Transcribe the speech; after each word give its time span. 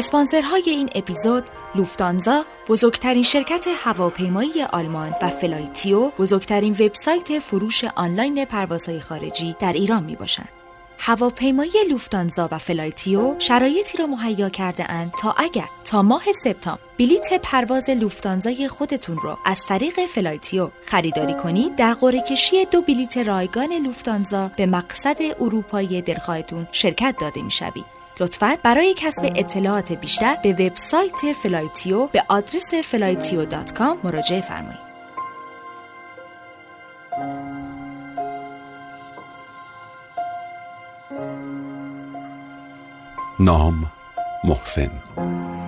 اسپانسرهای 0.00 0.62
این 0.66 0.90
اپیزود 0.94 1.44
لوفتانزا 1.74 2.44
بزرگترین 2.68 3.22
شرکت 3.22 3.66
هواپیمایی 3.84 4.62
آلمان 4.62 5.14
و 5.22 5.28
فلایتیو 5.28 6.10
بزرگترین 6.10 6.72
وبسایت 6.72 7.38
فروش 7.38 7.84
آنلاین 7.84 8.44
پروازهای 8.44 9.00
خارجی 9.00 9.56
در 9.58 9.72
ایران 9.72 10.04
می 10.04 10.16
باشند. 10.16 10.48
هواپیمایی 10.98 11.72
لوفتانزا 11.90 12.48
و 12.52 12.58
فلایتیو 12.58 13.34
شرایطی 13.38 13.98
را 13.98 14.06
مهیا 14.06 14.48
کرده 14.48 14.90
اند 14.90 15.12
تا 15.18 15.34
اگر 15.36 15.68
تا 15.84 16.02
ماه 16.02 16.22
سپتامبر 16.44 16.80
بلیت 16.98 17.40
پرواز 17.42 17.90
لوفتانزای 17.90 18.68
خودتون 18.68 19.16
رو 19.16 19.38
از 19.44 19.66
طریق 19.66 20.06
فلایتیو 20.06 20.70
خریداری 20.86 21.34
کنید 21.34 21.76
در 21.76 21.94
قرعه 21.94 22.20
کشی 22.20 22.64
دو 22.64 22.82
بلیت 22.82 23.18
رایگان 23.18 23.72
لوفتانزا 23.72 24.50
به 24.56 24.66
مقصد 24.66 25.18
اروپایی 25.40 26.02
دلخواهتون 26.02 26.68
شرکت 26.72 27.14
داده 27.20 27.42
می‌شوید 27.42 27.99
لطفا 28.20 28.56
برای 28.62 28.94
کسب 28.96 29.32
اطلاعات 29.36 29.92
بیشتر 29.92 30.36
به 30.42 30.52
وبسایت 30.52 31.32
فلایتیو 31.42 32.06
به 32.06 32.24
آدرس 32.28 32.74
flightio.com 32.74 34.04
مراجعه 34.04 34.40
فرمایید. 34.40 34.90
نام 43.40 43.92
محسن. 44.44 44.90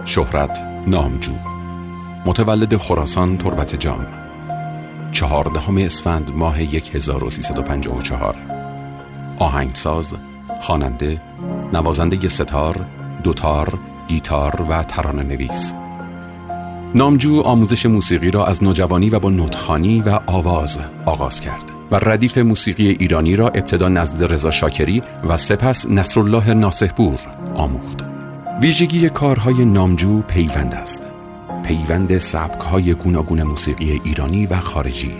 شهرت 0.05 0.59
نامجو. 0.87 1.33
متولد 2.27 2.77
خراسان 2.77 3.39
تربت 3.39 3.75
جام. 3.75 4.07
چهاردهم 5.13 5.77
اسفند 5.79 6.31
ماه 6.31 6.59
1354 6.59 8.37
آهنگساز 9.39 10.15
خواننده 10.63 11.21
نوازنده 11.73 12.29
ستار، 12.29 12.77
دوتار، 13.23 13.79
گیتار 14.09 14.67
و 14.71 14.83
ترانه 14.83 15.23
نویس. 15.23 15.75
نامجو 16.95 17.41
آموزش 17.41 17.87
موسیقی 17.87 18.31
را 18.31 18.47
از 18.47 18.65
نوجوانی 18.65 19.11
و 19.11 19.19
با 19.19 19.31
نوتخانی 19.31 20.01
و 20.01 20.21
آواز 20.27 20.79
آغاز 21.07 21.41
کرد 21.41 21.71
و 21.91 21.97
ردیف 21.97 22.39
موسیقی 22.39 22.89
ایرانی 22.89 23.37
را 23.37 23.49
ابتدا 23.49 23.89
نزد 23.89 24.33
رضا 24.33 24.51
شاکری 24.51 25.03
و 25.29 25.37
سپس 25.37 25.87
نصرالله 25.87 26.55
ناسهپور 26.55 27.19
آموخت. 27.55 28.05
ویژگی 28.63 29.09
کارهای 29.09 29.65
نامجو 29.65 30.21
پیوند 30.21 30.75
است. 30.75 31.07
پیوند 31.65 32.19
سبکهای 32.19 32.95
گوناگون 32.95 33.43
موسیقی 33.43 34.01
ایرانی 34.05 34.47
و 34.47 34.61
خارجی 34.61 35.13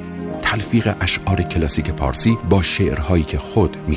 تلفیق 0.43 0.95
اشعار 1.01 1.43
کلاسیک 1.43 1.91
پارسی 1.91 2.39
با 2.51 2.63
شعرهایی 2.63 3.25
که 3.25 3.39
خود 3.39 3.77
می 3.89 3.97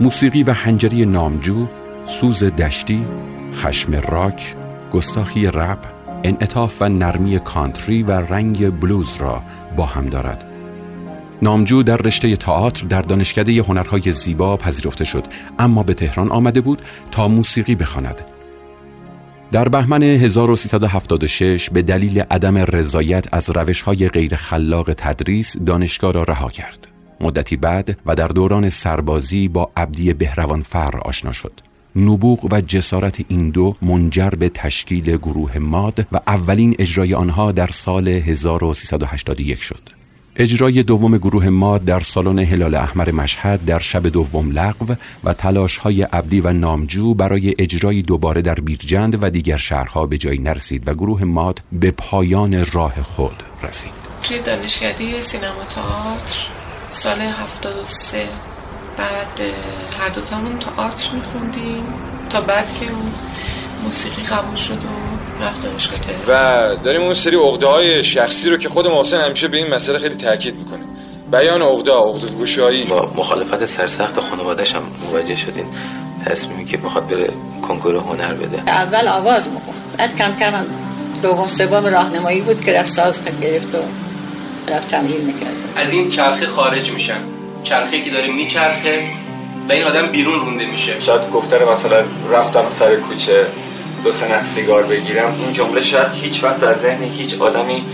موسیقی 0.00 0.42
و 0.42 0.52
هنجری 0.52 1.06
نامجو 1.06 1.66
سوز 2.04 2.44
دشتی 2.44 3.06
خشم 3.54 3.94
راک 3.94 4.56
گستاخی 4.92 5.46
رپ 5.46 5.78
انعطاف 6.24 6.82
و 6.82 6.88
نرمی 6.88 7.38
کانتری 7.38 8.02
و 8.02 8.10
رنگ 8.10 8.80
بلوز 8.80 9.16
را 9.16 9.42
با 9.76 9.86
هم 9.86 10.06
دارد 10.06 10.44
نامجو 11.42 11.82
در 11.82 11.96
رشته 11.96 12.36
تئاتر 12.36 12.86
در 12.86 13.02
دانشکده 13.02 13.62
هنرهای 13.62 14.12
زیبا 14.12 14.56
پذیرفته 14.56 15.04
شد 15.04 15.24
اما 15.58 15.82
به 15.82 15.94
تهران 15.94 16.32
آمده 16.32 16.60
بود 16.60 16.82
تا 17.10 17.28
موسیقی 17.28 17.74
بخواند. 17.74 18.20
در 19.52 19.68
بهمن 19.68 20.02
1376 20.02 21.70
به 21.70 21.82
دلیل 21.82 22.20
عدم 22.20 22.58
رضایت 22.58 23.34
از 23.34 23.50
روشهای 23.50 24.08
غیر 24.08 24.36
خلاق 24.36 24.92
تدریس 24.92 25.56
دانشگاه 25.58 26.12
را 26.12 26.22
رها 26.22 26.48
کرد. 26.50 26.89
مدتی 27.20 27.56
بعد 27.56 27.98
و 28.06 28.14
در 28.14 28.28
دوران 28.28 28.68
سربازی 28.68 29.48
با 29.48 29.70
عبدی 29.76 30.12
بهروان 30.12 30.62
فر 30.62 30.96
آشنا 30.98 31.32
شد. 31.32 31.52
نبوغ 31.96 32.52
و 32.52 32.60
جسارت 32.60 33.24
این 33.28 33.50
دو 33.50 33.74
منجر 33.82 34.30
به 34.30 34.48
تشکیل 34.48 35.16
گروه 35.16 35.58
ماد 35.58 36.06
و 36.12 36.20
اولین 36.26 36.76
اجرای 36.78 37.14
آنها 37.14 37.52
در 37.52 37.68
سال 37.68 38.08
1381 38.08 39.62
شد. 39.62 40.00
اجرای 40.36 40.82
دوم 40.82 41.18
گروه 41.18 41.48
ماد 41.48 41.84
در 41.84 42.00
سالن 42.00 42.38
هلال 42.38 42.74
احمر 42.74 43.10
مشهد 43.10 43.64
در 43.64 43.78
شب 43.78 44.06
دوم 44.06 44.50
لغو 44.50 44.94
و 45.24 45.32
تلاش 45.32 45.76
های 45.76 46.02
عبدی 46.02 46.40
و 46.40 46.52
نامجو 46.52 47.14
برای 47.14 47.54
اجرای 47.58 48.02
دوباره 48.02 48.42
در 48.42 48.54
بیرجند 48.54 49.22
و 49.22 49.30
دیگر 49.30 49.56
شهرها 49.56 50.06
به 50.06 50.18
جایی 50.18 50.38
نرسید 50.38 50.88
و 50.88 50.94
گروه 50.94 51.24
ماد 51.24 51.62
به 51.72 51.90
پایان 51.90 52.66
راه 52.72 53.02
خود 53.02 53.42
رسید. 53.62 53.92
توی 54.22 54.40
دانشکده 54.40 55.20
سینما 55.20 55.64
تئاتر؟ 55.74 56.59
سال 56.92 57.20
73 57.20 58.28
بعد 58.98 59.40
هر 60.00 60.08
دوتامون 60.08 60.58
تئاتر 60.58 61.14
میخوندیم. 61.14 61.86
تا 62.30 62.40
بعد 62.40 62.74
که 62.80 62.86
اون 62.92 63.06
موسیقی 63.84 64.22
قبول 64.22 64.54
شد 64.54 64.72
و 64.72 65.44
رفت 65.44 65.62
دانشگاه 65.62 65.98
و 66.28 66.76
داریم 66.84 67.02
اون 67.02 67.14
سری 67.14 67.36
عقده 67.36 67.66
های 67.66 68.04
شخصی 68.04 68.50
رو 68.50 68.56
که 68.56 68.68
خود 68.68 68.86
محسن 68.86 69.20
همیشه 69.20 69.48
به 69.48 69.56
این 69.56 69.74
مسئله 69.74 69.98
خیلی 69.98 70.14
تاکید 70.14 70.54
می‌کنه 70.56 70.84
بیان 71.32 71.62
عقده 71.62 71.92
عقده 71.92 72.28
گوشایی. 72.28 72.84
با 72.84 73.12
مخالفت 73.16 73.64
سرسخت 73.64 74.20
خانواده‌اش 74.20 74.74
هم 74.74 74.82
مواجه 75.04 75.36
شدین. 75.36 75.66
تصمیمی 76.26 76.64
که 76.64 76.76
بخواد 76.76 77.08
بره 77.08 77.28
کنکور 77.62 77.96
هنر 77.96 78.34
بده. 78.34 78.62
اول 78.66 79.08
آواز 79.08 79.48
می‌خوند 79.48 79.78
بعد 79.98 80.16
کم 80.16 80.30
کم 80.30 80.66
دوم 81.22 81.46
سوم 81.46 81.86
راهنمایی 81.86 82.40
بود 82.40 82.64
که 82.64 82.72
رفت 82.72 82.88
ساز 82.88 83.20
گرفت 83.42 83.74
و 83.74 83.78
رفت 84.70 84.90
تمرین 84.90 85.20
می‌کرد. 85.26 85.52
از 85.76 85.92
این 85.92 86.08
چرخه 86.08 86.46
خارج 86.46 86.92
میشن. 86.92 87.20
چرخه 87.62 88.00
که 88.00 88.10
داره 88.10 88.28
میچرخه 88.28 89.02
و 89.68 89.72
این 89.72 89.84
آدم 89.84 90.06
بیرون 90.06 90.40
رونده 90.40 90.66
میشه. 90.66 91.00
شاید 91.00 91.30
گفتن 91.30 91.58
مثلا 91.72 92.04
رفتم 92.30 92.68
سر 92.68 93.00
کوچه 93.08 93.48
دو 94.04 94.10
سه 94.10 94.44
سیگار 94.44 94.82
بگیرم. 94.86 95.34
این 95.34 95.52
جمله 95.52 95.80
شاید 95.80 96.12
هیچ 96.22 96.44
وقت 96.44 96.60
در 96.60 96.72
ذهن 96.72 97.02
هیچ 97.02 97.40
آدمی 97.40 97.84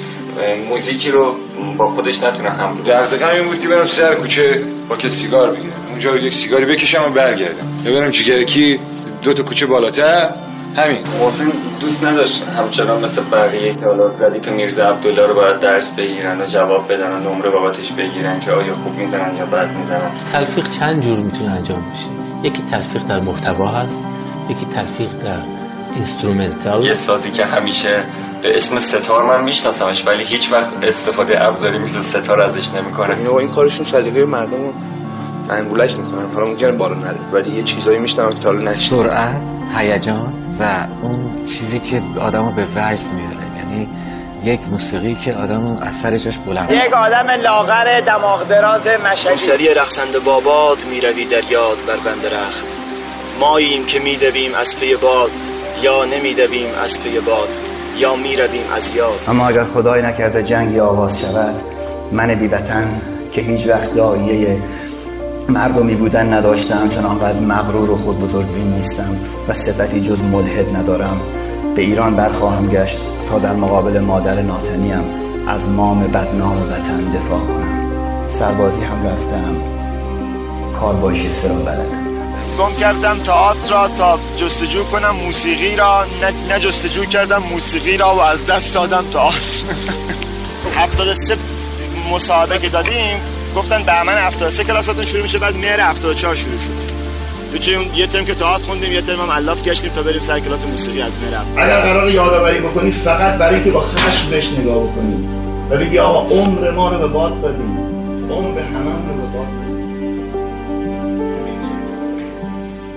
موزیکی 0.69 1.11
رو 1.11 1.37
با 1.79 1.87
خودش 1.87 2.23
نتونه 2.23 2.51
هم 2.51 2.79
دقیقا 2.87 3.31
این 3.31 3.49
بود 3.49 3.61
که 3.61 3.69
برم 3.69 3.85
سر 3.85 4.15
کوچه 4.15 4.61
با 4.89 4.97
که 4.97 5.09
سیگار 5.09 5.51
بگیرم. 5.51 5.73
اونجا 5.91 6.17
یک 6.17 6.35
سیگاری 6.35 6.67
بکشم 6.67 7.03
و 7.03 7.11
برگردم. 7.11 7.67
ببینم 7.87 8.11
چیگرکی 8.11 8.79
دو 9.23 9.33
تا 9.33 9.43
کوچه 9.43 9.67
بالاتر 9.67 10.31
همین. 10.77 10.99
محسن 11.21 11.53
دوست 11.81 12.05
نداشت 12.05 12.49
همچنان 12.49 13.03
مثل 13.03 13.23
بقیه 13.33 13.75
که 13.75 13.85
حالا 13.87 14.07
ردیف 14.07 14.49
میرزا 14.49 14.83
عبدالله 14.85 15.23
رو 15.23 15.35
باید 15.35 15.61
درس 15.61 15.91
بگیرن 15.91 16.41
و 16.41 16.47
جواب 16.47 16.93
بدن 16.93 17.13
و 17.13 17.19
نمره 17.19 17.51
بابتش 17.51 17.93
بگیرن 17.93 18.39
که 18.39 18.53
آیا 18.53 18.75
خوب 18.75 18.97
می‌زنن 18.97 19.37
یا 19.37 19.47
بد 19.47 19.71
می‌زنن. 19.77 20.11
تلفیق 20.33 20.71
چند 20.71 21.03
جور 21.03 21.21
می‌تونه 21.21 21.51
انجام 21.51 21.79
بشه؟ 21.79 22.07
یکی 22.49 22.63
تلفیق 22.71 23.03
در 23.03 23.21
محتوا 23.21 23.69
هست 23.69 24.05
یکی 24.51 24.67
تلفیق 24.67 25.11
در 25.25 25.39
اینسترومنتال 25.95 26.85
یه 26.85 26.95
سازی 26.95 27.31
که 27.31 27.45
همیشه 27.45 28.05
به 28.43 28.53
اسم 28.55 28.79
ستار 28.79 29.23
من 29.25 29.45
میشناسمش 29.45 30.07
ولی 30.07 30.25
هیچ 30.25 30.53
وقت 30.53 30.69
استفاده 30.83 31.45
ابزاری 31.45 31.79
مثل 31.79 32.01
ستار 32.01 32.41
ازش 32.41 32.75
نمی‌کنه. 32.75 33.31
این 33.39 33.49
کارشون 33.49 33.85
سلیقه 33.85 34.25
مردم 34.25 34.57
رو 34.57 34.73
انگولک 35.51 35.97
می‌کنن 35.97 36.27
حالا 36.35 36.47
ممکنه 36.47 36.77
بالا 36.77 36.95
نره. 36.95 37.19
ولی 37.33 37.51
یه 37.51 37.63
چیزایی 37.63 37.99
میشنم 37.99 38.29
که 38.29 38.49
حالا 38.49 38.71
نشید 38.71 38.99
سرعت؟ 38.99 39.56
هیجان 39.77 40.33
و 40.61 40.87
اون 41.03 41.47
چیزی 41.47 41.79
که 41.79 42.03
آدمو 42.21 42.53
به 42.53 42.65
وجد 42.65 43.13
میاره. 43.15 43.47
یعنی 43.57 43.89
یک 44.45 44.61
موسیقی 44.71 45.15
که 45.15 45.35
آدم 45.35 45.77
از 45.83 45.97
سر 45.97 46.17
جاش 46.17 46.39
بلند 46.39 46.71
یک 46.71 46.93
آدم 46.93 47.31
لاغر 47.31 48.01
دماغ 48.01 48.49
دراز 48.49 48.87
مشهدی 48.87 49.37
سری 49.37 49.75
رخصند 49.75 50.25
باباد 50.25 50.85
می‌روی 50.91 51.25
در 51.25 51.51
یاد 51.51 51.77
بر 51.87 51.97
بند 51.97 52.27
رخت. 52.27 52.79
ماییم 53.41 53.85
که 53.85 54.01
میدویم 54.01 54.55
از 54.55 54.77
پی 54.81 54.97
باد 54.97 55.31
یا 55.83 56.05
نمیدویم 56.05 56.69
از 56.85 57.01
پی 57.01 57.21
باد 57.21 57.49
یا 57.99 58.17
می‌رویم 58.17 58.73
از 58.73 58.95
یاد. 58.95 59.21
اما 59.29 59.49
اگر 59.49 59.65
خدای 59.65 60.03
نکرده 60.03 60.43
جنگی 60.43 60.81
آغاز 60.81 61.21
شود 61.21 61.55
من 62.13 62.35
بی 62.35 62.49
که 63.33 63.41
هیچ 63.41 63.67
وقت 63.67 63.95
دایه 63.95 64.63
مردمی 65.49 65.95
بودن 65.95 66.33
نداشتم 66.33 66.89
چون 66.89 67.05
آنقدر 67.05 67.41
مغرور 67.41 67.91
و 67.91 67.97
خود 67.97 68.21
بزرگبین 68.21 68.67
نیستم 68.67 69.17
و 69.49 69.55
صفتی 69.55 70.01
جز 70.01 70.23
ملحد 70.23 70.77
ندارم. 70.77 71.21
به 71.77 71.83
ایران 71.83 72.17
برخواهم 72.17 72.69
گشت 72.69 72.99
تا 73.31 73.39
در 73.39 73.55
مقابل 73.55 74.01
مادر 74.01 74.43
ناتنیم 74.43 75.05
از 75.49 75.69
مام 75.69 76.07
بدنام 76.07 76.63
وطن 76.63 77.13
دفاع 77.13 77.41
کنم. 77.41 77.91
سربازی 78.39 78.83
هم 78.83 79.07
رفتم. 79.07 79.57
کار 80.81 80.95
با 80.95 81.13
جسه 81.13 81.49
را 81.49 81.55
بلدم 81.55 82.07
گم 82.59 82.75
کردم 82.81 83.19
تئاتر 83.19 83.71
را 83.71 83.89
تا 83.89 84.19
جستجو 84.37 84.85
کنم 84.85 85.17
موسیقی 85.27 85.77
را. 85.77 86.05
نه 86.49 86.61
جستجو 86.61 87.05
کردم 87.05 87.43
موسیقی 87.53 87.97
را 87.97 88.15
و 88.15 88.21
از 88.21 88.47
دست 88.47 88.75
دادم 88.75 89.05
تئاتر. 89.11 89.37
73 90.79 91.37
مصاحبه 92.13 92.59
که 92.59 92.69
دادیم 92.69 93.36
گفتن 93.57 93.83
بهمن 93.83 94.19
73 94.19 94.65
کلاساتون 94.65 95.05
شروع 95.05 95.23
میشه 95.23 95.39
بعد 95.39 95.57
مهر 95.57 95.81
74 95.81 96.35
شروع 96.35 96.59
شد. 96.59 96.97
چون 97.59 97.95
یه 97.95 98.07
ترم 98.07 98.25
که 98.25 98.35
تئاتر 98.35 98.67
خوندیم 98.67 98.93
یه 98.93 99.03
ترم 99.03 99.21
هم 99.21 99.31
الاف 99.31 99.63
گشتیم 99.63 99.93
تا 99.93 100.03
بریم 100.03 100.21
سر 100.21 100.41
کلاس 100.41 100.65
موسیقی 100.65 101.03
از 101.03 101.17
مهر 101.19 101.41
اگر 101.57 101.81
قرار 101.81 102.11
یادآوری 102.11 102.59
بکنی 102.59 102.91
فقط 102.91 103.35
برای 103.35 103.55
اینکه 103.55 103.71
با 103.71 103.81
خشم 103.81 104.31
بهش 104.31 104.53
نگاه 104.53 104.83
بکنی. 104.83 105.29
و 105.71 105.77
بگی 105.77 105.99
آقا 105.99 106.35
عمر 106.35 106.71
ما 106.71 106.93
رو 106.93 106.99
به 106.99 107.07
باد 107.07 107.43
دادیم 107.43 107.79
عمر 108.31 108.61
همه 108.61 108.91
رو 108.91 109.15
به 109.21 109.39
باد 109.39 109.47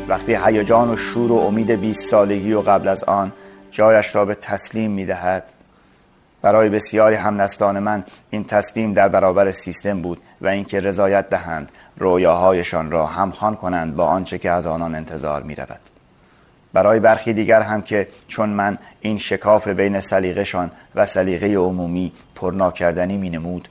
وقتی 0.07 0.37
هیجان 0.45 0.89
و 0.89 0.97
شور 0.97 1.31
و 1.31 1.35
امید 1.35 1.71
20 1.71 2.09
سالگی 2.09 2.53
و 2.53 2.61
قبل 2.61 2.87
از 2.87 3.03
آن 3.03 3.31
جایش 3.71 4.15
را 4.15 4.25
به 4.25 4.35
تسلیم 4.35 4.91
می 4.91 5.05
دهد 5.05 5.58
برای 6.41 6.69
بسیاری 6.69 7.15
هم 7.15 7.41
نسلان 7.41 7.79
من 7.79 8.03
این 8.29 8.43
تسلیم 8.43 8.93
در 8.93 9.09
برابر 9.09 9.51
سیستم 9.51 10.01
بود 10.01 10.21
و 10.41 10.47
اینکه 10.47 10.79
رضایت 10.79 11.29
دهند 11.29 11.71
رویاهایشان 11.97 12.91
را 12.91 13.05
همخوان 13.05 13.55
کنند 13.55 13.95
با 13.95 14.05
آنچه 14.05 14.37
که 14.37 14.51
از 14.51 14.67
آنان 14.67 14.95
انتظار 14.95 15.43
می 15.43 15.55
رود. 15.55 15.79
برای 16.73 16.99
برخی 16.99 17.33
دیگر 17.33 17.61
هم 17.61 17.81
که 17.81 18.07
چون 18.27 18.49
من 18.49 18.77
این 19.01 19.17
شکاف 19.17 19.67
بین 19.67 19.99
سلیقهشان 19.99 20.71
و 20.95 21.05
سلیقه 21.05 21.55
عمومی 21.55 22.11
پرناکردنی 22.35 23.17
می 23.17 23.29
نمود 23.29 23.67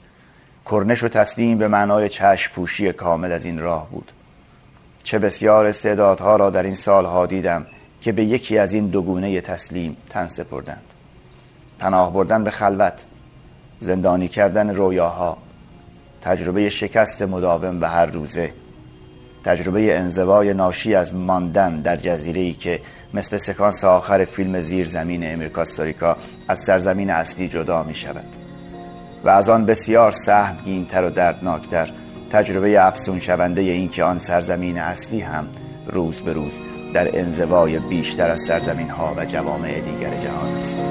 کرنش 0.65 1.03
و 1.03 1.07
تسلیم 1.07 1.57
به 1.57 1.67
معنای 1.67 2.09
چشم 2.09 2.53
پوشی 2.53 2.93
کامل 2.93 3.31
از 3.31 3.45
این 3.45 3.59
راه 3.59 3.89
بود 3.89 4.11
چه 5.03 5.19
بسیار 5.19 5.65
استعدادها 5.65 6.35
را 6.35 6.49
در 6.49 6.63
این 6.63 6.73
سالها 6.73 7.25
دیدم 7.25 7.65
که 8.01 8.11
به 8.11 8.23
یکی 8.23 8.57
از 8.57 8.73
این 8.73 8.87
دوگونه 8.87 9.41
تسلیم 9.41 9.97
تن 10.09 10.27
سپردند 10.27 10.93
پناه 11.79 12.13
بردن 12.13 12.43
به 12.43 12.51
خلوت 12.51 12.93
زندانی 13.79 14.27
کردن 14.27 14.75
رویاها 14.75 15.37
تجربه 16.21 16.69
شکست 16.69 17.21
مداوم 17.21 17.81
و 17.81 17.85
هر 17.85 18.05
روزه 18.05 18.53
تجربه 19.43 19.97
انزوای 19.97 20.53
ناشی 20.53 20.95
از 20.95 21.15
ماندن 21.15 21.79
در 21.79 21.97
جزیره 21.97 22.41
ای 22.41 22.53
که 22.53 22.81
مثل 23.13 23.37
سکانس 23.37 23.83
آخر 23.83 24.25
فیلم 24.25 24.59
زیر 24.59 24.87
زمین 24.87 25.33
امریکاستوریکا 25.33 26.17
از 26.47 26.59
سرزمین 26.59 27.09
اصلی 27.09 27.47
جدا 27.47 27.83
می 27.83 27.95
شود 27.95 28.27
و 29.23 29.29
از 29.29 29.49
آن 29.49 29.65
بسیار 29.65 30.11
سهمگینتر 30.11 31.03
و 31.03 31.09
دردناکتر 31.09 31.91
تجربه 32.29 32.87
افسون 32.87 33.19
شونده 33.19 33.61
این 33.61 33.89
که 33.89 34.03
آن 34.03 34.17
سرزمین 34.17 34.77
اصلی 34.77 35.21
هم 35.21 35.47
روز 35.87 36.21
به 36.21 36.33
روز 36.33 36.59
در 36.93 37.19
انزوای 37.19 37.79
بیشتر 37.79 38.29
از 38.29 38.41
سرزمین 38.41 38.89
ها 38.89 39.13
و 39.17 39.25
جوامع 39.25 39.79
دیگر 39.79 40.17
جهان 40.17 40.55
است. 40.55 40.83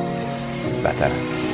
وطنت 0.85 1.48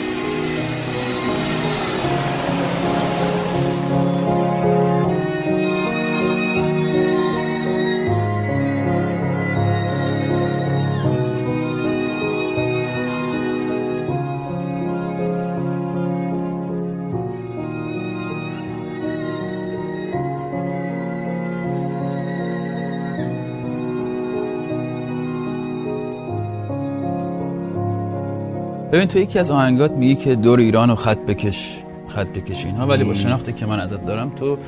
ببین 28.95 29.09
تو 29.09 29.19
یکی 29.19 29.39
از 29.39 29.51
آهنگات 29.51 29.91
میگی 29.91 30.15
که 30.15 30.35
دور 30.35 30.59
ایران 30.59 30.91
و 30.91 30.95
خط 30.95 31.19
بکش 31.19 31.79
خط 32.09 32.27
بکشی 32.27 32.67
اینها 32.67 32.87
ولی 32.87 33.05
با 33.05 33.15
شناختی 33.15 33.53
که 33.53 33.67
من 33.67 33.81
ازت 33.81 34.07
دارم 34.07 34.31
تو 34.31 34.59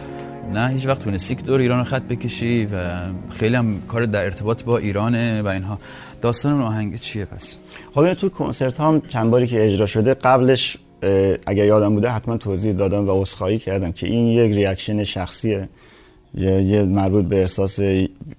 نه 0.52 0.68
هیچ 0.68 0.86
وقت 0.86 1.04
تونستی 1.04 1.34
که 1.34 1.42
دور 1.42 1.60
ایران 1.60 1.78
رو 1.78 1.84
خط 1.84 2.02
بکشی 2.02 2.66
و 2.66 2.90
خیلی 3.30 3.56
هم 3.56 3.80
کار 3.88 4.06
در 4.06 4.24
ارتباط 4.24 4.62
با 4.62 4.78
ایرانه 4.78 5.42
و 5.42 5.46
اینها. 5.46 5.78
داستان 6.20 6.52
اون 6.52 6.62
آهنگ 6.62 6.96
چیه 7.00 7.24
پس؟ 7.24 7.56
خب 7.94 8.14
تو 8.14 8.28
کنسرت 8.28 8.80
هم 8.80 9.02
چند 9.08 9.30
باری 9.30 9.46
که 9.46 9.66
اجرا 9.66 9.86
شده 9.86 10.14
قبلش 10.14 10.76
اگر 11.46 11.64
یادم 11.66 11.94
بوده 11.94 12.08
حتما 12.08 12.36
توضیح 12.36 12.72
دادم 12.72 13.08
و 13.08 13.22
عذرخواهی 13.22 13.58
کردم 13.58 13.92
که 13.92 14.06
این 14.06 14.26
یک 14.26 14.54
reaction 14.54 15.04
شخصیه. 15.04 15.68
یه 16.34 16.82
مربوط 16.82 17.24
به 17.24 17.40
احساس 17.40 17.78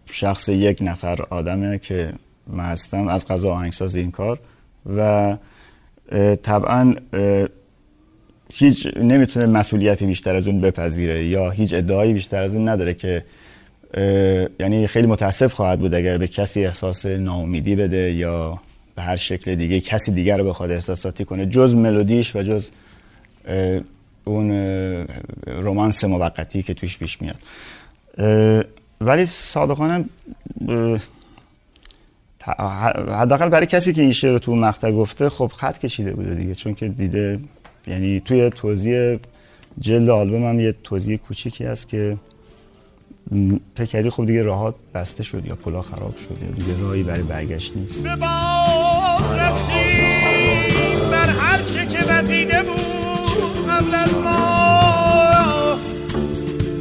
شخص 0.05 0.49
یک 0.49 0.77
نفر 0.81 1.25
آدمه 1.29 1.79
که 1.79 2.13
من 2.47 2.63
هستم 2.63 3.07
از 3.07 3.27
قضا 3.27 3.51
آهنگساز 3.51 3.95
این 3.95 4.11
کار 4.11 4.39
و 4.97 5.37
طبعا 6.43 6.95
هیچ 8.53 8.87
نمی‌تونه 8.97 9.45
مسئولیتی 9.45 10.05
بیشتر 10.05 10.35
از 10.35 10.47
اون 10.47 10.61
بپذیره 10.61 11.25
یا 11.25 11.49
هیچ 11.49 11.73
ادعایی 11.73 12.13
بیشتر 12.13 12.43
از 12.43 12.55
اون 12.55 12.69
نداره 12.69 12.93
که 12.93 13.23
یعنی 14.59 14.87
خیلی 14.87 15.07
متاسف 15.07 15.53
خواهد 15.53 15.79
بود 15.79 15.93
اگر 15.93 16.17
به 16.17 16.27
کسی 16.27 16.65
احساس 16.65 17.05
ناامیدی 17.05 17.75
بده 17.75 18.13
یا 18.13 18.59
به 18.95 19.01
هر 19.01 19.15
شکل 19.15 19.55
دیگه 19.55 19.79
کسی 19.79 20.11
دیگر 20.11 20.37
رو 20.37 20.43
بخواد 20.49 20.71
احساساتی 20.71 21.25
کنه 21.25 21.45
جز 21.45 21.75
ملودیش 21.75 22.35
و 22.35 22.43
جز 22.43 22.69
اون 24.25 24.51
رومانس 25.47 26.03
موقتی 26.03 26.63
که 26.63 26.73
توش 26.73 26.97
پیش 26.97 27.17
میاد. 27.21 27.35
ولی 29.01 29.25
صادقانه 29.25 30.05
حداقل 33.11 33.49
برای 33.49 33.65
کسی 33.65 33.93
که 33.93 34.01
این 34.01 34.13
شعر 34.13 34.37
تو 34.37 34.55
مقطع 34.55 34.91
گفته 34.91 35.29
خب 35.29 35.51
خط 35.57 35.77
کشیده 35.77 36.13
بوده 36.13 36.35
دیگه 36.35 36.55
چون 36.55 36.73
که 36.73 36.87
دیده 36.87 37.39
یعنی 37.87 38.19
توی 38.19 38.49
توضیح 38.49 39.19
جلد 39.79 40.09
آلبوم 40.09 40.43
هم 40.43 40.59
یه 40.59 40.75
توضیح 40.83 41.17
کوچیکی 41.17 41.63
هست 41.63 41.89
که 41.89 42.17
فکر 43.75 43.85
کردی 43.85 44.09
خب 44.09 44.25
دیگه 44.25 44.43
راهات 44.43 44.75
بسته 44.93 45.23
شد 45.23 45.45
یا 45.45 45.55
پلا 45.55 45.81
خراب 45.81 46.17
شد 46.17 46.37
یا 46.43 46.49
دیگه 46.51 46.81
راهی 46.81 47.03
برای 47.03 47.23
برگشت 47.23 47.77
نیست. 47.77 48.03
بر 51.11 51.29
هر 51.29 51.61
چه 51.61 51.85
که 51.85 51.99
وزیده 52.09 52.63
بود 52.63 53.69
قبل 53.69 53.95
از 53.95 54.19
ما. 54.19 55.79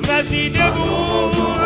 وزیده 0.09 0.71
بود 0.71 1.66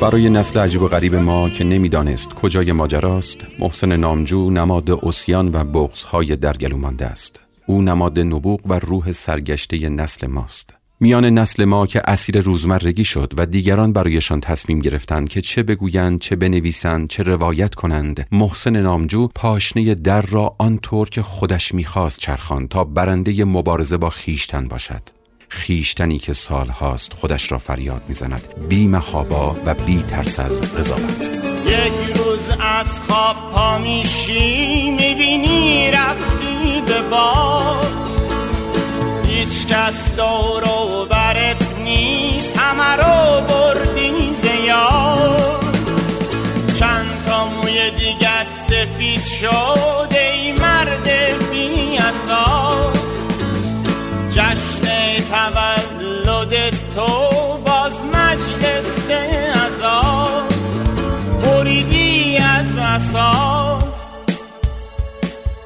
برای 0.00 0.30
نسل 0.30 0.60
عجیب 0.60 0.82
و 0.82 0.88
غریب 0.88 1.14
ما 1.14 1.48
که 1.48 1.64
نمی‌دانست 1.64 2.34
کجای 2.34 2.72
ماجراست 2.72 3.46
محسن 3.58 3.96
نامجو 3.96 4.50
نماد 4.50 4.90
اسیان 4.90 5.50
و 5.52 5.64
بغزهای 5.64 6.36
در 6.36 6.56
گلو 6.56 6.76
مانده 6.76 7.06
است. 7.06 7.40
او 7.66 7.82
نماد 7.82 8.18
نبوغ 8.18 8.60
و 8.66 8.78
روح 8.78 9.12
سرگشته 9.12 9.88
نسل 9.88 10.26
ماست. 10.26 10.70
میان 11.00 11.24
نسل 11.24 11.64
ما 11.64 11.86
که 11.86 12.02
اسیر 12.04 12.40
روزمرگی 12.40 13.04
شد 13.04 13.32
و 13.36 13.46
دیگران 13.46 13.92
برایشان 13.92 14.40
تصمیم 14.40 14.78
گرفتند 14.78 15.28
که 15.28 15.40
چه 15.40 15.62
بگویند 15.62 16.20
چه 16.20 16.36
بنویسند 16.36 17.08
چه 17.08 17.22
روایت 17.22 17.74
کنند 17.74 18.26
محسن 18.32 18.76
نامجو 18.76 19.28
پاشنه 19.34 19.94
در 19.94 20.22
را 20.22 20.54
آنطور 20.58 21.08
که 21.08 21.22
خودش 21.22 21.74
می‌خواست 21.74 22.18
چرخان 22.18 22.68
تا 22.68 22.84
برنده 22.84 23.44
مبارزه 23.44 23.96
با 23.96 24.10
خیشتن 24.10 24.68
باشد. 24.68 25.17
خیشتنی 25.48 26.18
که 26.18 26.32
سال 26.32 26.68
هاست 26.68 27.12
خودش 27.12 27.52
را 27.52 27.58
فریاد 27.58 28.02
می‌زند. 28.08 28.42
بی 28.68 28.86
محابا 28.86 29.56
و 29.66 29.74
بی 29.74 30.02
ترس 30.02 30.38
از 30.38 30.74
قضاوت 30.74 31.30
یک 31.66 32.16
روز 32.16 32.50
از 32.60 33.00
خواب 33.00 33.36
پا 33.52 33.78
میشی 33.78 34.90
می‌بینی 34.90 35.90
رفتی 35.90 36.82
به 36.86 37.02
باد. 37.02 37.92
هیچ 39.26 39.66
کس 39.66 40.14
دور 40.14 40.64
و 40.64 41.06
برت 41.10 41.78
نیست 41.84 42.58
همه 42.58 42.96
رو 42.96 43.46
بردی 43.46 44.34
زیاد. 44.34 45.64
چند 46.78 47.22
تا 47.26 47.48
موی 47.48 47.90
دیگر 47.90 48.46
سفید 48.68 49.24
شد 49.24 50.12
ای 50.12 50.52
مرد 50.52 51.08
بی 51.50 51.98
جشن 51.98 52.87
تولد 55.54 56.70
تو 56.94 57.06
باز 57.66 58.00
مجلس 58.14 59.10
ازاست 59.66 60.80
بریدی 61.42 62.36
از 62.36 62.66
اساس. 62.78 63.82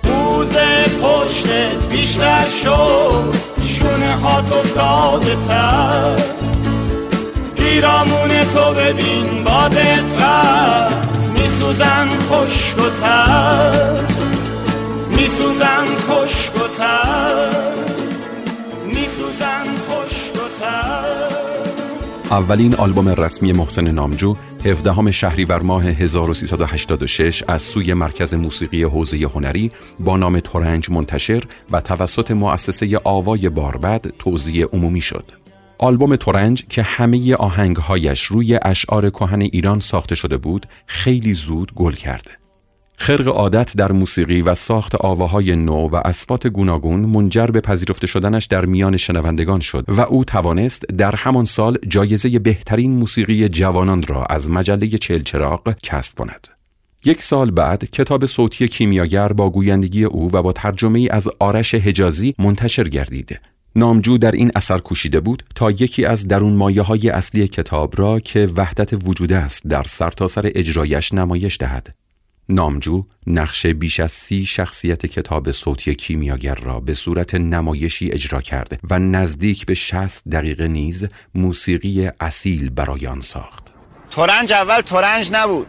بوز 0.03 0.57
پشتت 1.03 1.89
بیشتر 1.91 2.49
شد. 2.63 3.35
شونه 3.67 4.15
هات 4.15 4.53
افتاده 4.53 5.37
تر. 5.49 6.17
پیرامون 7.57 8.45
تو 8.55 8.75
ببین 8.75 9.45
با 9.45 9.69
دقت. 9.69 10.93
میسوزن 11.39 12.09
خشک 12.31 12.79
و 12.79 12.91
تر. 13.01 14.01
میسوزن 15.11 15.87
خشک 16.09 16.57
و 16.57 16.69
تر. 16.79 17.62
اولین 22.33 22.75
آلبوم 22.75 23.09
رسمی 23.09 23.53
محسن 23.53 23.91
نامجو 23.91 24.37
17 24.65 25.11
شهریور 25.11 25.63
ماه 25.63 25.85
1386 25.85 27.43
از 27.49 27.63
سوی 27.63 27.95
مرکز 27.95 28.35
موسیقی 28.35 28.83
حوزه 28.83 29.17
هنری 29.17 29.71
با 30.01 30.17
نام 30.17 30.41
تورنج 30.41 30.91
منتشر 30.91 31.45
و 31.71 31.81
توسط 31.81 32.31
مؤسسه 32.31 33.01
آوای 33.05 33.49
باربد 33.49 34.07
توزیع 34.19 34.67
عمومی 34.73 35.01
شد. 35.01 35.25
آلبوم 35.79 36.17
تورنج 36.17 36.65
که 36.69 36.83
همه 36.83 37.35
آهنگهایش 37.35 38.23
روی 38.23 38.59
اشعار 38.63 39.11
کهن 39.11 39.41
ایران 39.41 39.81
ساخته 39.81 40.15
شده 40.15 40.37
بود 40.37 40.67
خیلی 40.87 41.35
زود 41.35 41.73
گل 41.75 41.93
کرده. 41.93 42.42
خرق 42.97 43.29
عادت 43.29 43.77
در 43.77 43.93
موسیقی 43.93 44.43
و 44.43 44.55
ساخت 44.55 44.95
آواهای 44.95 45.57
نو 45.57 45.89
و 45.89 45.97
اسفات 46.05 46.47
گوناگون 46.47 47.01
منجر 47.01 47.47
به 47.47 47.61
پذیرفته 47.61 48.07
شدنش 48.07 48.47
در 48.47 48.65
میان 48.65 48.97
شنوندگان 48.97 49.61
شد 49.61 49.85
و 49.89 50.01
او 50.01 50.25
توانست 50.25 50.87
در 50.87 51.17
همان 51.17 51.45
سال 51.45 51.79
جایزه 51.89 52.39
بهترین 52.39 52.91
موسیقی 52.91 53.49
جوانان 53.49 54.03
را 54.03 54.25
از 54.25 54.51
مجله 54.51 54.89
چلچراغ 54.89 55.75
کسب 55.83 56.19
کند. 56.19 56.49
یک 57.05 57.23
سال 57.23 57.51
بعد 57.51 57.85
کتاب 57.85 58.27
صوتی 58.27 58.69
کیمیاگر 58.69 59.29
با 59.29 59.51
گویندگی 59.51 60.05
او 60.05 60.31
و 60.33 60.43
با 60.43 60.53
ترجمه 60.53 61.09
از 61.11 61.29
آرش 61.39 61.75
حجازی 61.75 62.35
منتشر 62.39 62.89
گردید 62.89 63.41
نامجو 63.77 64.19
در 64.19 64.31
این 64.31 64.51
اثر 64.55 64.79
کوشیده 64.79 65.21
بود 65.21 65.43
تا 65.55 65.71
یکی 65.71 66.05
از 66.05 66.29
درون 66.29 66.53
مایه 66.53 66.83
های 66.83 67.09
اصلی 67.09 67.49
کتاب 67.49 67.95
را 67.99 68.21
که 68.21 68.49
وحدت 68.57 69.07
وجود 69.07 69.33
است 69.33 69.67
در 69.69 69.83
سرتاسر 69.83 70.43
سر 70.43 70.53
اجرایش 70.55 71.15
نمایش 71.15 71.57
دهد. 71.61 71.95
نامجو 72.49 73.05
نقش 73.27 73.67
بیش 73.67 74.01
از 74.01 74.13
سی 74.13 74.47
شخصیت 74.47 75.07
کتاب 75.07 75.51
صوتی 75.51 75.95
کیمیاگر 75.95 76.55
را 76.55 76.81
به 76.81 76.95
صورت 76.95 77.35
نمایشی 77.35 78.11
اجرا 78.13 78.41
کرده 78.41 78.79
و 78.91 78.99
نزدیک 78.99 79.67
به 79.67 79.75
60 79.75 80.29
دقیقه 80.29 80.69
نیز 80.69 81.09
موسیقی 81.35 82.11
اصیل 82.21 82.71
برای 82.71 83.07
آن 83.07 83.21
ساخت. 83.21 83.73
تورنج 84.11 84.53
اول 84.53 84.81
تورنج 84.81 85.31
نبود. 85.33 85.67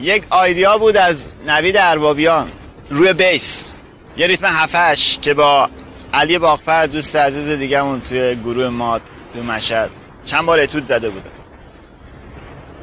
یک 0.00 0.22
آیدیا 0.30 0.78
بود 0.78 0.96
از 0.96 1.32
نوید 1.46 1.76
اربابیان 1.76 2.50
روی 2.90 3.12
بیس. 3.12 3.72
یه 4.16 4.26
ریتم 4.26 4.46
هفش 4.46 5.18
که 5.18 5.34
با 5.34 5.70
علی 6.12 6.38
باغفر 6.38 6.86
دوست 6.86 7.16
عزیز 7.16 7.48
دیگهمون 7.48 8.00
توی 8.00 8.36
گروه 8.36 8.68
ماد 8.68 9.02
توی 9.32 9.42
مشهد 9.42 9.90
چند 10.24 10.46
بار 10.46 10.60
اتود 10.60 10.84
زده 10.84 11.10
بوده 11.10 11.37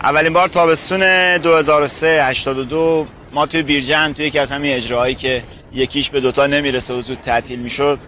اولین 0.06 0.34
بار 0.34 0.48
تابستون 0.48 1.38
2003 1.38 2.24
82 2.24 3.08
ما 3.32 3.46
توی 3.46 3.62
بیرجن 3.62 4.14
توی 4.14 4.26
یکی 4.26 4.40
از 4.40 4.52
همین 4.52 4.76
اجراهایی 4.76 5.16
که 5.16 5.44
یکیش 5.74 6.10
به 6.10 6.20
دوتا 6.20 6.48
نمی‌رسه 6.48 6.94
و 6.94 7.02
زود 7.02 7.18
تعطیل 7.22 7.60
می‌شد 7.60 8.00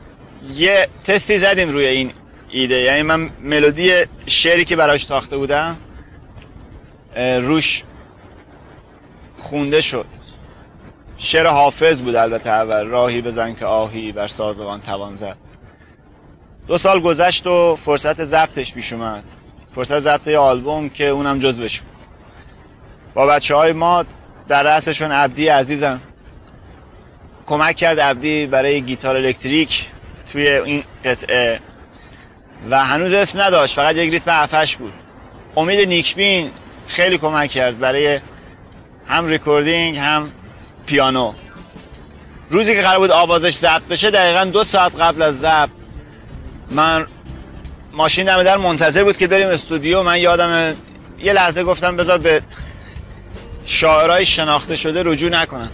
یه 0.53 0.87
تستی 1.03 1.37
زدیم 1.37 1.69
روی 1.69 1.85
این 1.85 2.13
ایده. 2.49 2.75
یعنی 2.75 3.01
من 3.01 3.29
ملودی 3.43 3.91
شعری 4.25 4.65
که 4.65 4.75
براش 4.75 5.05
ساخته 5.05 5.37
بودم 5.37 5.77
روش 7.41 7.83
خونده 9.37 9.81
شد. 9.81 10.05
شعر 11.17 11.47
حافظ 11.47 12.01
بود 12.01 12.15
البته 12.15 12.49
اول. 12.49 12.85
راهی 12.85 13.21
بزن 13.21 13.55
که 13.55 13.65
آهی 13.65 14.11
بر 14.11 14.27
سازوان 14.27 14.81
توان 14.81 15.15
زد. 15.15 15.37
دو 16.67 16.77
سال 16.77 16.99
گذشت 16.99 17.47
و 17.47 17.75
فرصت 17.85 18.23
ضبطش 18.23 18.73
پیش 18.73 18.93
اومد. 18.93 19.23
فرصت 19.77 19.99
ضبط 19.99 20.27
آلبوم 20.27 20.89
که 20.89 21.07
اونم 21.07 21.39
جز 21.39 21.59
بود. 21.59 21.71
با 23.13 23.25
بچه 23.25 23.55
های 23.55 23.71
ما 23.71 24.05
در 24.47 24.63
رأسشون 24.63 25.11
عبدی 25.11 25.47
عزیزم. 25.47 26.01
کمک 27.45 27.75
کرد 27.75 27.99
عبدی 27.99 28.45
برای 28.45 28.81
گیتار 28.81 29.15
الکتریک 29.15 29.85
توی 30.31 30.47
این 30.47 30.83
قطعه. 31.05 31.59
و 32.69 32.83
هنوز 32.83 33.13
اسم 33.13 33.41
نداشت 33.41 33.75
فقط 33.75 33.95
یک 33.95 34.11
ریتم 34.11 34.31
عفش 34.31 34.75
بود. 34.77 34.93
امید 35.55 35.87
نیکبین 35.87 36.51
خیلی 36.87 37.17
کمک 37.17 37.49
کرد 37.49 37.79
برای 37.79 38.19
هم 39.07 39.27
recording 39.27 39.97
هم 39.97 40.31
پیانو. 40.85 41.33
روزی 42.49 42.75
که 42.75 42.81
قرار 42.81 42.99
بود 42.99 43.11
آوازش 43.11 43.55
ضبط 43.55 43.83
بشه 43.83 44.11
دقیقا 44.11 44.45
دو 44.45 44.63
ساعت 44.63 44.95
قبل 44.95 45.21
از 45.21 45.39
ضبط 45.39 45.69
من 46.71 47.07
ماشین 47.93 48.25
دم 48.25 48.43
در 48.43 48.57
منتظر 48.57 49.03
بود 49.03 49.17
که 49.17 49.27
بریم 49.27 49.47
استودیو. 49.47 50.03
من 50.03 50.19
یادم 50.19 50.75
یه 51.19 51.33
لحظه 51.33 51.63
گفتم 51.63 51.97
بذار 51.97 52.17
به 52.17 52.41
شاعرای 53.65 54.25
شناخته 54.25 54.75
شده 54.75 55.03
رجوع 55.05 55.29
نکنم. 55.29 55.69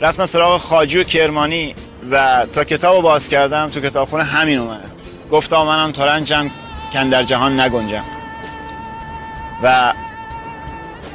رفتم 0.00 0.26
سراغ 0.26 0.60
خاجی 0.60 1.04
کرمانی 1.04 1.74
و 2.10 2.46
تا 2.52 2.64
کتاب 2.64 3.02
باز 3.02 3.28
کردم 3.28 3.70
تو 3.70 3.80
کتابخونه 3.80 4.24
همین 4.24 4.58
اومد. 4.58 4.90
گفتم 5.30 5.62
منم 5.62 5.92
تارنجم 5.92 6.50
کن 6.92 7.08
در 7.08 7.22
جهان 7.22 7.60
نگنجم. 7.60 8.04
و 9.62 9.92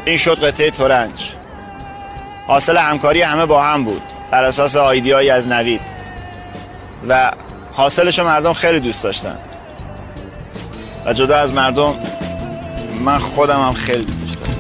این 0.06 0.18
شد 0.18 0.44
قطعه 0.44 0.72
تورنج 0.72 1.32
حاصل 2.48 2.78
همکاری 2.78 3.22
همه 3.22 3.46
با 3.46 3.64
هم 3.64 3.84
بود. 3.84 4.02
بر 4.32 4.44
اساس 4.44 4.76
آیدیایی 4.76 5.30
از 5.30 5.48
نوید. 5.48 5.82
و 7.08 7.32
حاصلش 7.74 8.20
مردم 8.20 8.54
خیلی 8.54 8.80
دوست 8.80 9.04
داشتن. 9.04 9.38
و 11.06 11.14
جدا 11.14 11.36
از 11.36 11.54
مردم 11.54 11.94
من 13.06 13.18
خودم 13.18 13.60
هم 13.60 13.74
خیلی 13.74 14.06
دوست 14.06 14.22
داشتم 14.22 14.51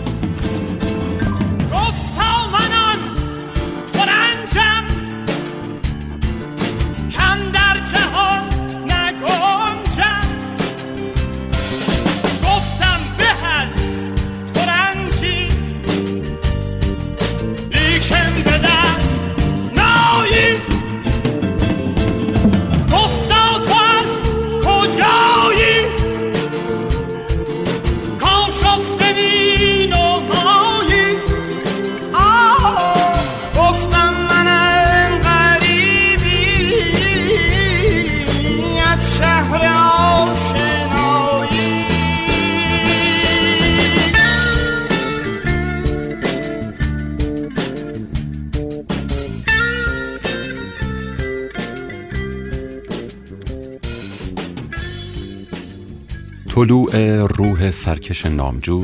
طلوع 56.62 57.15
روح 57.25 57.72
سرکش 57.72 58.25
نامجو 58.25 58.84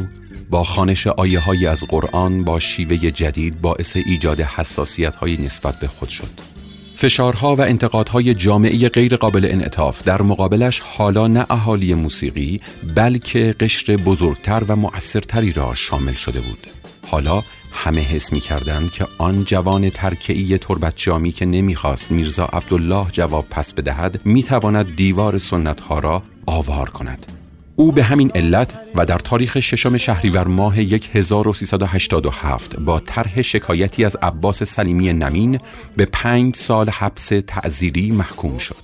با 0.49 0.63
خانش 0.63 1.07
آیه 1.07 1.39
های 1.39 1.67
از 1.67 1.83
قرآن 1.83 2.43
با 2.43 2.59
شیوه 2.59 2.97
جدید 2.97 3.61
باعث 3.61 3.97
ایجاد 4.05 4.41
حساسیت 4.41 5.15
های 5.15 5.37
نسبت 5.37 5.79
به 5.79 5.87
خود 5.87 6.09
شد. 6.09 6.29
فشارها 6.95 7.55
و 7.55 7.61
انتقادهای 7.61 8.33
جامعه 8.33 8.89
غیر 8.89 9.15
قابل 9.15 9.47
انعطاف 9.51 10.03
در 10.03 10.21
مقابلش 10.21 10.79
حالا 10.79 11.27
نه 11.27 11.45
اهالی 11.49 11.93
موسیقی 11.93 12.61
بلکه 12.95 13.55
قشر 13.59 13.97
بزرگتر 13.97 14.63
و 14.67 14.75
مؤثرتری 14.75 15.53
را 15.53 15.75
شامل 15.75 16.13
شده 16.13 16.39
بود. 16.41 16.67
حالا 17.07 17.43
همه 17.71 18.01
حس 18.01 18.33
می 18.33 18.39
کردند 18.39 18.91
که 18.91 19.07
آن 19.17 19.43
جوان 19.43 19.89
ترکعی 19.89 20.57
تربت 20.57 20.93
جامی 20.95 21.31
که 21.31 21.45
نمی‌خواست 21.45 22.11
میرزا 22.11 22.45
عبدالله 22.45 23.05
جواب 23.11 23.45
پس 23.49 23.73
بدهد 23.73 24.25
می‌تواند 24.25 24.95
دیوار 24.95 25.37
سنت 25.37 25.81
ها 25.81 25.99
را 25.99 26.21
آوار 26.45 26.89
کند. 26.89 27.36
او 27.79 27.91
به 27.91 28.03
همین 28.03 28.31
علت 28.35 28.73
و 28.95 29.05
در 29.05 29.17
تاریخ 29.17 29.59
ششم 29.59 29.97
شهریور 29.97 30.47
ماه 30.47 30.75
1387 30.75 32.79
با 32.79 32.99
طرح 32.99 33.41
شکایتی 33.41 34.05
از 34.05 34.15
عباس 34.15 34.63
سلیمی 34.63 35.13
نمین 35.13 35.57
به 35.97 36.05
پنج 36.05 36.55
سال 36.55 36.89
حبس 36.89 37.31
تعذیری 37.47 38.11
محکوم 38.11 38.57
شد. 38.57 38.75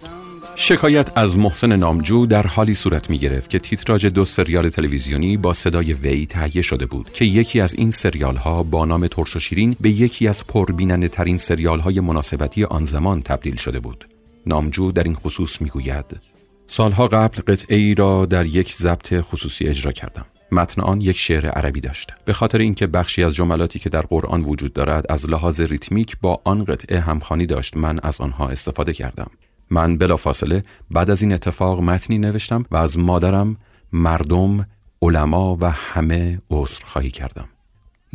شکایت 0.56 1.18
از 1.18 1.38
محسن 1.38 1.76
نامجو 1.76 2.26
در 2.26 2.48
حالی 2.48 2.76
صورت 2.76 3.10
می 3.10 3.18
گرفت 3.18 3.50
که 3.50 3.60
تیتراژ 3.60 4.06
دو 4.06 4.26
سریال 4.26 4.70
تلویزیونی 4.70 5.38
با 5.38 5.54
صدای 5.54 5.94
وی 5.94 6.26
تهیه 6.26 6.62
شده 6.62 6.86
بود 6.86 7.14
که 7.14 7.26
یکی 7.26 7.62
از 7.62 7.74
این 7.74 7.92
سریال 7.92 8.36
ها 8.36 8.64
با 8.64 8.86
نام 8.86 9.08
ترش 9.08 9.36
و 9.36 9.40
شیرین 9.40 9.76
به 9.82 9.90
یکی 9.90 10.28
از 10.28 10.48
پربیننده 10.48 11.08
ترین 11.08 11.38
سریال 11.38 11.80
های 11.80 12.00
مناسبتی 12.00 12.64
آن 12.64 12.84
زمان 12.84 13.22
تبدیل 13.22 13.56
شده 13.56 13.80
بود. 13.80 14.08
نامجو 14.46 14.92
در 14.92 15.04
این 15.04 15.16
خصوص 15.16 15.62
می 15.62 15.70
گوید 15.70 16.33
سالها 16.68 17.08
قبل 17.08 17.42
قطعه 17.48 17.78
ای 17.78 17.96
را 17.96 18.26
در 18.26 18.46
یک 18.46 18.76
ضبط 18.76 19.22
خصوصی 19.22 19.66
اجرا 19.66 19.92
کردم. 19.92 20.26
متن 20.52 20.82
آن 20.82 21.02
یک 21.02 21.18
شعر 21.18 21.46
عربی 21.46 21.80
داشت. 21.80 22.12
به 22.26 22.34
خاطر 22.34 22.58
اینکه 22.58 22.88
بخشی 22.88 23.24
از 23.24 23.36
جملاتی 23.36 23.80
که 23.80 23.90
در 23.90 24.02
قرآن 24.02 24.42
وجود 24.42 24.74
دارد 24.74 25.06
از 25.10 25.30
لحاظ 25.30 25.62
ریتمیک 25.62 26.18
با 26.22 26.42
آن 26.44 26.64
قطعه 26.64 27.00
همخوانی 27.00 27.46
داشت 27.46 27.78
من 27.78 28.00
از 28.04 28.22
آنها 28.22 28.50
استفاده 28.50 28.94
کردم. 28.94 29.32
من 29.70 29.98
بلافاصله 29.98 30.64
بعد 30.92 31.10
از 31.10 31.22
این 31.22 31.34
اتفاق 31.34 31.82
متنی 31.82 32.18
نوشتم 32.18 32.64
و 32.72 32.78
از 32.78 32.98
مادرم 32.98 33.58
مردم 33.92 34.68
علما 35.02 35.58
و 35.62 35.72
همه 35.72 36.42
عذرخواهی 36.52 37.12
کردم. 37.12 37.50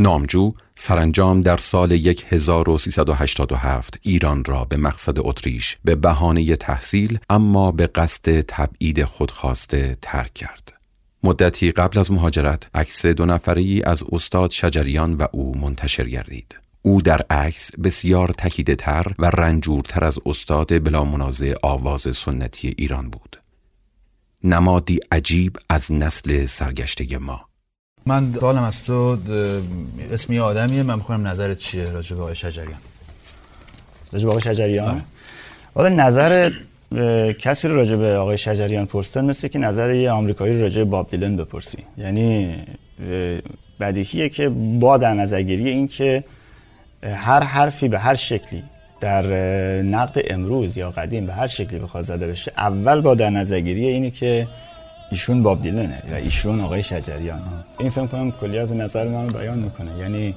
نامجو 0.01 0.53
سرانجام 0.75 1.41
در 1.41 1.57
سال 1.57 1.93
1387 2.29 3.99
ایران 4.03 4.45
را 4.45 4.65
به 4.65 4.77
مقصد 4.77 5.19
اتریش 5.19 5.79
به 5.85 5.95
بهانه 5.95 6.57
تحصیل 6.57 7.19
اما 7.31 7.73
به 7.73 7.87
قصد 7.87 8.41
تبعید 8.41 9.05
خودخواسته 9.05 9.97
ترک 10.03 10.35
کرد. 10.35 10.73
مدتی 11.25 11.73
قبل 11.73 11.99
از 11.99 12.13
مهاجرت 12.13 12.69
عکس 12.75 13.07
دو 13.07 13.27
نفری 13.27 13.83
از 13.83 14.05
استاد 14.13 14.51
شجریان 14.51 15.15
و 15.15 15.27
او 15.33 15.59
منتشر 15.59 16.09
گردید. 16.09 16.57
او 16.83 17.03
در 17.03 17.23
عکس 17.31 17.71
بسیار 17.85 18.29
تکیده 18.29 18.77
تر 18.77 19.13
و 19.19 19.27
رنجورتر 19.27 20.05
از 20.05 20.19
استاد 20.27 20.85
بلا 20.85 21.05
منازع 21.05 21.55
آواز 21.63 22.17
سنتی 22.17 22.75
ایران 22.79 23.11
بود. 23.11 23.37
نمادی 24.45 24.99
عجیب 25.13 25.57
از 25.69 25.93
نسل 25.93 26.45
سرگشته 26.45 27.19
ما 27.19 27.48
من 28.07 28.33
سوالم 28.33 28.63
از 28.63 28.85
تو 28.85 29.17
اسمی 30.13 30.39
آدمیه 30.39 30.83
من 30.83 30.95
می‌خونم 30.95 31.27
نظرت 31.27 31.57
چیه 31.57 31.91
راجع 31.91 32.17
به 32.17 32.23
آقای 32.23 32.35
شجریان؟ 32.35 32.79
راجع 34.13 34.25
به 34.25 34.31
آقای 34.31 34.43
شجریان؟ 34.43 35.03
حالا 35.75 35.89
نظر 35.89 36.51
کسی 37.39 37.69
رو 37.69 37.77
راجع 37.77 37.97
به 37.97 38.17
آقای 38.17 38.39
شجریان 38.39 38.87
پرستن 38.87 39.25
مثل 39.25 39.49
که 39.49 39.59
نظر 39.59 39.95
یه 39.95 40.11
آمریکایی 40.11 40.53
رو 40.53 40.61
راجع 40.61 40.79
به 40.79 40.85
باب 40.85 41.11
دیلن 41.11 41.37
بپرسی. 41.37 41.79
یعنی 41.99 42.57
بدیهیه 43.81 44.29
که 44.29 44.49
با 44.81 44.97
در 44.97 45.15
نظرگیری 45.15 45.69
این 45.69 45.89
که 45.89 46.25
هر 47.03 47.41
حرفی 47.43 47.89
به 47.89 47.99
هر 47.99 48.15
شکلی 48.15 48.63
در 49.01 49.27
نقد 49.83 50.23
امروز 50.31 50.77
یا 50.77 50.91
قدیم 50.91 51.27
به 51.27 51.33
هر 51.33 51.47
شکلی 51.47 51.79
بخواد 51.79 52.05
زده 52.05 52.27
بشه 52.27 52.53
اول 52.57 53.01
با 53.01 53.15
در 53.15 53.31
نظرگیری 53.31 53.87
اینی 53.87 54.11
که 54.11 54.49
ایشون 55.11 55.43
باب 55.43 55.63
دیلنه 55.63 56.03
و 56.11 56.15
ایشون 56.15 56.61
آقای 56.61 56.83
شجریان. 56.83 57.65
این 57.79 57.91
فهم 57.91 58.09
کنم 58.09 58.31
کلیات 58.31 58.73
نظر 58.73 59.09
من 59.09 59.29
رو 59.29 59.39
بیان 59.39 59.59
می‌کنه. 59.59 59.99
یعنی 59.99 60.35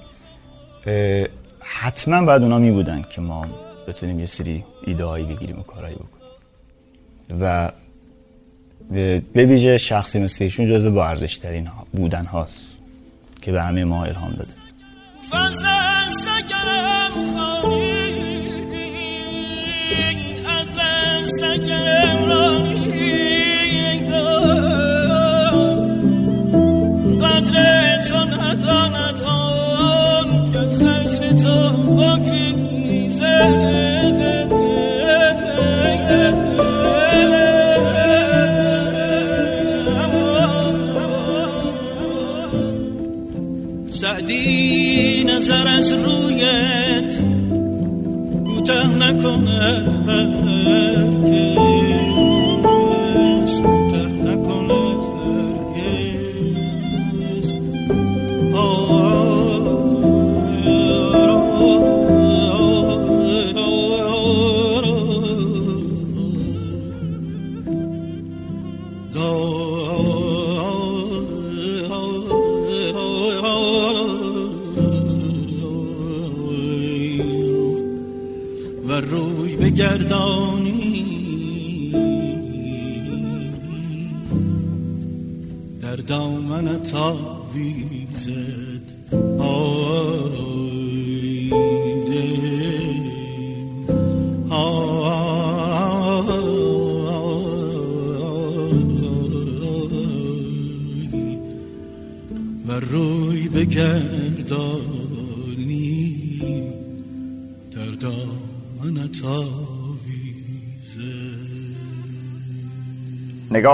حتما 1.59 2.25
باید 2.25 2.41
اونا 2.41 2.57
می 2.57 2.71
بودن 2.71 3.01
که 3.09 3.21
ما 3.21 3.45
بتونیم 3.87 4.19
یه 4.19 4.25
سری 4.25 4.63
ایده 4.85 5.05
هایی 5.05 5.25
بگیریم 5.25 5.59
و 5.59 5.63
کارهایی 5.63 5.95
بکنیم. 5.95 6.21
و 7.39 7.71
به 9.33 9.45
ویژه 9.45 9.77
شخصی 9.77 10.19
مثل 10.19 10.43
ایشون 10.43 10.65
جزو 10.65 10.91
با 10.91 11.07
ارزش 11.07 11.37
ترین 11.37 11.69
بودن 11.93 12.25
هاست 12.25 12.77
که 13.41 13.51
به 13.51 13.61
همه 13.61 13.83
ما 13.83 14.05
الهام 14.05 14.31
داده. 14.31 14.53
نظر 45.41 45.67
از 45.67 45.91
رویت 45.91 47.13
کوتاه 48.45 48.95
نکند. 48.95 49.90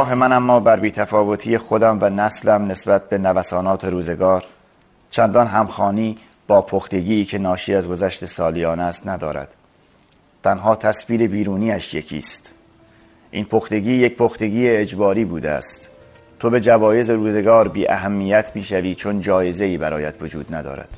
نگاه 0.08 0.20
من 0.20 0.32
اما 0.32 0.60
بر 0.60 0.80
بیتفاوتی 0.80 1.58
خودم 1.58 1.98
و 2.02 2.10
نسلم 2.10 2.67
نسبت 2.67 3.10
به 3.10 3.17
نوسانات 3.17 3.86
روزگار. 3.86 4.43
چندان 5.12 5.48
همخانی 5.48 6.17
با 6.48 6.62
پختگی 6.62 7.26
که 7.26 7.38
ناشی 7.38 7.76
از 7.76 7.88
گذشت 7.88 8.26
سالیان 8.26 8.80
است 8.80 9.08
ندارد. 9.08 9.56
تنها 10.43 10.76
تصویر 10.76 11.28
بیرونیش 11.28 11.93
یکیست. 11.93 12.54
این 13.32 13.46
پختگی 13.46 13.93
یک 13.93 14.17
پختگی 14.17 14.70
اجباری 14.70 15.26
بوده 15.26 15.50
است. 15.50 15.89
تو 16.39 16.50
به 16.50 16.62
جوایز 16.62 17.10
روزگار 17.10 17.67
بی 17.67 17.88
اهمیت 17.88 18.52
می‌شوی 18.56 18.96
چون 18.96 19.22
جایزه 19.22 19.65
ای 19.65 19.78
برایت 19.78 20.22
وجود 20.22 20.56
ندارد. 20.56 20.89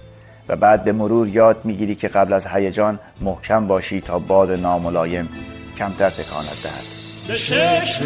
و 0.50 0.56
بعد 0.56 0.84
به 0.84 0.91
مرور 0.91 1.28
یاد 1.28 1.65
می‌گیری 1.65 1.95
که 1.95 2.08
قبل 2.08 2.34
از 2.34 2.48
هیجان 2.48 3.00
محکم 3.22 3.67
باشی 3.67 4.02
تا 4.02 4.19
باد 4.19 4.52
ناملایم 4.52 5.30
کمتر 5.78 6.10
تکانت 6.10 6.63
دهد. 6.63 6.99
به 7.30 7.38
شش 7.38 8.00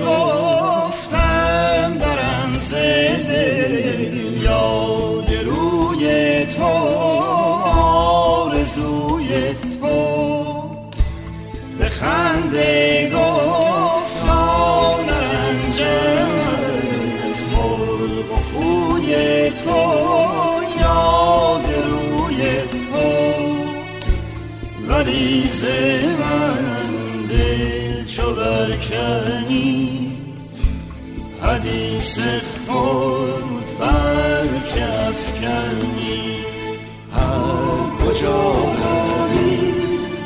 گفتم 0.00 1.98
برم 2.00 2.58
زده 2.60 4.12
یاد 4.42 5.32
روی 5.44 6.46
تو 6.46 6.62
آرزوی 8.32 9.28
تو. 9.80 10.70
به 11.78 11.88
خنده 11.88 13.10
گفتم 13.14 14.98
نرنجم 15.06 16.30
از 17.30 17.38
خلق 17.54 18.32
و 18.32 18.36
خوی 18.36 19.12
تو 19.50 19.80
یاد 20.80 21.66
روی 21.90 22.42
تو. 22.70 23.08
ولی 24.88 25.48
من 26.20 26.61
چو 28.22 28.34
برکنی. 28.34 30.16
حدیث 31.42 32.18
خود 32.68 33.78
برکف 33.78 35.40
کنی 35.40 36.36
هر 37.12 38.06
کجا 38.06 38.52
روی 38.52 39.72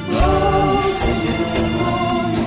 بسته 0.08 1.14
مانی 1.78 2.46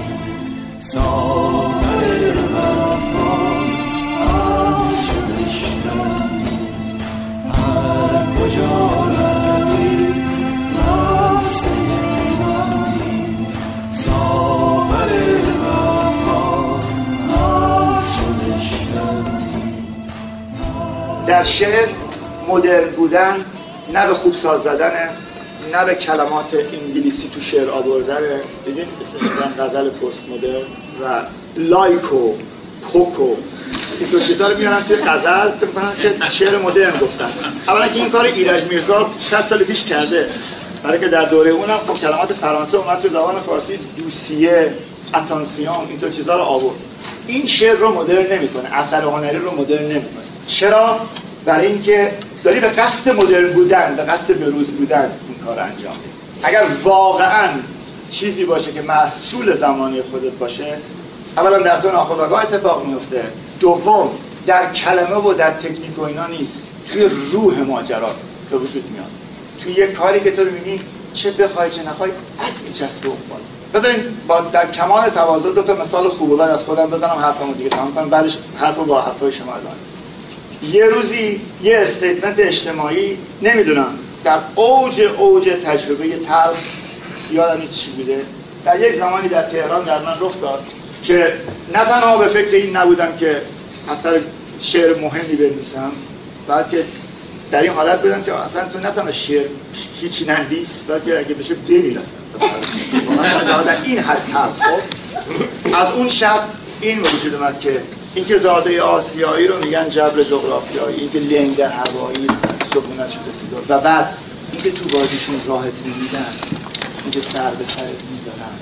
در 21.29 21.43
شعر 21.43 21.87
مدرن 22.47 22.89
بودن 22.89 23.45
نه 23.93 24.07
به 24.07 24.13
خوب 24.13 24.33
ساز 24.33 24.63
زدنه 24.63 25.09
نه 25.73 25.85
به 25.85 25.95
کلمات 25.95 26.45
انگلیسی 26.73 27.29
تو 27.33 27.41
شعر 27.41 27.69
آوردنه 27.69 28.41
ببین 28.67 28.85
اسمش 29.01 29.29
غزل 29.59 29.89
پست 29.89 30.23
مدرن 30.29 30.61
و 31.03 31.21
لایکو 31.57 32.33
پوکو. 32.81 33.35
این 33.99 34.09
دو 34.11 34.19
چیزا 34.19 34.47
رو 34.47 34.57
میارن 34.57 34.83
توی 34.83 34.95
غزل 34.95 35.51
فکر 35.51 35.69
که 36.01 36.29
شعر 36.29 36.57
مدرن 36.57 36.99
گفتن. 36.99 37.31
اولا 37.67 37.87
که 37.87 37.95
این 37.95 38.09
کار 38.09 38.25
ایرج 38.25 38.63
میرزا 38.63 39.09
100 39.23 39.45
سال 39.45 39.63
پیش 39.63 39.83
کرده. 39.83 40.29
برای 40.83 40.99
که 40.99 41.07
در 41.07 41.25
دوره 41.25 41.51
اونم 41.51 41.77
خب 41.87 41.93
کلمات 41.93 42.33
فرانسه 42.33 42.77
اومد 42.77 43.01
تو 43.01 43.09
زبان 43.09 43.39
فارسی 43.39 43.79
دوسیه 43.97 44.73
اتانسیون 45.15 45.87
اینطور 45.89 46.09
چیزها 46.09 46.35
رو 46.35 46.41
آورد. 46.41 46.75
این 47.27 47.45
شعر 47.45 47.75
رو 47.75 47.93
مدرن 47.93 48.31
نمی‌کنه 48.31 48.73
اثر 48.73 49.01
هنری 49.01 49.37
رو 49.37 49.61
مدرن 49.61 49.83
نمی‌کنه. 49.83 50.18
چرا؟ 50.49 50.99
برای 51.45 51.67
اینکه 51.67 52.11
داری 52.43 52.59
به 52.59 52.67
قصد 52.67 53.15
مدرن 53.15 53.53
بودن 53.53 53.95
به 53.95 54.03
قصد 54.03 54.39
بروز 54.39 54.71
بودن 54.71 55.11
این 55.27 55.45
کار 55.45 55.59
انجام 55.59 55.95
اگر 56.43 56.63
واقعا 56.83 57.49
چیزی 58.09 58.45
باشه 58.45 58.71
که 58.71 58.81
محصول 58.81 59.55
زمانی 59.55 60.01
خودت 60.01 60.31
باشه 60.31 60.77
اولا 61.37 61.59
در 61.59 61.81
تو 61.81 61.91
ناخودآگاه 61.91 62.41
اتفاق 62.41 62.85
میفته 62.85 63.23
دوم 63.59 64.09
در 64.45 64.73
کلمه 64.73 65.15
و 65.15 65.33
در 65.33 65.51
تکنیک 65.51 65.99
و 65.99 66.01
اینا 66.01 66.27
نیست. 66.27 66.67
توی 66.91 67.09
روح 67.31 67.59
ماجرا 67.59 68.09
به 68.49 68.57
وجود 68.57 68.83
میاد. 68.91 69.05
توی 69.63 69.73
یه 69.73 69.87
کاری 69.87 70.19
که 70.19 70.31
تو 70.31 70.43
می‌بینی 70.43 70.79
چه 71.13 71.31
بخوای 71.31 71.69
چه 71.69 71.83
نخوای 71.83 72.11
از 72.39 72.63
میچسبه 72.67 73.07
اون 73.07 73.17
بذارین 73.73 74.03
با 74.27 74.39
در 74.39 74.71
کمال 74.71 75.09
تواضع 75.09 75.51
دو 75.51 75.61
تا 75.61 75.75
مثال 75.75 76.09
خوب 76.09 76.41
از 76.41 76.63
خودم 76.63 76.85
بزنم 76.85 77.17
حرفمو 77.21 77.53
دیگه 77.53 77.69
تمام 77.69 77.95
کنم. 77.95 78.09
بعدش 78.09 78.37
حرفو 78.57 78.83
با 78.83 79.01
حرفای 79.01 79.31
شما 79.31 79.51
ادامه 79.51 79.88
یه 80.63 80.85
روزی 80.85 81.41
یه 81.63 81.77
استیتمنت 81.77 82.39
اجتماعی 82.39 83.17
نمی‌دونم. 83.41 83.99
در 84.23 84.39
اوج 84.55 85.01
اوج 85.01 85.49
تجربه 85.65 86.17
تلخ 86.17 86.59
یادم 87.31 87.61
نیست 87.61 87.73
چی 87.73 87.91
بوده. 87.91 88.21
در 88.65 88.79
یک 88.79 88.95
زمانی 88.95 89.27
در 89.27 89.43
تهران 89.43 89.83
در 89.83 89.99
من 89.99 90.13
رخ 90.19 90.41
داد 90.41 90.63
که 91.03 91.33
نه 91.73 91.85
تنها 91.85 92.17
به 92.17 92.27
فکر 92.27 92.55
این 92.55 92.77
نبودم 92.77 93.17
که 93.19 93.41
اثر 93.89 94.19
شعر 94.59 94.99
مهمی 94.99 95.35
بنویسم 95.35 95.91
بلکه 96.47 96.85
در 97.51 97.61
این 97.61 97.71
حالت 97.71 98.01
بودم 98.01 98.23
که 98.23 98.33
اصلا 98.33 98.69
تو 98.69 98.79
نه 98.79 98.91
تنها 98.91 99.11
شعر 99.11 99.45
هیچی 100.01 100.25
ننویس 100.25 100.83
بلکه 100.87 101.19
اگه 101.19 101.33
بشه 101.33 101.55
بمیرسم 101.55 102.17
در 103.65 103.81
این 103.83 103.99
حد 103.99 104.21
تلخ. 104.33 104.69
خب 105.63 105.75
از 105.75 105.91
اون 105.91 106.09
شب 106.09 106.43
این 106.81 106.99
وجود 106.99 107.35
اومد 107.35 107.59
که 107.59 107.81
اینکه 108.15 108.37
زاده 108.37 108.81
آسیایی 108.81 109.47
رو 109.47 109.65
میگن 109.65 109.89
جبر 109.89 110.23
جغرافیایی 110.23 110.99
اینکه 110.99 111.19
لنگ 111.19 111.61
هوایی 111.61 112.27
شده 112.97 113.31
سیگار 113.31 113.63
و 113.69 113.79
بعد 113.79 114.13
اینکه 114.51 114.71
تو 114.71 114.97
بازیشون 114.97 115.35
راحت 115.47 115.73
نمیدن 115.85 116.25
اینکه 117.03 117.21
سر 117.21 117.51
به 117.51 117.65
سر 117.65 117.81
می‌ذارن. 118.11 118.55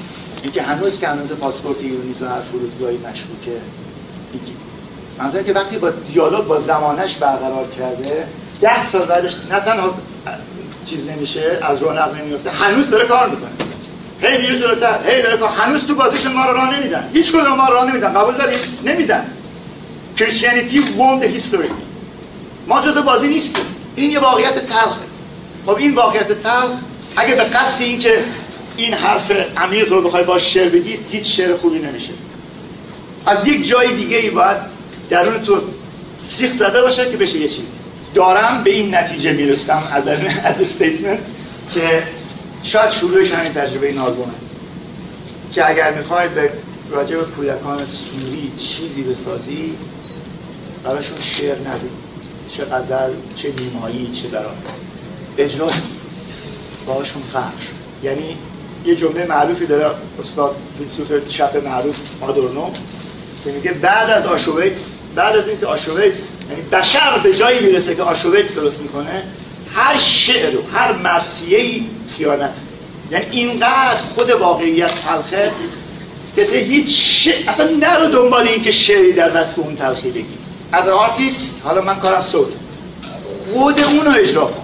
اینکه 0.43 0.61
هنوز 0.61 0.99
که 0.99 1.07
هنوز 1.07 1.31
پاسپورت 1.31 1.77
ایرانی 1.79 2.15
تو 2.19 2.25
هر 2.25 2.41
فرودگاهی 2.41 2.97
مشکوکه. 2.97 3.61
میگی 4.33 4.53
منظورم 5.19 5.43
که 5.43 5.53
وقتی 5.53 5.77
با 5.77 5.89
دیالوگ 5.89 6.45
با 6.45 6.59
زمانش 6.59 7.15
برقرار 7.15 7.67
کرده 7.77 8.27
ده 8.61 8.89
سال 8.89 9.05
بعدش 9.05 9.37
نه 9.51 9.59
تنها 9.59 9.93
چیز 10.85 11.07
نمیشه 11.07 11.59
از 11.61 11.83
رونق 11.83 12.15
نمیفته 12.15 12.49
هنوز 12.49 12.89
داره 12.89 13.07
کار 13.07 13.29
می‌کنه. 13.29 13.49
هی 14.21 14.37
میره 14.37 14.59
جلوتر 14.59 14.99
هی 15.07 15.21
داره 15.21 15.37
کار 15.37 15.49
هنوز 15.49 15.87
تو 15.87 15.95
بازیشون 15.95 16.33
ما 16.33 16.45
رو 16.45 16.53
راه 16.53 16.79
نمیدن. 16.79 17.09
هیچ 17.13 17.31
کدوم 17.31 17.55
ما 17.55 17.67
رو 17.67 17.73
راه 17.73 17.89
نمیدن. 17.89 18.13
قبول 18.13 18.33
داریم 18.33 18.59
نمیدن. 18.85 19.25
کریستیانیتی 20.17 20.79
وون 20.79 21.23
هیستوری 21.23 21.67
ما 22.67 22.81
جز 22.81 22.97
بازی 22.97 23.27
نیستیم. 23.27 23.65
این 23.95 24.11
یه 24.11 24.19
واقعیت 24.19 24.65
تلخه. 24.65 25.07
خب 25.65 25.75
این 25.75 25.95
واقعیت 25.95 26.31
تلخ 26.43 26.71
اگه 27.15 27.35
به 27.35 27.43
قصد 27.43 27.81
این 27.81 27.99
که 27.99 28.23
این 28.77 28.93
حرف 28.93 29.31
عمیق 29.57 29.89
رو 29.89 30.01
بخوای 30.01 30.23
با 30.23 30.39
شعر 30.39 30.69
بگی 30.69 30.99
هیچ 31.11 31.37
شعر 31.37 31.55
خوبی 31.55 31.79
نمیشه. 31.79 32.13
از 33.25 33.47
یک 33.47 33.67
جای 33.67 33.95
دیگه 33.95 34.17
ای 34.17 34.29
باید 34.29 34.57
درون 35.09 35.41
تو 35.43 35.61
سیخ 36.29 36.51
زده 36.51 36.81
باشه 36.81 37.11
که 37.11 37.17
بشه 37.17 37.37
یه 37.37 37.47
چیزی. 37.47 37.67
دارم 38.13 38.61
به 38.63 38.71
این 38.71 38.95
نتیجه 38.95 39.31
می‌رسم 39.31 39.83
از 39.93 40.07
از 40.07 40.61
استیتمنت 40.61 41.19
که 41.73 42.03
شاید 42.67 42.91
شروعش 42.91 43.31
همین 43.31 43.53
تجربه 43.53 43.87
این 43.87 43.97
آلبومه 43.97 44.33
که 45.51 45.69
اگر 45.69 45.93
می‌خوای 45.93 46.27
به 46.27 46.51
راجع 46.89 47.17
به 47.17 47.23
کودکان 47.23 47.77
سوری 47.77 48.51
چیزی 48.57 49.03
بسازی 49.03 49.73
براشون 50.83 51.17
شعر 51.21 51.55
ندی 51.55 51.89
چه 52.49 52.65
غزل 52.65 53.13
چه 53.35 53.53
نیمایی 53.59 54.11
چه 54.11 54.27
برای. 54.27 54.55
اجرا 55.37 55.69
باشون 56.85 57.21
فرق 57.33 57.59
شد. 57.59 58.05
یعنی 58.05 58.37
یه 58.85 58.95
جمله 58.95 59.25
معروفی 59.25 59.65
داره 59.65 59.95
استاد 60.19 60.55
فیلسوف 60.77 61.29
شب 61.29 61.57
معروف 61.65 61.95
آدورنو 62.21 62.71
که 63.43 63.51
میگه 63.51 63.71
بعد 63.71 64.09
از 64.09 64.27
آشویتس 64.27 64.91
بعد 65.15 65.35
از 65.35 65.47
اینکه 65.47 65.65
آشویتس 65.65 66.21
یعنی 66.49 66.61
بشر 66.61 67.19
به 67.23 67.33
جایی 67.33 67.59
می‌رسه 67.59 67.95
که 67.95 68.03
آشویتس 68.03 68.53
درست 68.53 68.79
می‌کنه 68.79 69.23
هر 69.77 69.97
شعر 69.97 70.55
و 70.55 70.59
هر 70.73 70.93
مرسیه 70.93 71.83
خیانت. 72.17 72.53
یعنی 73.11 73.25
اینقدر 73.31 73.97
خود 74.15 74.29
واقعیت 74.29 74.91
تلخه 75.05 75.51
که 76.35 76.41
هیچ 76.41 77.23
شعر 77.23 77.49
اصلا 77.49 77.69
نرو 77.69 78.07
دنبال 78.07 78.47
این 78.47 78.61
که 78.61 78.71
شعری 78.71 79.13
در 79.13 79.41
وصف 79.41 79.59
اون 79.59 79.75
تلخی 79.75 80.09
بگی. 80.09 80.37
از 80.71 80.87
آرتیست 80.87 81.61
حالا 81.63 81.81
من 81.81 81.99
کارم 81.99 82.21
صوت. 82.21 82.53
خود 83.53 83.79
اون 83.79 84.05
رو 84.05 84.11
اجرا 84.11 84.45
کن. 84.45 84.63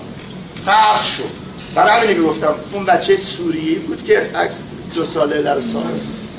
فرق 0.65 1.06
شد. 1.06 1.43
برای 1.76 2.08
همینه 2.08 2.28
گفتم 2.28 2.56
اون 2.71 2.86
بچه 2.86 3.17
سوریی 3.17 3.76
بود 3.76 4.06
که 4.06 4.19
عکس 4.36 4.56
دو 4.95 5.06
ساله 5.06 5.41
در 5.41 5.62
سال 5.62 5.84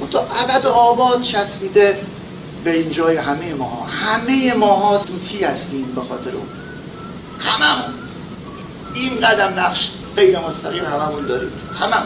اون 0.01 0.11
تا 0.11 0.21
ابد 0.21 0.67
آباد 0.67 1.23
چسبیده 1.23 1.99
به 2.65 2.73
این 2.73 2.91
جای 2.91 3.17
همه 3.17 3.55
ماها. 3.55 3.87
همه 3.87 4.55
ماها 4.55 4.99
سوتی 4.99 5.45
هستیم 5.45 5.93
به 5.95 6.01
خاطر 6.01 6.31
اون. 6.31 6.49
همه 7.39 8.04
این 8.95 9.21
قدم 9.21 9.61
نقش 9.61 9.91
غیر 10.17 10.39
مستقیم 10.39 10.85
هممون 10.85 11.27
داریم 11.27 11.53
همه 11.81 11.97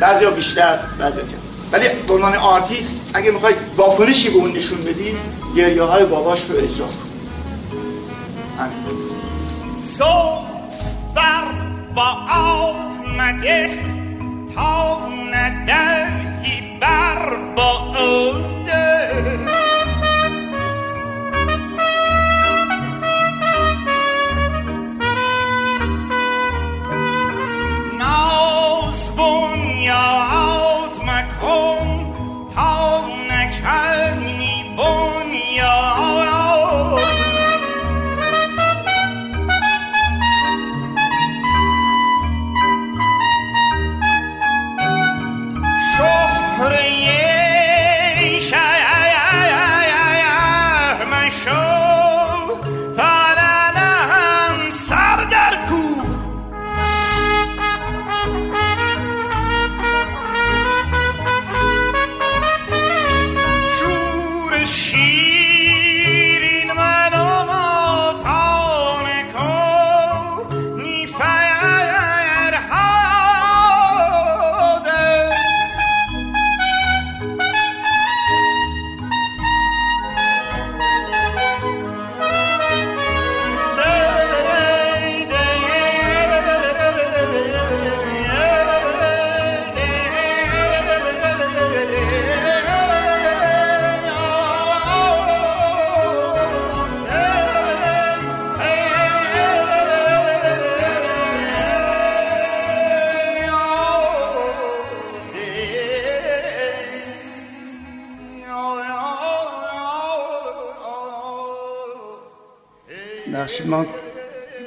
بعضی 0.00 0.24
ها 0.24 0.30
بیشتر 0.30 0.78
بعضی 0.98 1.20
ها 1.20 1.26
کم. 1.26 1.32
ولی 1.72 1.88
به 2.08 2.14
عنوان 2.14 2.34
آرتیست 2.34 2.92
اگه 3.14 3.30
می‌خوای 3.30 3.54
واکنشی 3.76 4.30
به 4.30 4.36
اون 4.36 4.52
نشون 4.52 4.84
بدی 4.84 5.16
گریه 5.56 5.82
های 5.82 6.04
باباش 6.04 6.40
رو 6.50 6.56
اجرا 6.56 6.86
همین. 8.58 9.06
با 11.96 12.16
آمده 12.30 13.70
تا 14.54 15.08
ندهی 15.32 16.78
بر 16.80 17.36
با 17.56 17.92
ناز 19.44 19.65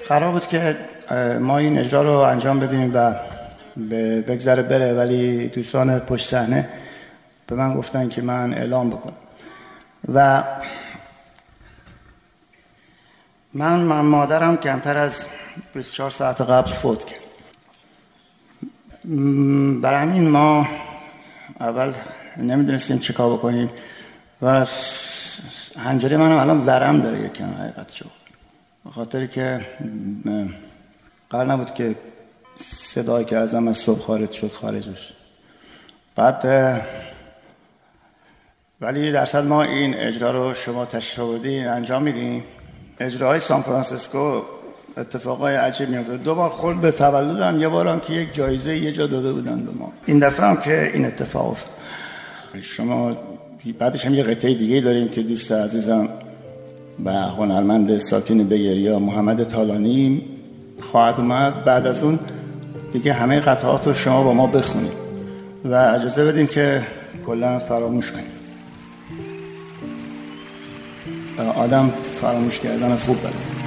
قرار 0.10 0.32
بود 0.32 0.48
که 0.48 0.78
ما 1.40 1.58
این 1.58 1.78
اجرا 1.78 2.02
رو 2.02 2.12
انجام 2.12 2.60
بدیم 2.60 2.92
و 2.96 3.16
بگذره 4.22 4.64
بره 4.64 4.94
ولی 4.94 5.48
دوستان 5.48 6.00
پشت 6.00 6.30
صحنه 6.30 6.70
به 7.48 7.56
من 7.56 7.74
گفتن 7.74 8.10
که 8.10 8.22
من 8.22 8.54
اعلام 8.54 8.90
بکنم. 8.90 9.14
و 10.14 10.44
من, 13.54 13.80
من 13.80 14.02
مادرم 14.02 14.58
کمتر 14.58 14.98
از 14.98 15.26
24 15.74 16.10
ساعت 16.10 16.42
قبل 16.42 16.72
فوت 16.72 17.06
کرد. 17.06 17.20
برای 19.82 20.00
همین 20.00 20.30
ما 20.30 20.68
اول 21.60 21.94
نمی‌دونستیم 22.38 23.00
چه 23.00 23.14
کار 23.14 23.34
بکنیم 23.34 23.70
و 24.42 24.66
هنجره 25.78 26.18
منم 26.18 26.38
الان 26.38 26.66
ورم 26.66 27.02
داره 27.02 27.20
یکم 27.20 27.46
حقیقت 27.46 27.90
شد 27.90 28.19
خاطر 28.96 29.26
که 29.26 29.66
قرار 31.30 31.46
نبود 31.46 31.74
که 31.74 31.96
صدایی 32.56 33.26
که 33.26 33.38
ازم 33.38 33.68
از 33.68 33.78
صبح 33.78 34.00
خارج 34.00 34.32
شد 34.32 34.52
خارج 34.52 34.90
بشه. 34.90 35.14
بعد 36.16 36.46
ولی 38.82 39.12
درصد 39.12 39.46
ما 39.46 39.64
این 39.64 39.94
اجرا 39.94 40.32
رو 40.32 40.54
شما 40.54 40.86
تشریف 40.86 41.20
آوردین 41.20 41.68
انجام 41.68 42.04
میدیم 42.04 42.44
اجراهای 43.00 43.40
سان 43.40 43.62
فرانسیسکو 43.62 44.42
اتفاقای 44.98 45.56
عجیب 45.56 45.90
میفته 45.90 46.18
دو 46.18 46.36
بار 46.36 46.50
خورد 46.50 46.82
به 46.82 46.92
تولدم 46.92 47.62
یه 47.62 47.70
بارم 47.70 48.00
که 48.00 48.14
یک 48.14 48.34
جایزه 48.34 48.78
یه 48.78 48.92
جا 48.92 49.08
داده 49.08 49.34
بودن 49.34 49.66
به 49.66 49.72
ما. 49.72 49.94
این 50.06 50.20
دفعه 50.20 50.46
هم 50.46 50.58
که 50.58 50.92
این 50.94 51.06
اتفاق 51.06 51.52
افتاد. 51.52 51.74
شما 52.62 53.18
بعدش 53.80 54.06
هم 54.06 54.14
یه 54.14 54.24
قطعه 54.24 54.54
دیگه 54.54 54.82
داریم 54.82 55.08
که 55.08 55.22
دوست 55.22 55.52
عزیزم 55.52 56.10
و 57.06 57.12
هنرمند 57.12 57.98
ساکن 57.98 58.44
بگریا 58.44 59.00
محمد 59.00 59.44
تالانی 59.44 60.22
خواهد 60.82 61.20
اومد. 61.20 61.64
بعد 61.64 61.88
از 61.88 62.04
اون 62.04 62.20
دیگه 62.94 63.14
همه 63.14 63.40
قطعات 63.40 63.88
رو 63.88 63.94
شما 63.94 64.24
با 64.24 64.34
ما 64.34 64.48
بخونید 64.48 64.92
و 65.66 65.74
اجازه 65.74 66.26
بدین 66.26 66.48
که 66.48 66.82
کلا 67.26 67.60
فراموش 67.60 68.12
کنیم. 68.12 68.26
آدم 71.56 71.92
فراموش 72.22 72.60
کردن 72.60 72.96
خوب 72.96 73.20
بده 73.20 73.59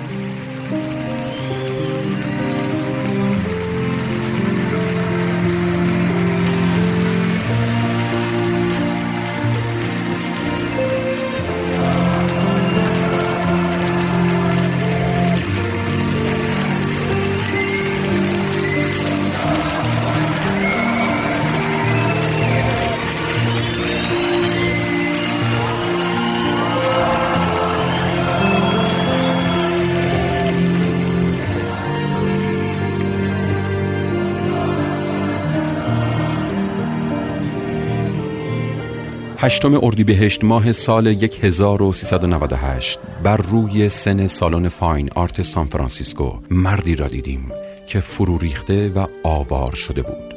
هشتم 39.45 39.85
اردیبهشت 39.85 40.45
ماه 40.45 40.73
سال 40.73 41.07
1398 41.07 42.99
بر 43.23 43.37
روی 43.37 43.89
سن 43.89 44.27
سالن 44.27 44.69
Fine 44.69 45.11
Art 45.15 45.43
سان 45.43 45.67
فرانسیسکو 45.67 46.39
مردی 46.51 46.97
را 46.97 47.09
دیدیم 47.09 47.53
که 47.87 48.01
فرو 48.01 48.39
ریخته 48.39 48.89
و 48.89 49.07
آوار 49.25 49.75
شده 49.75 50.03
بود. 50.03 50.35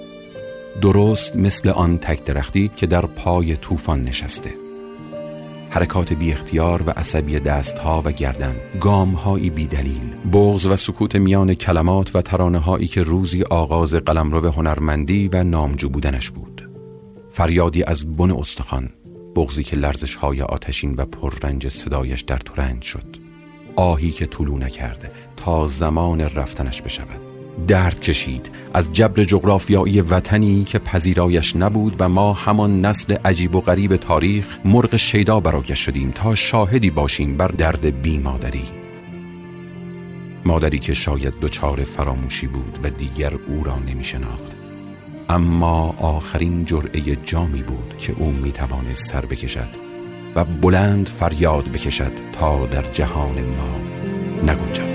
درست 0.82 1.36
مثل 1.36 1.70
آن 1.70 1.98
تک 1.98 2.24
درختی 2.24 2.72
که 2.76 2.88
در 2.88 3.06
پای 3.06 3.56
طوفان 3.56 4.04
نشسته. 4.04 4.54
حرکات 5.70 6.14
بی 6.14 6.32
اختیار 6.32 6.84
و 6.88 6.90
عصبی 6.90 7.40
دستها 7.40 8.02
و 8.06 8.12
گردن 8.12 8.56
گامهایی 8.82 9.50
بی 9.50 9.68
دلیل 9.68 10.16
بغض 10.34 10.66
و 10.66 10.76
سکوت 10.76 11.16
میان 11.16 11.54
کلمات 11.54 12.16
و 12.16 12.22
ترانه 12.22 12.60
هایی 12.60 12.88
که 12.88 13.02
روزی 13.02 13.44
آغاز 13.44 13.96
قلمرو 13.96 14.52
هنرمندی 14.52 15.30
و 15.34 15.44
نامجو 15.44 15.90
بودنش 15.90 16.30
بود. 16.30 16.55
فریادی 17.36 17.84
از 17.84 18.18
بن 18.18 18.32
استخوان 18.32 18.90
بغزی 19.36 19.64
که 19.64 19.76
لرزش 19.76 20.16
های 20.16 20.42
آتشین 20.42 20.96
و 20.98 21.06
پررنج 21.06 21.68
صدایش 21.68 22.22
در 22.22 22.38
تورنج 22.38 22.82
شد. 22.82 23.18
آهی 23.76 24.12
که 24.12 24.26
طولو 24.26 24.58
نکرده 24.58 25.12
تا 25.36 25.66
زمان 25.66 26.22
رفتنش 26.22 26.82
بشود. 26.82 27.20
درد 27.68 28.00
کشید 28.00 28.50
از 28.74 28.94
جبر 28.94 29.24
جغرافیایی 29.24 30.02
وطنی 30.02 30.64
که 30.64 30.80
پذیرایش 30.80 31.56
نبود 31.56 31.96
و 32.00 32.10
ما 32.10 32.34
همان 32.34 32.86
نسل 32.86 33.16
عجیب 33.26 33.56
و 33.56 33.62
غریب 33.62 33.96
تاریخ 33.96 34.58
مرغ 34.66 34.96
شیدا 34.96 35.40
برایش 35.40 35.80
شدیم 35.80 36.12
تا 36.12 36.36
شاهدی 36.36 36.90
باشیم 36.90 37.38
بر 37.38 37.48
درد 37.48 38.02
بی 38.02 38.18
مادری 38.18 38.66
مادری 40.46 40.80
که 40.80 40.94
شاید 40.94 41.40
دچار 41.42 41.84
فراموشی 41.84 42.48
بود 42.48 42.80
و 42.84 42.90
دیگر 42.90 43.34
او 43.48 43.64
را 43.64 43.80
نمی 43.80 44.04
شناخت 44.04 44.65
اما 45.30 45.96
آخرین 46.00 46.66
جرعه 46.66 47.16
جامی 47.16 47.62
بود 47.62 47.98
که 47.98 48.14
او 48.18 48.32
می 48.32 48.52
توانست 48.52 49.12
سر 49.12 49.26
بکشد 49.26 49.70
و 50.36 50.46
بلند 50.46 51.10
فریاد 51.10 51.64
بکشد 51.64 52.12
تا 52.34 52.66
در 52.66 52.92
جهان 52.92 53.36
ما 53.36 53.80
نگنجد. 54.44 54.95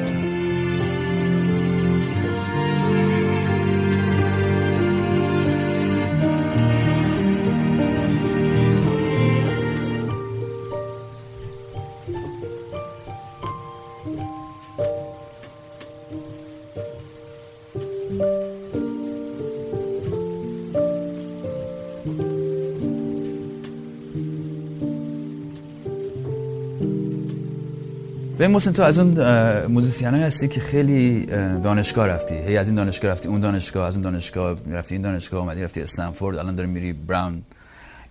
به 28.40 28.48
محسن 28.48 28.72
تو 28.72 28.83
از 28.83 28.98
اون 28.98 29.66
موزیسین 29.66 30.09
هستی 30.09 30.48
که 30.48 30.61
خیلی 30.61 31.26
اه، 31.31 31.59
دانشگاه 31.59 32.07
رفتی 32.07 32.35
هی 32.35 32.57
از 32.57 32.66
این 32.66 32.76
دانشگاه 32.76 33.11
رفتی 33.11 33.29
اون 33.29 33.40
دانشگاه 33.40 33.87
از 33.87 33.94
اون 33.94 34.03
دانشگاه 34.03 34.57
رفتی 34.70 34.94
این 34.94 35.03
دانشگاه 35.03 35.40
اومدی 35.40 35.62
رفتی 35.62 35.83
استنفورد 35.83 36.38
الان 36.38 36.55
داری 36.55 36.68
میری 36.68 36.92
Brown 36.93 37.43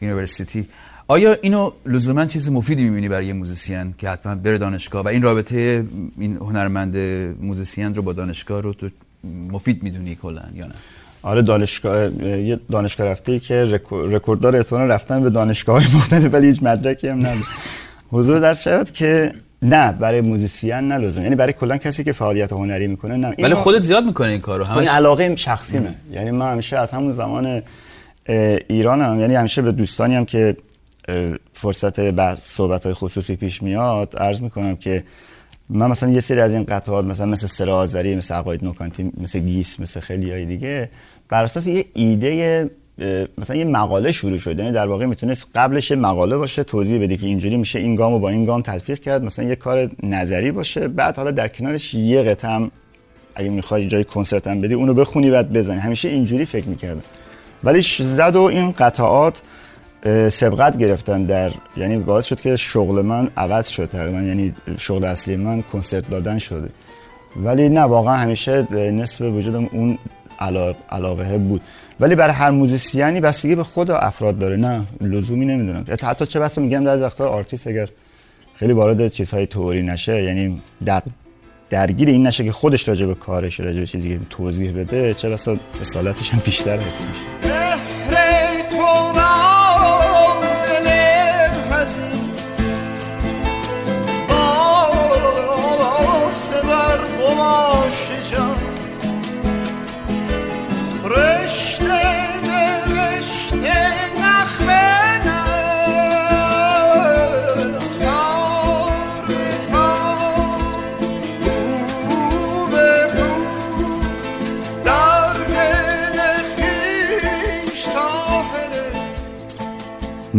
University. 0.01 0.67
آیا 1.07 1.37
اینو 1.41 1.71
لزوما 1.85 2.25
چیز 2.25 2.49
مفیدی 2.49 2.83
می‌بینی 2.83 3.09
برای 3.09 3.25
یه 3.25 3.33
موزیسین 3.33 3.93
که 3.97 4.09
حتما 4.09 4.35
بره 4.35 4.57
دانشگاه؟ 4.57 5.03
و 5.03 5.07
این 5.07 5.21
رابطه 5.21 5.85
این 6.17 6.35
هنرمند 6.35 6.97
موزیسین 7.41 7.95
رو 7.95 8.01
با 8.01 8.13
دانشگاه 8.13 8.61
رو 8.61 8.73
تو 8.73 8.89
مفید 9.51 9.83
می‌دونی 9.83 10.15
کلا 10.15 10.43
یا 10.55 10.65
نه؟ 10.65 10.73
آره 11.21 11.41
دانشگاه 11.41 12.23
یه 12.23 12.59
دانشگاه 12.71 13.07
رفته 13.07 13.39
که 13.39 13.65
رکور- 13.65 14.09
رکورددار 14.09 14.55
احتمالاً 14.55 14.85
رفتن 14.93 15.23
به 15.23 15.29
دانشگاه 15.29 15.83
های 15.83 15.95
مختلف 15.95 16.33
ولی 16.33 16.47
هیچ 16.47 16.63
مدرکی 16.63 17.07
هم 17.07 17.19
نداره. 17.19 17.39
حضور 18.11 18.39
در 18.39 18.53
شود 18.53 18.91
که 18.91 19.33
نه 19.61 19.91
برای 19.91 20.21
موزیسین 20.21 20.73
نه 20.73 20.97
لزوم. 20.97 21.23
یعنی 21.23 21.35
برای 21.35 21.53
کلا 21.53 21.77
کسی 21.77 22.03
که 22.03 22.13
فعالیت 22.13 22.53
هنری 22.53 22.87
می‌کنه 22.87 23.15
نه. 23.17 23.35
ولی 23.39 23.53
خودت 23.53 23.83
زیاد 23.83 24.03
می‌کنه 24.03 24.27
این 24.27 24.41
کارو. 24.41 24.63
همش 24.63 24.87
علاقه 24.87 25.35
شخصیمه. 25.35 25.95
یعنی 26.11 26.31
من 26.31 26.51
همیشه 26.51 26.77
از 26.77 26.91
همون 26.91 27.11
زمان 27.11 27.61
ایرانم. 28.67 29.19
یعنی 29.19 29.35
همیشه 29.35 29.61
به 29.61 29.71
دوستانی 29.71 30.15
هم 30.15 30.25
که 30.25 30.57
فرصت 31.53 31.99
بحث 31.99 32.39
صحبت 32.39 32.83
های 32.83 32.93
خصوصی 32.93 33.35
پیش 33.35 33.63
میاد 33.63 34.15
عرض 34.17 34.41
می‌کنم 34.41 34.75
که 34.75 35.03
من 35.69 35.87
مثلا 35.87 36.09
یه 36.09 36.19
سری 36.19 36.41
از 36.41 36.53
این 36.53 36.63
قطعات 36.63 37.05
مثلا 37.05 37.25
مثل 37.25 37.47
سرا 37.47 37.77
آذری 37.77 38.15
مثل 38.15 38.33
عقاید 38.33 38.63
نوکانتی 38.63 39.11
مثل 39.17 39.39
گیس 39.39 39.79
مثل 39.79 39.99
خیلی 39.99 40.31
های 40.31 40.45
دیگه 40.45 40.89
بر 41.29 41.43
اساس 41.43 41.67
یه 41.67 41.85
ایده 41.93 42.69
مثلا 43.37 43.55
یه 43.55 43.65
مقاله 43.65 44.11
شروع 44.11 44.37
شد 44.37 44.59
یعنی 44.59 44.71
در 44.71 44.87
واقع 44.87 45.05
می‌تونست 45.05 45.47
قبلش 45.55 45.91
مقاله 45.91 46.37
باشه 46.37 46.63
توضیح 46.63 47.01
بده 47.01 47.17
که 47.17 47.25
اینجوری 47.25 47.57
میشه 47.57 47.79
این 47.79 47.95
گامو 47.95 48.19
با 48.19 48.29
این 48.29 48.45
گام 48.45 48.61
تلفیق 48.61 48.99
کرد 48.99 49.23
مثلا 49.23 49.45
یه 49.45 49.55
کار 49.55 49.89
نظری 50.03 50.51
باشه 50.51 50.87
بعد 50.87 51.15
حالا 51.15 51.31
در 51.31 51.47
کنارش 51.47 51.93
یه 51.93 52.21
قطعه 52.21 52.69
اگه 53.35 53.49
می‌خوای 53.49 53.87
جای 53.87 54.03
کنسرت 54.03 54.47
هم 54.47 54.61
بدی 54.61 54.73
اونو 54.73 54.93
بخونی 54.93 55.29
بعد 55.29 55.53
بزنی. 55.53 55.79
همیشه 55.79 56.09
اینجوری 56.09 56.45
فکر 56.45 56.67
می‌کردم 56.67 57.03
ولی 57.63 57.81
زد 57.99 58.35
و 58.35 58.41
این 58.41 58.71
قطعات 58.71 59.41
سبقت 60.29 60.77
گرفتن 60.77 61.23
در 61.23 61.51
یعنی 61.77 61.97
باعث 61.97 62.25
شد 62.25 62.41
که 62.41 62.55
شغل 62.55 63.01
من 63.01 63.29
عوض 63.37 63.67
شد 63.67 63.85
تقریبا 63.85 64.21
یعنی 64.21 64.53
شغل 64.77 65.03
اصلی 65.03 65.35
من 65.35 65.61
کنسرت 65.61 66.09
دادن 66.09 66.37
شده. 66.37 66.69
ولی 67.35 67.69
نه 67.69 67.81
واقعا 67.81 68.17
همیشه 68.17 68.73
نصف 68.73 69.21
وجودم 69.21 69.69
اون 69.71 69.97
علاقه 70.89 71.37
بود. 71.37 71.61
ولی 71.99 72.15
برای 72.15 72.33
هر 72.33 72.51
موزیسینی 72.51 73.21
بستگی 73.21 73.55
به 73.55 73.63
خود 73.63 73.91
افراد 73.91 74.37
داره 74.37 74.55
نه 74.55 74.81
لزومی 75.01 75.45
نمی‌دونم. 75.45 75.85
حتی 76.03 76.25
چه 76.25 76.39
بسا 76.39 76.61
میگم 76.61 76.83
در 76.83 77.01
وقتا 77.01 77.29
آرتیست 77.29 77.67
اگر 77.67 77.89
خیلی 78.55 78.73
وارد 78.73 79.07
چیزهای 79.07 79.47
تئوری 79.47 79.81
نشه 79.81 80.23
یعنی 80.23 80.61
در 80.85 81.03
درگیر 81.69 82.09
این 82.09 82.27
نشه 82.27 82.43
که 82.43 82.51
خودش 82.51 82.87
راجع 82.87 83.05
به 83.05 83.15
کارش 83.15 83.59
راجع 83.59 83.79
به 83.79 83.85
چیزی 83.85 84.09
که 84.09 84.19
توضیح 84.29 84.71
بده 84.71 85.13
چه 85.13 85.29
بسا 85.29 85.57
اصالتش 85.81 86.29
هم 86.29 86.41
بیشتر 86.45 86.77
حفظ 86.77 87.05
میشه. 87.07 87.58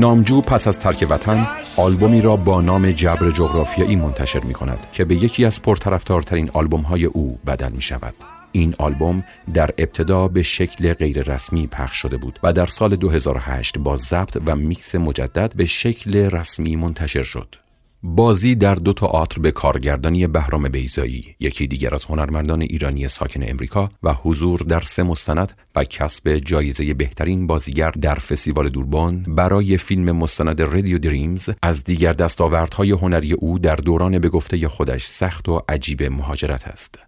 نامجو 0.01 0.41
پس 0.41 0.69
از 0.69 0.79
ترک 0.79 1.07
وطن 1.11 1.47
آلبومی 1.77 2.21
را 2.21 2.37
با 2.37 2.61
نام 2.61 2.91
جبر 2.91 3.31
جغرافیایی 3.31 3.97
منتشر 3.97 4.41
می 4.41 4.55
کند 4.55 4.79
که 4.93 5.05
به 5.05 5.15
یکی 5.15 5.45
از 5.45 5.63
پرطرفدارترین 5.63 6.51
آلبوم 6.53 6.81
های 6.81 7.05
او 7.05 7.39
بدل 7.47 7.73
می 7.73 7.83
شود. 7.83 8.15
این 8.53 8.75
آلبوم 8.79 9.25
در 9.55 9.71
ابتدا 9.79 10.29
به 10.29 10.43
شکل 10.43 10.93
غیررسمی 10.93 11.67
پخش 11.67 11.97
شده 11.97 12.17
بود 12.17 12.39
و 12.43 12.53
در 12.53 12.67
سال 12.67 12.97
2008 12.97 13.79
با 13.79 13.97
ضبط 13.97 14.39
و 14.47 14.57
میکس 14.57 14.95
مجدد 14.95 15.53
به 15.57 15.67
شکل 15.67 16.17
رسمی 16.17 16.77
منتشر 16.77 17.23
شد. 17.23 17.55
بازی 18.03 18.55
در 18.55 18.75
دو 18.75 18.93
تئاتر 18.93 19.41
به 19.41 19.51
کارگردانی 19.51 20.27
بهرام 20.27 20.69
بیضایی 20.69 21.35
یکی 21.41 21.67
دیگر 21.67 21.95
از 21.95 22.05
هنرمندان 22.05 22.63
ایرانی 22.63 23.09
ساکن 23.09 23.41
امریکا 23.43 23.89
و 24.03 24.15
حضور 24.15 24.61
در 24.61 24.81
سه 24.81 25.03
مستند 25.03 25.53
و 25.77 25.85
کسب 25.85 26.37
جایزه 26.37 26.95
بهترین 26.95 27.47
بازیگر 27.47 27.91
در 27.91 28.15
فستیوال 28.15 28.69
دوربان 28.69 29.23
برای 29.23 29.77
فیلم 29.77 30.13
مستند 30.13 30.63
Radio 30.63 30.99
Dreams 30.99 31.51
از 31.63 31.85
دیگر 31.85 32.13
دستاوردهای 32.13 32.91
هنری 32.91 33.33
او 33.33 33.59
در 33.59 33.77
دوران 33.77 34.19
به 34.19 34.29
گفته 34.29 34.69
خودش 34.69 35.07
سخت 35.07 35.49
و 35.49 35.61
عجیب 35.69 36.03
مهاجرت 36.03 36.69
است. 36.69 36.99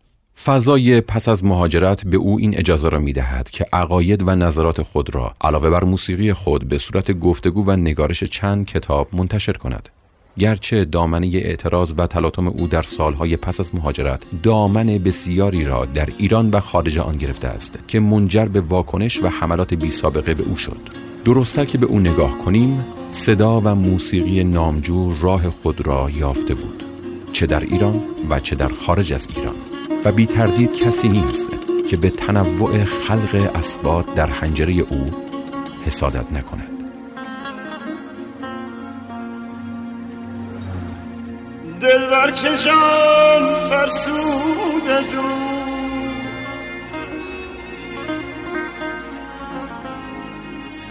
فضای 0.45 1.01
پس 1.01 1.29
از 1.29 1.45
مهاجرت 1.45 2.07
به 2.07 2.17
او 2.17 2.39
این 2.39 2.59
اجازه 2.59 2.89
را 2.89 2.99
می 2.99 3.13
دهد 3.13 3.51
که 3.51 3.67
عقاید 3.73 4.29
و 4.29 4.37
نظرات 4.37 4.83
خود 4.83 5.15
را 5.15 5.35
علاوه 5.41 5.71
بر 5.71 5.85
موسیقی 5.85 6.33
خود 6.33 6.69
به 6.69 6.79
صورت 6.79 7.13
گفتگو 7.13 7.65
و 7.67 7.77
نگارش 7.77 8.25
چند 8.25 8.67
کتاب 8.67 9.09
منتشر 9.13 9.53
کند. 9.53 9.89
گرچه 10.39 10.85
دامنه 10.85 11.27
اعتراض 11.27 11.95
و 11.99 12.07
تلاطم 12.07 12.49
او 12.49 12.67
در 12.67 12.83
سالهای 12.83 13.37
پس 13.37 13.61
از 13.61 13.75
مهاجرت 13.75 14.23
دامن 14.43 14.87
بسیاری 14.87 15.65
را 15.65 15.85
در 15.85 16.09
ایران 16.19 16.51
و 16.51 16.61
خارج 16.61 16.99
آن 16.99 17.17
گرفته 17.17 17.49
است 17.49 17.79
که 17.89 18.01
منجر 18.01 18.45
به 18.45 18.61
واکنش 18.61 19.23
و 19.23 19.29
حملات 19.29 19.75
بی 19.75 19.91
سابقه 19.91 20.35
به 20.35 20.45
او 20.45 20.57
شد. 20.57 20.81
درستتر 21.25 21.65
که 21.65 21.79
به 21.79 21.87
او 21.87 21.99
نگاه 21.99 22.39
کنیم 22.39 22.85
صدا 23.11 23.61
و 23.61 23.75
موسیقی 23.75 24.45
نامجو 24.45 25.13
راه 25.21 25.51
خود 25.51 25.87
را 25.87 26.11
یافته 26.11 26.55
بود 26.55 26.83
چه 27.33 27.47
در 27.47 27.61
ایران 27.61 28.01
و 28.31 28.41
چه 28.41 28.57
در 28.57 28.69
خارج 28.69 29.13
از 29.13 29.29
ایران. 29.37 29.55
و 30.05 30.13
بی 30.13 30.27
تردید 30.27 30.73
کسی 30.73 31.09
نیست 31.09 31.47
که 31.91 31.97
به 31.97 32.11
تنوع 32.11 32.85
خلق 32.85 33.51
اسبات 33.55 34.15
در 34.15 34.27
حنجره 34.27 34.73
او 34.73 35.11
حسادت 35.87 36.33
نکند. 36.33 36.82
که 42.31 42.57
جان 42.57 43.55
فرسود 43.69 44.89
از 44.99 45.15
او. 45.15 45.23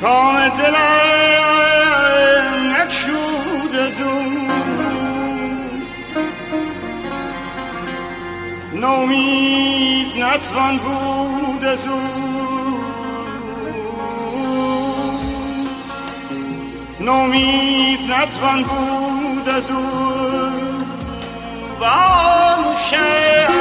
کام 0.02 0.50
دلم 0.50 1.52
نکشود 2.76 3.76
از 3.76 4.02
او. 4.02 4.22
نومید 8.74 10.24
نتوان 10.24 10.78
بود 10.78 11.66
از 11.66 11.88
او. 11.88 12.02
نومید 17.00 18.00
نتوان 18.12 18.64
بود 18.64 19.50
از 19.50 19.72
او. 19.72 20.31
باشد 21.82 23.52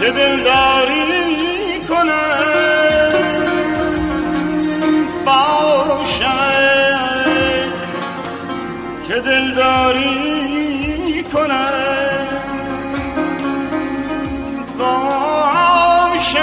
که 0.00 0.10
دلداری 0.10 1.24
که 9.08 9.20
دلداری 9.20 10.02
کنم 11.32 12.28
باشد 14.78 16.34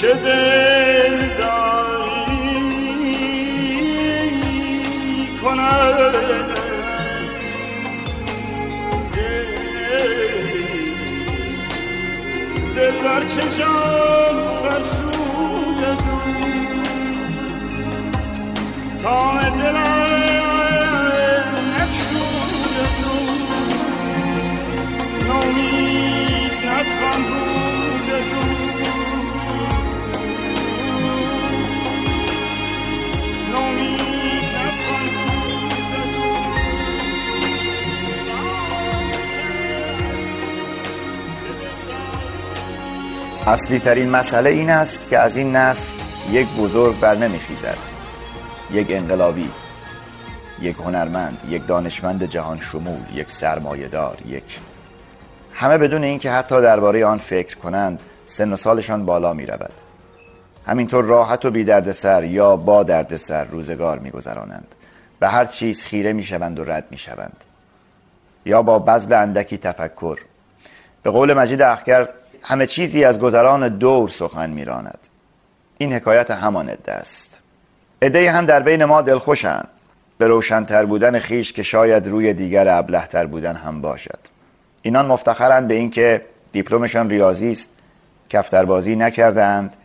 که 0.00 0.06
دلبر 0.06 0.67
که 12.98 13.58
جان 13.58 14.48
فرسود 14.62 15.84
از 15.90 15.98
کام 19.02 19.40
دلم 19.40 19.98
نکشود 21.76 22.58
نتوان 26.66 27.22
بود 27.22 27.47
اصلی 43.48 43.78
ترین 43.78 44.10
مسئله 44.10 44.50
این 44.50 44.70
است 44.70 45.08
که 45.08 45.18
از 45.18 45.36
این 45.36 45.56
نسل 45.56 46.02
یک 46.30 46.48
بزرگ 46.48 47.00
بر 47.00 47.14
نمیخیزد 47.14 47.76
یک 48.70 48.86
انقلابی 48.90 49.50
یک 50.60 50.76
هنرمند 50.76 51.38
یک 51.48 51.66
دانشمند 51.66 52.24
جهان 52.24 52.60
شمول 52.60 53.00
یک 53.14 53.30
سرمایهدار 53.30 54.18
یک 54.26 54.60
همه 55.52 55.78
بدون 55.78 56.04
اینکه 56.04 56.30
حتی 56.30 56.62
درباره 56.62 57.06
آن 57.06 57.18
فکر 57.18 57.56
کنند 57.56 58.00
سن 58.26 58.52
و 58.52 58.56
سالشان 58.56 59.06
بالا 59.06 59.32
می 59.32 59.46
رود 59.46 59.72
همینطور 60.66 61.04
راحت 61.04 61.44
و 61.44 61.50
بی 61.50 61.92
سر 61.92 62.24
یا 62.24 62.56
با 62.56 62.82
دردسر 62.82 63.44
روزگار 63.44 63.98
می 63.98 64.10
گذرانند 64.10 64.74
به 65.20 65.28
هر 65.28 65.44
چیز 65.44 65.84
خیره 65.84 66.12
می 66.12 66.22
شوند 66.22 66.58
و 66.58 66.64
رد 66.64 66.84
می 66.90 66.98
شوند 66.98 67.44
یا 68.46 68.62
با 68.62 68.78
بذل 68.78 69.12
اندکی 69.12 69.58
تفکر. 69.58 70.18
به 71.02 71.10
قول 71.10 71.34
مجید 71.34 71.62
اخگر 71.62 72.08
همه 72.48 72.66
چیزی 72.66 73.04
از 73.04 73.18
گذران 73.18 73.68
دور 73.68 74.08
سخن 74.08 74.50
میراند. 74.50 74.98
این 75.78 75.92
حکایت 75.92 76.30
همان 76.30 76.68
عده 76.68 76.92
است. 76.92 77.40
عده 78.02 78.30
هم 78.30 78.46
در 78.46 78.60
بین 78.60 78.84
ما 78.84 79.02
دلخوشند. 79.02 79.68
به 80.18 80.28
روشنتر 80.28 80.84
بودن 80.84 81.18
خیش 81.18 81.52
که 81.52 81.62
شاید 81.62 82.06
روی 82.06 82.32
دیگر 82.32 82.68
ابلهتر 82.68 83.26
بودن 83.26 83.56
هم 83.56 83.80
باشد. 83.80 84.18
اینان 84.82 85.06
مفتخرند 85.06 85.68
به 85.68 85.74
اینکه 85.74 86.22
دیپلمشان 86.52 87.10
ریاضی 87.10 87.50
است. 87.50 87.70
کفتربازی 88.28 88.96
نکردند. 88.96 89.76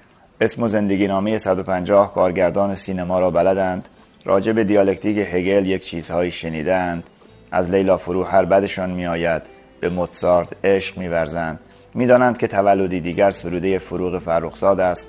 اسم 0.42 0.64
و 0.64 0.68
زندگی 0.68 1.08
نامه 1.08 1.38
150 1.38 2.14
کارگردان 2.14 2.76
سینما 2.76 3.20
را 3.20 3.32
بلدند. 3.32 3.90
راجع 4.26 4.52
به 4.52 4.64
دیالکتیک 4.64 5.18
هگل 5.18 5.66
یک 5.66 5.86
چیزهایی 5.86 6.32
شنیدند. 6.32 7.04
از 7.52 7.70
لیلا 7.70 7.98
فروهر 7.98 8.46
بدشان 8.46 8.90
میآید. 8.90 9.42
به 9.80 9.90
موتسارت 9.90 10.48
عشق 10.64 10.98
میورزند. 10.98 11.60
می‌دانند 11.96 12.38
که 12.38 12.48
تولدی 12.48 13.02
دیگر 13.02 13.32
سروده 13.32 13.80
فروغ 13.80 14.20
فرخزاد 14.20 14.80
است 14.80 15.08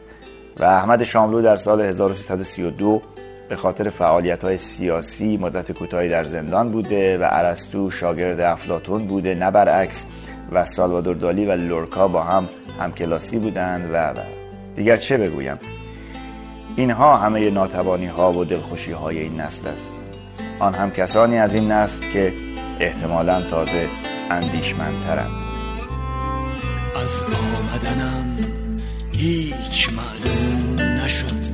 و 0.61 0.64
احمد 0.64 1.03
شاملو 1.03 1.43
در 1.43 1.57
سال 1.57 1.80
1332 1.80 3.03
به 3.49 3.57
خاطر 3.57 3.91
فعالیت 3.91 4.45
های 4.45 4.59
سیاسی 4.59 5.37
مدت 5.37 5.72
کوتاهی 5.72 6.09
در 6.09 6.24
زندان 6.24 6.70
بوده 6.70 7.18
و 7.18 7.28
ارسطو 7.30 7.91
شاگرد 7.91 8.41
افلاتون 8.41 9.07
بوده 9.07 9.35
نه 9.35 9.51
برعکس 9.51 10.07
و 10.53 10.64
سالوادور 10.64 11.16
دالی 11.16 11.47
و 11.47 11.53
لورکا 11.53 12.09
با 12.09 12.22
هم 12.22 12.49
همکلاسی 12.80 13.39
بودند 13.39 13.91
و, 13.93 13.97
و. 13.97 14.14
دیگر 14.76 14.97
چه 14.97 15.16
بگویم؟ 15.16 15.59
اینها 16.76 17.16
همه 17.16 17.51
ناتوانی 17.51 18.07
ها 18.07 18.32
و 18.32 18.45
دلخوشی 18.45 18.93
های 18.93 19.18
این 19.18 19.41
نسل 19.41 19.68
است. 19.68 19.99
آن 20.59 20.74
هم 20.74 20.91
کسانی 20.91 21.39
از 21.39 21.55
این 21.55 21.72
نسل 21.72 22.11
که 22.11 22.32
احتمالا 22.80 23.43
تازه 23.43 23.89
اندیشمندترند. 24.30 25.44
از 26.95 27.23
آمدنم 27.23 28.37
هیچ 29.13 29.89
معلوم 29.93 30.81
نشد. 30.81 31.45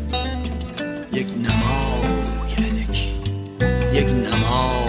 یک 1.13 1.27
نما 1.27 2.05
یلکی 2.59 3.11
یک 3.93 4.07
نما 4.07 4.85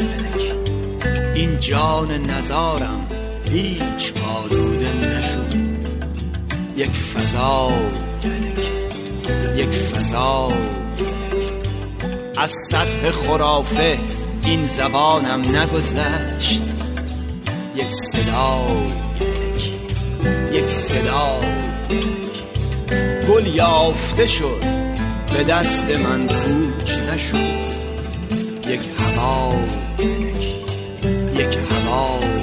یلکی 0.00 0.52
این 1.34 1.60
جان 1.60 2.30
نزارم 2.30 3.06
هیچ 3.50 4.12
پالوده 4.12 5.18
نشد. 5.18 5.54
یک 6.76 6.90
فضا 6.90 7.72
یلکی 8.24 8.72
یک 9.56 9.70
فضا 9.70 10.48
یلکی 10.48 10.82
از 12.36 12.50
سطح 12.70 13.10
خرافه 13.10 13.98
این 14.44 14.66
زبانم 14.66 15.40
نگذشت. 15.40 16.62
یک 17.76 17.90
صدا 17.90 18.66
یک 20.52 20.68
صدا. 20.68 21.40
گل 23.28 23.46
یافته 23.46 24.26
شد 24.26 24.62
به 25.32 25.44
دست 25.44 25.84
من 26.04 26.26
کوچ 26.26 26.90
نشد. 26.98 27.72
یک 28.68 28.80
هوا 28.98 29.54
یک 31.34 31.58
هوا. 31.70 32.41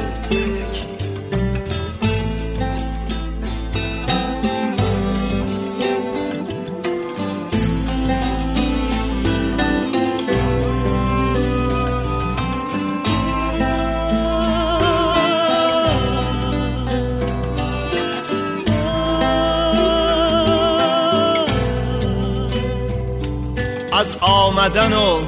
از 24.00 24.18
آمدن 24.22 24.94
و 24.94 25.22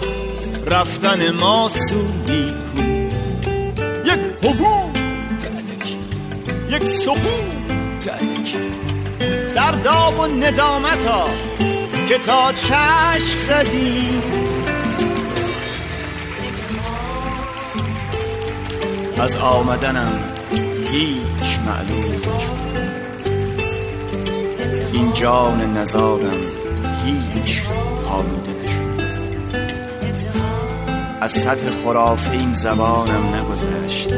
رفتن 0.67 1.31
ما 1.31 1.69
سودی 1.89 2.53
کو 2.75 2.81
یک 4.05 4.19
حبوب 4.43 4.97
یک 6.69 6.83
سقوط 6.87 8.05
در 9.55 9.71
داغ 9.71 10.19
و 10.19 10.25
ندامت 10.25 11.05
ها 11.05 11.25
که 12.07 12.17
تا 12.17 12.51
چشم 12.51 13.39
زدی. 13.47 14.09
از 19.19 19.35
آمدنم 19.35 20.19
هیچ 20.91 21.59
معلوم 21.65 22.11
نشد. 22.15 22.61
این 24.93 25.13
جان 25.13 25.77
نزارم 25.77 26.60
از 31.21 31.31
سطح 31.31 31.71
خرافه 31.71 32.31
این 32.31 32.53
زبانم 32.53 33.35
نگذشت. 33.35 34.09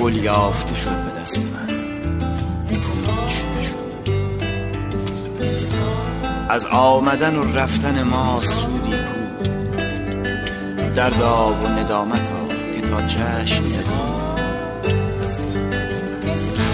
گل 0.00 0.14
یافته 0.14 0.76
شد 0.76 0.90
به 0.90 1.20
دست 1.20 1.38
من. 1.38 1.74
از 6.48 6.66
آمدن 6.66 7.36
و 7.36 7.56
رفتن 7.56 8.02
ما 8.02 8.40
سودی 8.40 8.90
کو. 8.90 9.50
در 10.96 11.10
داغ 11.10 11.64
و 11.64 11.68
ندامت 11.68 12.28
ها 12.28 12.48
که 12.74 12.80
تا 12.80 13.02
چشم 13.02 13.64
زدیم 13.64 14.04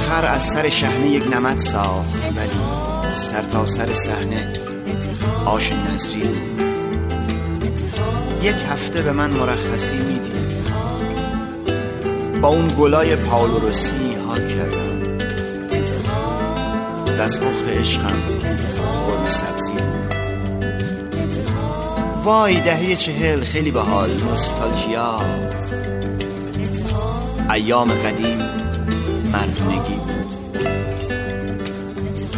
خر 0.08 0.26
از 0.26 0.42
سر 0.42 0.68
شهنه 0.68 1.06
یک 1.06 1.34
نمد 1.34 1.58
ساخت 1.58 2.32
ولی 2.36 3.12
سر 3.12 3.42
تا 3.42 3.66
سر 3.66 3.94
صحنه 3.94 4.52
آش 5.46 5.72
نظری 5.72 6.22
بود. 6.22 6.69
یک 8.42 8.56
هفته 8.68 9.02
به 9.02 9.12
من 9.12 9.30
مرخصی 9.30 9.96
می‌دید 9.96 10.60
با 12.40 12.48
اون 12.48 12.66
گلای 12.78 13.16
پاولوروسی 13.16 14.14
حال 14.26 14.48
کردم. 14.48 15.00
دستپخت 17.18 17.68
عشقم 17.68 18.16
قرم 19.06 19.28
سبزی 19.28 19.72
وای 22.24 22.60
دهه 22.60 22.96
چهل 22.96 23.40
خیلی 23.40 23.70
به 23.70 23.80
حال 23.80 24.10
نوستالژیا. 24.10 25.20
ایام 27.54 27.88
قدیم 27.88 28.38
مردونگی 29.32 29.94
بود. 29.94 30.36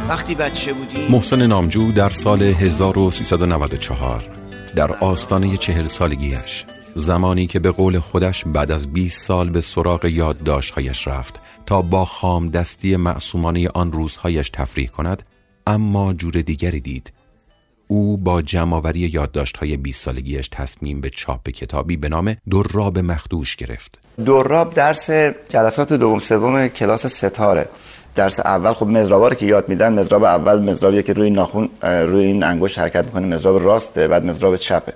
وقتی 0.08 0.34
بچه 0.34 0.72
بودیم 0.72 1.10
محسن 1.10 1.46
نامجو 1.46 1.92
در 1.92 2.10
سال 2.10 2.42
1394 2.42 4.41
در 4.76 4.92
آستانه 4.92 5.56
چهل 5.56 5.86
سالگیش 5.86 6.64
زمانی 6.94 7.46
که 7.46 7.58
به 7.58 7.70
قول 7.70 7.98
خودش 7.98 8.44
بعد 8.44 8.70
از 8.70 8.92
20 8.92 9.26
سال 9.26 9.50
به 9.50 9.60
سراغ 9.60 10.04
یادداشت‌هایش 10.04 11.08
رفت 11.08 11.40
تا 11.66 11.82
با 11.82 12.04
خام 12.04 12.48
دستی 12.48 12.96
معصومانه 12.96 13.68
آن 13.74 13.92
روزهایش 13.92 14.50
تفریح 14.50 14.88
کند 14.88 15.22
اما 15.66 16.12
جور 16.12 16.32
دیگری 16.32 16.80
دید. 16.80 17.12
او 17.88 18.16
با 18.16 18.42
جمعآوری 18.42 19.00
یادداشت‌های 19.00 19.76
20 19.76 20.04
سالگیش 20.04 20.48
تصمیم 20.48 21.00
به 21.00 21.10
چاپ 21.10 21.50
کتابی 21.50 21.96
به 21.96 22.08
نام 22.08 22.36
دراب 22.50 22.98
مخدوش 22.98 23.56
گرفت. 23.56 23.98
دراب 24.26 24.74
درس 24.74 25.10
جلسات 25.48 25.92
دوم 25.92 26.18
سوم 26.18 26.68
کلاس 26.68 27.06
ستاره. 27.06 27.68
درس 28.16 28.40
اول 28.40 28.72
خب 28.72 28.86
مزرابا 28.86 29.28
رو 29.28 29.34
که 29.34 29.46
یاد 29.46 29.68
میدن 29.68 29.92
مزراب 29.98 30.24
اول 30.24 30.58
مزرابیه 30.62 31.02
که 31.02 31.12
روی 31.12 31.30
ناخون 31.30 31.68
روی 31.82 32.24
این 32.24 32.42
انگشت 32.42 32.78
حرکت 32.78 33.04
می‌کنه. 33.04 33.26
مزراب 33.26 33.64
راسته 33.64 34.08
بعد 34.08 34.24
مزراب 34.24 34.56
چپه. 34.56 34.92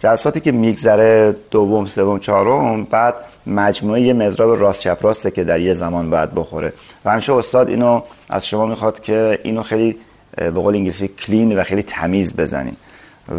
جلساتی 0.00 0.40
که 0.40 0.52
میگذره 0.52 1.36
دوم 1.50 1.86
سوم 1.86 2.18
چهارم 2.18 2.84
بعد 2.84 3.14
مجموعه 3.46 4.12
مزراب 4.12 4.60
راست 4.60 4.80
چپ 4.80 4.98
راسته 5.02 5.30
که 5.30 5.44
در 5.44 5.60
یه 5.60 5.74
زمان 5.74 6.10
باید 6.10 6.34
بخوره. 6.34 6.72
و 7.04 7.10
همیشه 7.10 7.32
استاد 7.32 7.68
اینو 7.68 8.02
از 8.28 8.46
شما 8.46 8.66
می‌خواد 8.66 9.00
که 9.00 9.38
اینو 9.44 9.62
خیلی 9.62 9.96
به 10.36 10.50
قول 10.50 10.74
انگلیسی 10.74 11.08
کلین 11.08 11.58
و 11.58 11.62
خیلی 11.62 11.82
تمیز 11.82 12.36
بزنین 12.36 12.76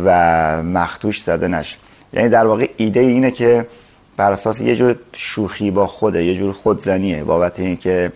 و 0.05 0.63
مختوش 0.63 1.21
زده 1.21 1.47
نشه. 1.47 1.77
یعنی 2.13 2.29
در 2.29 2.45
واقع 2.45 2.69
ایده 2.77 2.99
اینه 2.99 3.31
که 3.31 3.67
بر 4.17 4.31
اساس 4.31 4.61
یه 4.61 4.75
جور 4.75 4.95
شوخی 5.13 5.71
با 5.71 5.87
خوده 5.87 6.23
یه 6.23 6.35
جور 6.35 6.51
خودزنیه 6.51 7.23
بابت 7.23 7.59
اینکه 7.59 8.11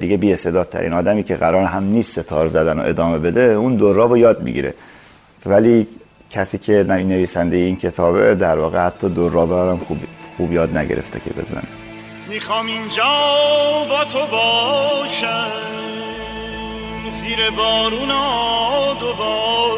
دیگه 0.00 0.16
بی 0.16 0.34
ترین 0.70 0.92
آدمی 0.92 1.22
که 1.22 1.36
قرار 1.36 1.64
هم 1.64 1.84
نیست 1.84 2.20
ستار 2.20 2.48
زدن 2.48 2.78
و 2.78 2.82
ادامه 2.82 3.18
بده 3.18 3.42
اون 3.42 3.76
دوراب 3.76 4.10
رو 4.10 4.18
یاد 4.18 4.42
می‌گیره. 4.42 4.74
ولی 5.46 5.86
کسی 6.30 6.58
که 6.58 6.84
نویسنده 6.88 7.56
این 7.56 7.76
کتابه 7.76 8.34
در 8.34 8.58
واقع 8.58 8.86
حتی 8.86 9.08
دوراب 9.08 9.52
هم 9.52 9.78
خوب, 9.78 9.98
خوب 10.36 10.52
یاد 10.52 10.78
نگرفته 10.78 11.20
که 11.20 11.30
بزنه. 11.30 11.62
می‌خوام 12.28 12.66
اینجا 12.66 13.04
با 13.88 14.04
تو 14.04 14.26
باشم 14.26 15.50
زیر 17.10 17.50
بارون 17.50 18.08
دوباره. 19.00 19.76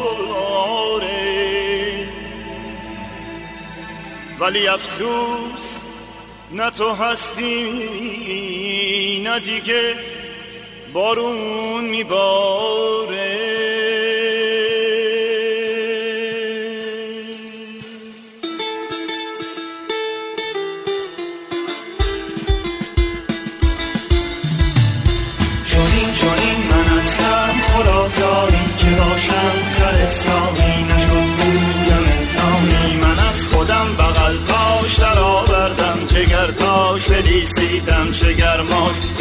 ولی 4.39 4.67
افسوس 4.67 5.78
نه 6.51 6.69
تو 6.69 6.89
هستی 6.89 7.63
نه 9.23 9.39
دیگه 9.39 9.95
بارون 10.93 11.85
میباره. 11.85 13.29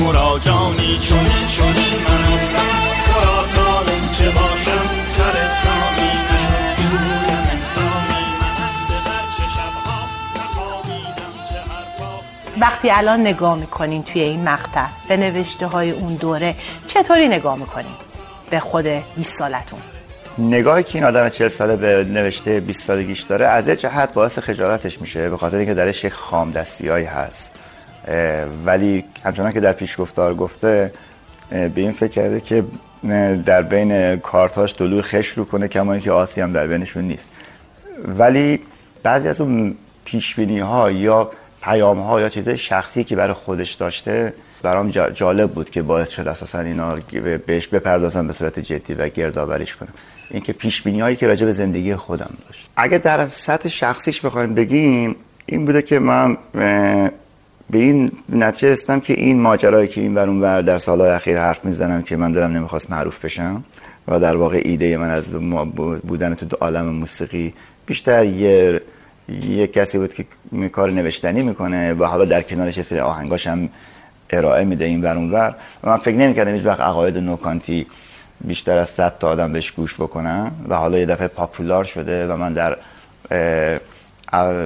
گرماش 0.09 0.17
مراجانی 0.17 0.99
چونین 0.99 1.47
چونین 1.57 2.03
من 2.05 2.29
که 4.19 4.25
باشم 4.25 4.87
انسانی 7.51 8.29
من 8.41 8.57
چه 9.37 9.43
شبها 9.57 10.09
نخوابیدم 10.37 11.33
چه 11.49 11.55
حرفا 11.55 12.21
وقتی 12.61 12.91
الان 12.91 13.21
نگاه 13.21 13.59
می‌کنین 13.59 14.03
توی 14.03 14.23
این 14.23 14.49
مقطع 14.49 14.87
به 15.09 15.17
نوشته 15.17 15.67
های 15.67 15.91
اون 15.91 16.15
دوره 16.15 16.55
چطوری 16.87 17.29
نگاه 17.29 17.57
می‌کنین؟ 17.59 17.93
به 18.51 18.61
خود 18.61 18.85
20 18.85 19.39
سالتون. 19.39 19.81
نگاهی 20.39 20.83
که 20.83 20.99
این 20.99 21.05
آدم 21.05 21.29
40 21.29 21.49
ساله 21.49 21.77
به 21.77 22.05
نوشته 22.05 22.61
20 22.61 22.83
سالگیش 22.83 23.21
داره 23.23 23.47
از 23.47 23.69
یه 23.69 23.77
جهت 23.77 24.13
باعث 24.13 24.39
خجالتش 24.39 25.01
میشه 25.01 25.31
به 25.31 25.37
خاطر 25.37 25.57
اینکه 25.57 25.75
درش 25.75 26.05
یک 26.05 26.13
خام 26.13 26.51
دستیایی 26.51 27.07
هست. 27.07 27.53
ولی 28.65 29.05
همچنان 29.25 29.53
که 29.53 29.61
در 29.61 29.73
پیش 29.73 30.01
گفتار 30.01 30.35
گفته 30.35 30.93
به 31.51 31.73
این 31.77 31.93
فکر 31.93 32.09
کرده 32.09 32.41
که 32.41 32.65
در 33.47 33.63
بین 33.63 34.17
کارتاش 34.17 34.75
دلوی 34.79 35.03
خش 35.03 35.29
رو 35.29 35.45
کنه 35.45 35.69
کما 35.69 35.93
اینکه 35.93 36.13
آسی 36.13 36.41
هم 36.41 36.53
در 36.53 36.67
بینشون 36.67 37.05
نیست. 37.05 37.31
ولی 38.19 38.61
بعضی 39.03 39.29
از 39.29 39.41
اون 39.41 39.75
پیشبینی 40.05 40.59
ها 40.59 40.91
یا 40.91 41.31
پیام 41.63 42.01
ها 42.01 42.21
یا 42.21 42.29
چیزای 42.29 42.57
شخصی 42.57 43.05
که 43.05 43.17
برای 43.17 43.33
خودش 43.33 43.73
داشته 43.73 44.33
برام 44.63 44.91
جالب 44.91 45.51
بود 45.51 45.71
که 45.71 45.83
باعث 45.83 46.11
شد 46.11 46.29
اساسا 46.29 46.61
اینا 46.61 46.97
بهش 47.47 47.69
بپردازم 47.69 48.27
به 48.27 48.33
صورت 48.33 48.59
جدی 48.59 48.95
و 48.95 49.09
گردآوریش 49.09 49.77
کنم 49.77 49.93
اینکه 50.31 50.53
پیش 50.53 50.83
بینی 50.83 51.01
هایی 51.01 51.17
که 51.17 51.27
راجع 51.27 51.47
به 51.47 51.53
زندگی 51.53 51.97
خودم 51.97 52.31
داشت. 52.47 52.69
اگه 52.77 52.99
در 52.99 53.29
سطح 53.29 53.69
شخصیش 53.69 54.21
بخوایم 54.21 54.55
بگیم 54.55 55.17
این 55.47 55.65
بوده 55.65 55.83
که 55.83 55.99
من 55.99 56.37
به 57.71 57.79
این 57.79 58.13
نتیجه 58.29 58.71
رسیدم 58.71 59.01
که 59.01 59.15
این 59.15 59.41
ماجرایی 59.41 59.89
که 59.89 60.01
این 60.01 60.15
بر 60.15 60.29
اون 60.29 60.41
ور 60.41 60.63
در 60.63 60.79
سالهای 60.79 61.11
اخیر 61.11 61.39
حرف 61.39 61.65
می‌زنم 61.65 62.03
که 62.03 62.17
من 62.17 62.33
دلم 62.33 62.57
نمی‌خواست 62.57 62.91
معروف 62.91 63.25
بشم 63.25 63.65
و 64.09 64.21
در 64.21 64.37
واقع 64.37 64.63
ایده 64.65 64.97
من 64.97 65.11
از 65.11 65.31
بودن 66.03 66.35
تو 66.35 66.57
عالم 66.61 66.85
موسیقی 66.87 67.55
بیشتر 67.87 68.25
یه 68.25 68.81
یه 69.49 69.67
کسی 69.67 69.99
بود 69.99 70.15
که 70.15 70.25
کار 70.69 70.91
نوشتنی 70.91 71.43
می‌کنه 71.43 71.95
و 71.95 72.05
حالا 72.05 72.25
در 72.25 72.43
کنارش 72.43 72.77
یه 72.77 72.83
سری 72.83 73.01
آهنگاش 73.01 73.47
هم 73.47 73.69
ارائه 74.31 74.65
میده 74.65 74.85
این 74.85 75.01
بر 75.01 75.17
اون 75.17 75.31
ور 75.31 75.55
و 75.85 75.91
من 75.91 75.97
فکر 75.97 76.17
نمی‌کردم 76.17 76.55
هیچ 76.55 76.65
وقت 76.65 76.81
عقاید 76.81 77.19
نوکانتی 77.19 77.87
بیشتر 78.41 78.79
از 78.79 78.89
100 78.89 79.19
تا 79.19 79.29
آدم 79.29 79.53
بهش 79.53 79.71
گوش 79.71 79.95
بکنم 79.95 80.53
و 80.69 80.75
حالا 80.75 80.99
یه 80.99 81.07
دفعه 81.07 81.29
پاپولار 81.29 81.85
شده 81.85 82.27
و 82.27 82.37
من 82.37 82.53
در 82.53 82.77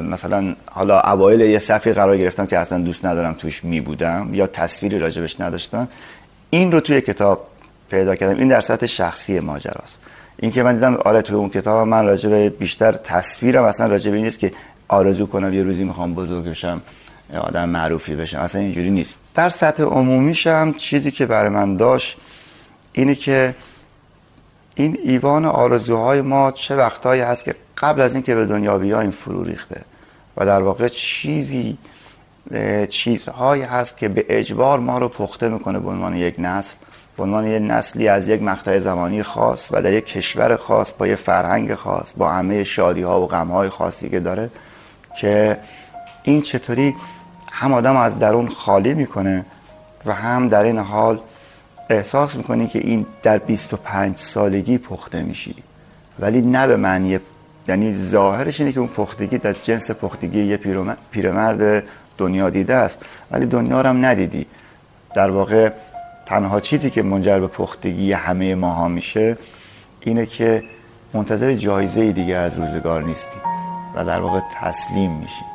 مثلا 0.03 0.55
حالا 0.71 1.01
اوایل 1.01 1.41
یه 1.41 1.59
صفی 1.59 1.93
قرار 1.93 2.17
گرفتم 2.17 2.47
که 2.47 2.59
اصلا 2.59 2.79
دوست 2.79 3.07
ندارم 3.07 3.33
توش 3.33 3.65
می 3.65 3.81
بودم 3.81 4.35
یا 4.35 4.47
تصویری 4.47 4.99
راجبش 4.99 5.41
نداشتم 5.41 5.89
این 6.51 6.73
رو 6.73 6.81
توی 6.81 7.01
کتاب 7.01 7.47
پیدا 7.91 8.17
کردم. 8.17 8.39
این 8.39 8.49
در 8.49 8.61
سطح 8.61 8.87
شخصی 8.87 9.41
ماجراست. 9.41 10.01
این 10.39 10.51
که 10.51 10.63
من 10.63 10.75
دیدم 10.75 10.95
آره 10.95 11.23
توی 11.23 11.37
اون 11.37 11.49
کتاب 11.49 11.89
من 11.89 12.07
راجب 12.07 12.59
بیشتر 12.59 12.93
تصویرم 12.93 13.65
اصلا 13.65 13.87
راجب 13.87 14.15
نیست 14.15 14.39
که 14.39 14.53
آرزو 14.89 15.27
کنم 15.27 15.55
یه 15.55 15.63
روزی 15.63 15.85
می‌خوام 15.85 16.15
بزرگ 16.15 16.45
بشم 16.45 16.83
آدم 17.41 17.69
معروفی 17.69 18.17
بشم. 18.17 18.39
اصلا 18.39 18.61
اینجوری 18.61 18.91
نیست. 18.91 19.17
در 19.35 19.49
سطح 19.49 19.83
عمومیشم 19.83 20.73
چیزی 20.73 21.11
که 21.11 21.27
برای 21.27 21.49
من 21.49 21.77
داشت 21.77 22.17
اینه 22.93 23.15
که 23.15 23.55
این 24.75 24.99
ایوان 25.05 25.45
آرزوهای 25.45 26.21
ما 26.21 26.53
چه 26.53 26.77
وقتهایی 26.77 27.21
هست 27.21 27.45
که 27.45 27.55
قبل 27.83 28.01
از 28.01 28.15
اینکه 28.15 28.35
به 28.35 28.47
دنیا 28.47 28.79
بیایم 28.79 29.11
فرو 29.11 29.45
ریخته 29.45 29.81
و 30.37 30.47
در 30.47 30.63
واقع 30.63 30.89
چیزی 30.89 31.79
چیزهایی 32.89 33.63
هست 33.63 33.99
که 33.99 34.09
به 34.09 34.25
اجبار 34.29 34.79
ما 34.79 34.99
رو 34.99 35.09
پخته 35.09 35.49
می‌کنه 35.49 35.79
به 35.79 35.89
عنوان 35.89 36.17
یک 36.17 36.35
نسل 36.39 36.77
به 37.17 37.23
عنوان 37.23 37.47
یک 37.47 37.63
نسلی 37.63 38.09
از 38.09 38.29
یک 38.29 38.43
مقطع 38.43 38.79
زمانی 38.79 39.23
خاص 39.23 39.69
و 39.73 39.83
در 39.83 39.93
یک 39.93 40.07
کشور 40.07 40.57
خاص 40.57 40.93
با 40.99 41.07
یک 41.07 41.15
فرهنگ 41.15 41.75
خاص 41.75 42.13
با 42.17 42.31
همه 42.31 42.65
شادی 42.65 43.03
ها 43.03 43.21
و 43.21 43.27
غم 43.27 43.49
های 43.49 43.69
خاصی 43.69 44.09
که 44.09 44.21
داره 44.21 44.51
که 45.21 45.59
این 46.23 46.43
چطوری 46.43 46.95
هم 47.53 47.73
آدم 47.73 47.97
از 47.97 48.19
درون 48.19 48.49
خالی 48.49 48.95
می‌کنه 48.95 49.45
و 50.07 50.15
هم 50.15 50.49
در 50.49 50.63
این 50.63 50.79
حال 50.79 51.21
احساس 51.91 52.37
می‌کنی 52.37 52.67
که 52.67 52.79
این 52.79 53.07
در 53.23 53.39
25 53.39 54.17
سالگی 54.17 54.79
پخته 54.79 55.23
میشی. 55.23 55.55
ولی 56.19 56.41
نه 56.41 56.67
به 56.67 56.77
معنی 56.77 57.19
یعنی 57.69 57.95
ظاهرش 57.95 58.61
اینه 58.61 58.73
که 58.73 58.81
اون 58.81 58.89
پختگی 58.89 59.39
در 59.39 59.53
جنس 59.53 59.91
پختگی 59.91 60.43
یه 60.43 60.57
پیرمرد 61.11 61.85
دنیا 62.19 62.51
دیده 62.51 62.75
است. 62.75 63.05
ولی 63.31 63.47
دنیا 63.47 63.81
رو 63.81 63.89
هم 63.89 64.05
ندیدی. 64.05 64.47
در 65.15 65.31
واقع 65.31 65.71
تنها 66.27 66.61
چیزی 66.61 66.91
که 66.91 67.03
منجر 67.03 67.41
به 67.41 67.47
پختگی 67.47 68.13
همه 68.13 68.55
ماها 68.55 68.89
میشه 68.89 69.37
اینه 70.01 70.27
که 70.27 70.63
منتظر 71.15 71.55
جایزه 71.55 72.13
دیگه 72.13 72.37
از 72.37 72.59
روزگار 72.59 73.03
نیستی 73.03 73.39
و 73.95 74.05
در 74.05 74.21
واقع 74.21 74.41
تسلیم 74.61 75.11
میشی. 75.11 75.52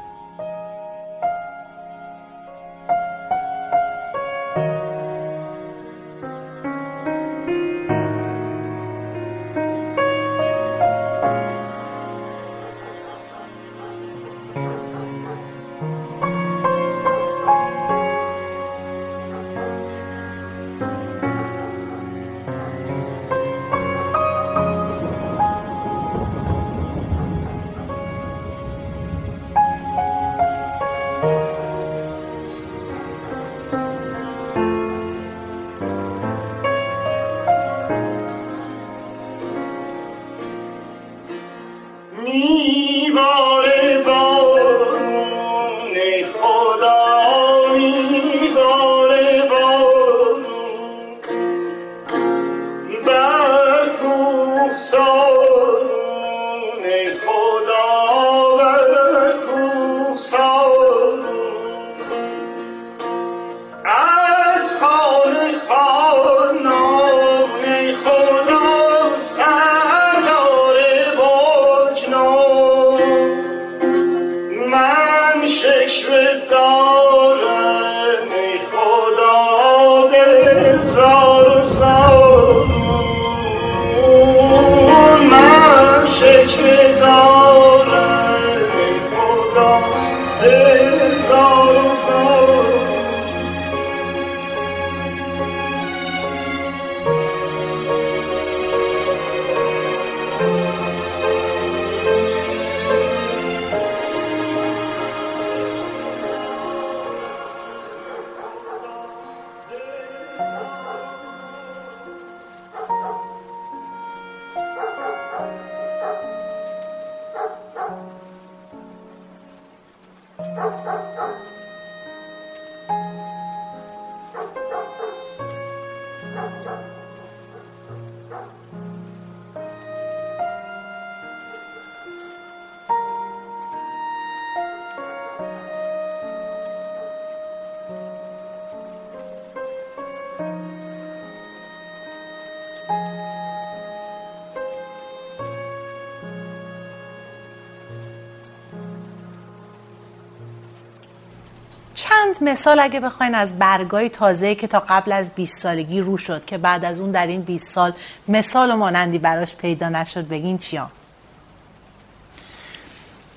مثال 152.57 152.79
اگه 152.79 152.99
بخواین 152.99 153.35
از 153.35 153.59
برگای 153.59 154.09
تازه 154.09 154.55
که 154.55 154.67
تا 154.67 154.79
قبل 154.89 155.11
از 155.11 155.31
20 155.31 155.59
سالگی 155.59 156.01
رو 156.01 156.17
شد 156.17 156.45
که 156.45 156.57
بعد 156.57 156.85
از 156.85 156.99
اون 156.99 157.11
در 157.11 157.27
این 157.27 157.41
20 157.41 157.73
سال 157.73 157.93
مثال 158.27 158.71
و 158.71 158.75
مانندی 158.75 159.19
براش 159.19 159.55
پیدا 159.55 159.89
نشد 159.89 160.27
بگین 160.27 160.57
چیا؟ 160.57 160.89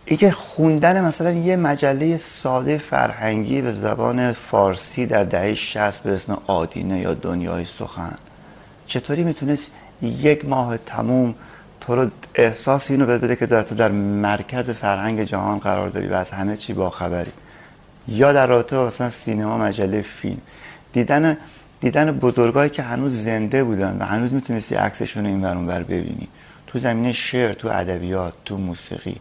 اینکه 0.04 0.30
خوندن 0.30 1.04
مثلا 1.04 1.30
یه 1.30 1.56
مجله 1.56 2.16
ساده 2.16 2.78
فرهنگی 2.78 3.62
به 3.62 3.72
زبان 3.72 4.32
فارسی 4.32 5.06
در 5.06 5.24
دهه 5.24 5.54
60 5.54 6.02
به 6.02 6.12
اسم 6.12 6.38
آدینه 6.46 7.00
یا 7.00 7.14
دنیای 7.14 7.64
سخن 7.64 8.14
چطوری 8.86 9.24
می‌تونست 9.24 9.70
یک 10.02 10.44
ماه 10.44 10.76
تموم 10.76 11.34
تو 11.80 11.96
رو 11.96 12.10
احساس 12.34 12.90
اینو 12.90 13.06
بده 13.06 13.36
که 13.36 13.46
در 13.46 13.62
تو 13.62 13.74
در 13.74 13.90
مرکز 13.90 14.70
فرهنگ 14.70 15.22
جهان 15.22 15.58
قرار 15.58 15.88
داری 15.88 16.08
و 16.08 16.14
از 16.14 16.30
همه 16.30 16.56
چی 16.56 16.72
باخبری؟ 16.72 17.32
یا 18.08 18.32
در 18.32 18.46
رابطه 18.46 18.76
با 18.76 18.86
مثلا 18.86 19.10
سینما 19.10 19.58
مجله 19.58 20.02
فیلم. 20.02 20.40
دیدن 20.92 21.36
دیدن 21.80 22.10
بزرگایی 22.10 22.70
که 22.70 22.82
هنوز 22.82 23.22
زنده 23.22 23.64
بودن 23.64 23.96
و 24.00 24.04
هنوز 24.04 24.34
می‌تونستی 24.34 24.74
عکسشون 24.74 25.26
این 25.26 25.44
ور 25.44 25.54
بر 25.54 25.82
ببینی. 25.82 26.28
تو 26.66 26.78
زمینه 26.78 27.12
شعر 27.12 27.52
تو 27.52 27.68
ادبیات 27.68 28.32
تو 28.44 28.56
موسیقی. 28.56 29.16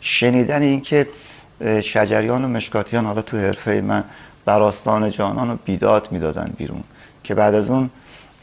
شنیدن 0.00 0.62
اینکه 0.62 1.06
شجریان 1.82 2.44
و 2.44 2.48
مشکاتیان 2.48 3.06
حالا 3.06 3.22
تو 3.22 3.38
حرفه 3.38 3.80
من 3.80 4.04
براستان 4.44 5.10
جانان 5.10 5.50
و 5.50 5.56
بیداد 5.64 6.08
می‌دادن 6.10 6.54
بیرون. 6.56 6.84
که 7.24 7.34
بعد 7.34 7.54
از 7.54 7.70
اون 7.70 7.90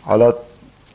حالا 0.02 0.34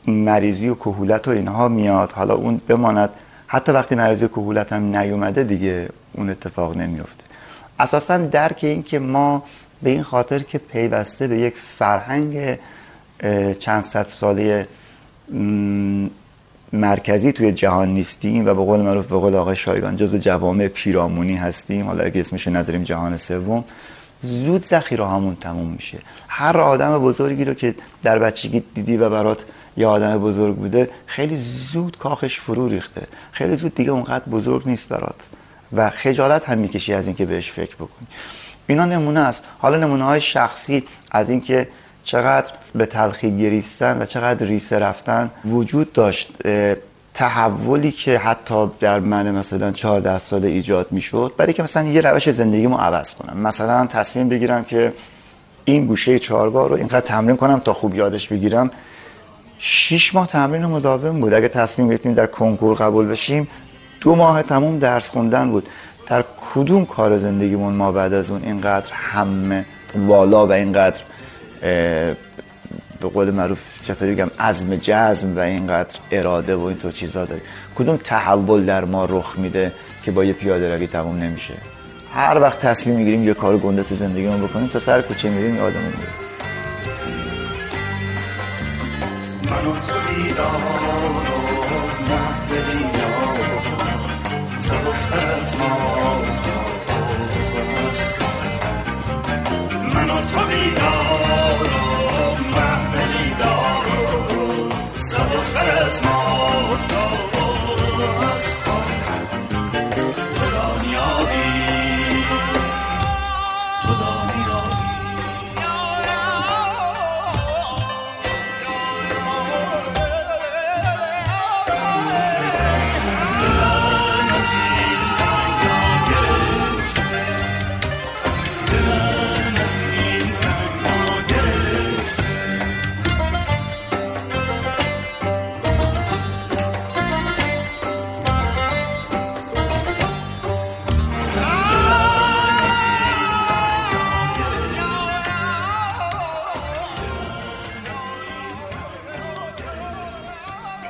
مریضی 0.07 0.69
و 0.69 0.75
کهولت 0.75 1.27
و 1.27 1.31
اینها 1.31 1.67
میاد. 1.67 2.11
حالا 2.11 2.35
اون 2.35 2.61
بماند. 2.67 3.09
حتی 3.47 3.71
وقتی 3.71 3.95
مریضی 3.95 4.25
و 4.25 4.27
کهولت 4.27 4.73
هم 4.73 4.97
نیومده 4.97 5.43
دیگه 5.43 5.89
اون 6.13 6.29
اتفاق 6.29 6.77
نمیفته 6.77 7.23
اساسا 7.81 8.17
درک 8.17 8.59
این 8.61 8.83
که 8.83 8.99
ما 8.99 9.43
به 9.83 9.89
این 9.89 10.03
خاطر 10.03 10.39
که 10.39 10.57
پیوسته 10.57 11.27
به 11.27 11.37
یک 11.37 11.53
فرهنگ 11.77 12.59
چند 13.59 13.83
صد 13.83 14.07
ساله 14.07 14.67
مرکزی 16.73 17.31
توی 17.31 17.51
جهان 17.51 17.89
نیستیم 17.93 18.45
و 18.45 18.53
به 18.53 18.53
قول 18.53 18.79
معروف 18.79 19.07
به 19.07 19.17
قول 19.17 19.35
آقای 19.35 19.55
شایگان 19.55 19.95
جز 19.95 20.15
جوامع 20.15 20.67
پیرامونی 20.67 21.35
هستیم. 21.35 21.85
حالا 21.85 22.03
اگه 22.03 22.19
اسمش 22.19 22.47
رو 22.47 22.53
نذاریم 22.53 22.83
جهان 22.83 23.17
سوم. 23.17 23.63
زود 24.21 24.61
ذخیره 24.61 25.03
هامون 25.03 25.35
تموم 25.35 25.67
میشه. 25.67 25.99
هر 26.27 26.57
آدم 26.57 26.99
بزرگی 26.99 27.45
رو 27.45 27.53
که 27.53 27.75
در 28.03 28.19
بچگی 28.19 28.63
دیدی 28.73 28.97
و 28.97 29.09
برات 29.09 29.45
یه 29.77 29.87
آدم 29.87 30.17
بزرگ 30.17 30.55
بوده 30.55 30.89
خیلی 31.05 31.35
زود 31.35 31.97
کاخش 31.97 32.39
فرو 32.39 32.67
ریخته. 32.67 33.01
خیلی 33.31 33.55
زود 33.55 33.75
دیگه 33.75 33.91
اونقدر 33.91 34.25
بزرگ 34.25 34.63
نیست 34.65 34.87
برات. 34.87 35.27
و 35.73 35.89
خجالت 35.89 36.49
هم 36.49 36.57
می‌کشی 36.57 36.93
از 36.93 37.07
اینکه 37.07 37.25
بهش 37.25 37.51
فکر 37.51 37.75
بکنی. 37.75 38.07
اینا 38.67 38.85
نمونه 38.85 39.19
است. 39.19 39.43
حالا 39.59 39.77
نمونه 39.77 40.03
های 40.03 40.21
شخصی 40.21 40.83
از 41.11 41.29
اینکه 41.29 41.67
چقدر 42.03 42.51
به 42.75 42.85
تلخی 42.85 43.37
گریستن 43.37 44.01
و 44.01 44.05
چقدر 44.05 44.45
ریسه 44.45 44.79
رفتن 44.79 45.31
وجود 45.45 45.93
داشت. 45.93 46.29
تحولی 47.13 47.91
که 47.91 48.17
حتی 48.17 48.67
در 48.79 48.99
من 48.99 49.31
مثلا 49.31 49.71
14 49.71 50.17
ساله 50.17 50.47
ایجاد 50.47 50.87
می‌شد 50.91 51.33
برای 51.37 51.53
که 51.53 51.63
مثلا 51.63 51.83
یه 51.83 52.01
روش 52.01 52.29
زندگیمو 52.29 52.77
عوض 52.77 53.11
کنم. 53.13 53.37
مثلا 53.37 53.85
تصمیم 53.85 54.29
بگیرم 54.29 54.63
که 54.63 54.93
این 55.65 55.85
گوشه 55.85 56.19
چهارگاه 56.19 56.69
رو 56.69 56.75
اینقدر 56.75 56.99
تمرین 56.99 57.37
کنم 57.37 57.59
تا 57.59 57.73
خوب 57.73 57.95
یادش 57.95 58.27
بگیرم. 58.27 58.71
شیش 59.59 60.15
ماه 60.15 60.27
تمرین 60.27 60.65
مداوم 60.65 61.21
بود. 61.21 61.33
اگه 61.33 61.47
تصمیم 61.47 61.89
گرفتیم 61.89 62.13
در 62.13 62.25
کنکور 62.25 62.77
قبول 62.77 63.07
بشیم 63.07 63.47
دو 64.01 64.15
ماه 64.15 64.43
تموم 64.43 64.79
درس 64.79 65.09
خوندن 65.09 65.51
بود. 65.51 65.69
در 66.07 66.23
کدوم 66.53 66.85
کار 66.85 67.17
زندگیمون 67.17 67.73
ما 67.73 67.91
بعد 67.91 68.13
از 68.13 68.31
اون 68.31 68.43
اینقدر 68.43 68.93
همه 68.93 69.65
والا 69.95 70.47
و 70.47 70.51
اینقدر 70.51 71.01
به 73.01 73.07
قول 73.13 73.31
معروف 73.31 73.81
چطوری 73.81 74.15
بگم 74.15 74.31
عزم 74.39 74.75
جزم 74.75 75.37
و 75.37 75.39
اینقدر 75.39 75.99
اراده 76.11 76.55
و 76.55 76.63
اینطور 76.63 76.91
چیزا 76.91 77.25
داریم 77.25 77.43
کدوم 77.75 77.99
تحول 78.03 78.65
در 78.65 78.85
ما 78.85 79.05
رخ 79.05 79.35
میده 79.37 79.71
که 80.03 80.11
با 80.11 80.23
یه 80.23 80.33
پیاده 80.33 80.75
روی 80.75 80.87
تموم 80.87 81.17
نمیشه؟ 81.17 81.53
هر 82.13 82.39
وقت 82.39 82.59
تصمیم 82.59 82.95
می‌گیریم 82.95 83.23
یه 83.23 83.33
کار 83.33 83.57
گنده 83.57 83.83
تو 83.83 83.95
زندگیمون 83.95 84.47
بکنیم 84.47 84.67
تا 84.67 84.79
سر 84.79 85.01
کوچه 85.01 85.29
میریم 85.29 85.55
یادمون 85.55 85.83
میره 85.83 86.11
من 89.51 90.90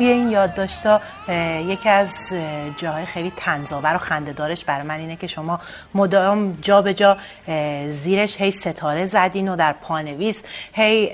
توی 0.01 0.09
این 0.09 0.29
یادداشتا 0.29 1.01
یکی 1.67 1.89
از 1.89 2.33
اه، 2.33 2.69
جاهای 2.77 3.05
خیلی 3.05 3.33
تنزآور 3.35 3.95
و 3.95 3.97
خنده‌دارش 3.97 4.65
برای 4.65 4.87
من 4.87 4.99
اینه 4.99 5.15
که 5.15 5.27
شما 5.27 5.59
مدام 5.95 6.57
جا 6.61 6.81
به 6.81 6.93
جا 6.93 7.17
زیرش 7.89 8.41
هی 8.41 8.51
ستاره 8.51 9.05
زدین 9.05 9.49
و 9.49 9.55
در 9.55 9.73
پانویس 9.73 10.43
هی 10.73 11.09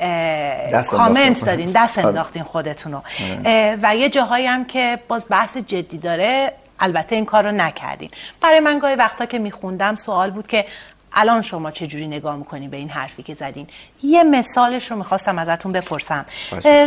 کامنت. 0.89 1.45
دادین 1.49 1.71
دست 1.75 1.97
آره. 1.97 2.07
انداختین 2.07 2.43
خودتونو 2.43 3.01
اه، 3.45 3.75
و 3.81 3.95
یه 3.95 4.09
جاهایی 4.09 4.45
هم 4.45 4.65
که 4.65 4.99
باز 5.07 5.25
بحث 5.29 5.57
جدی 5.57 5.97
داره 5.97 6.53
البته 6.79 7.15
این 7.15 7.25
کار 7.25 7.43
رو 7.43 7.51
نکردین 7.51 8.09
برای 8.41 8.59
من 8.59 8.79
گاهی 8.79 8.95
وقتا 8.95 9.25
که 9.25 9.39
میخوندم 9.39 9.95
سوال 9.95 10.31
بود 10.31 10.47
که 10.47 10.65
الان 11.19 11.41
شما 11.41 11.71
چه 11.71 11.87
جوری 11.87 12.07
نگاه 12.07 12.35
می‌کنین 12.35 12.69
به 12.69 12.77
این 12.77 12.89
حرفی 12.89 13.23
که 13.23 13.33
زدین؟ 13.33 13.67
یه 14.03 14.23
مثالش 14.23 14.91
رو 14.91 14.97
می‌خواستم 14.97 15.39
ازتون 15.39 15.71
بپرسم. 15.71 16.25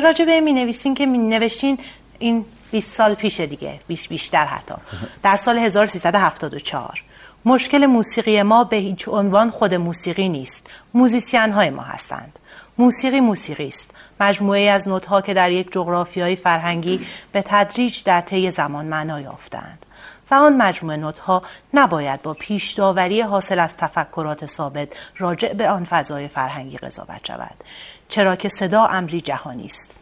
راجع 0.02 0.24
به 0.24 0.40
می 0.40 0.52
نویسین 0.52 0.94
که 0.94 1.06
می 1.06 1.18
نوشتین 1.18 1.78
این 2.18 2.44
20 2.70 2.92
سال 2.92 3.14
پیشه 3.14 3.46
دیگه 3.46 3.80
بیش 3.88 4.08
بیشتر 4.08 4.44
حتی. 4.44 4.74
در 5.22 5.36
سال 5.36 5.58
1374 5.58 7.02
مشکل 7.44 7.86
موسیقی 7.86 8.42
ما 8.42 8.64
به 8.64 8.76
هیچ 8.76 9.08
عنوان 9.08 9.50
خود 9.50 9.74
موسیقی 9.74 10.28
نیست. 10.28 10.66
موزیسین 10.94 11.52
های 11.52 11.70
ما 11.70 11.82
هستند. 11.82 12.38
موسیقی 12.78 13.20
موسیقی 13.20 13.66
است. 13.66 13.94
مجموعه 14.20 14.60
از 14.60 14.88
نوت‌ها 14.88 15.20
که 15.20 15.34
در 15.34 15.50
یک 15.50 15.72
جغرافیای 15.72 16.36
فرهنگی 16.36 17.00
به 17.32 17.42
تدریج 17.42 18.02
در 18.04 18.20
طی 18.20 18.50
زمان 18.50 18.86
معنا 18.86 19.20
یافتند. 19.20 19.86
و 20.30 20.34
آن 20.34 20.56
مجموعه 20.56 20.96
نوت‌ها 20.96 21.42
نباید 21.74 22.22
با 22.22 22.34
پیش 22.34 22.72
داوری 22.72 23.20
حاصل 23.20 23.58
از 23.58 23.76
تفکرات 23.76 24.46
ثابت 24.46 24.88
راجع 25.18 25.52
به 25.52 25.70
آن 25.70 25.84
فضای 25.84 26.28
فرهنگی 26.28 26.76
قضاوت 26.76 27.26
شود. 27.26 27.64
چرا 28.08 28.36
که 28.36 28.48
صدا 28.48 28.86
امری 28.86 29.20
جهانی 29.20 29.64
است. 29.64 29.94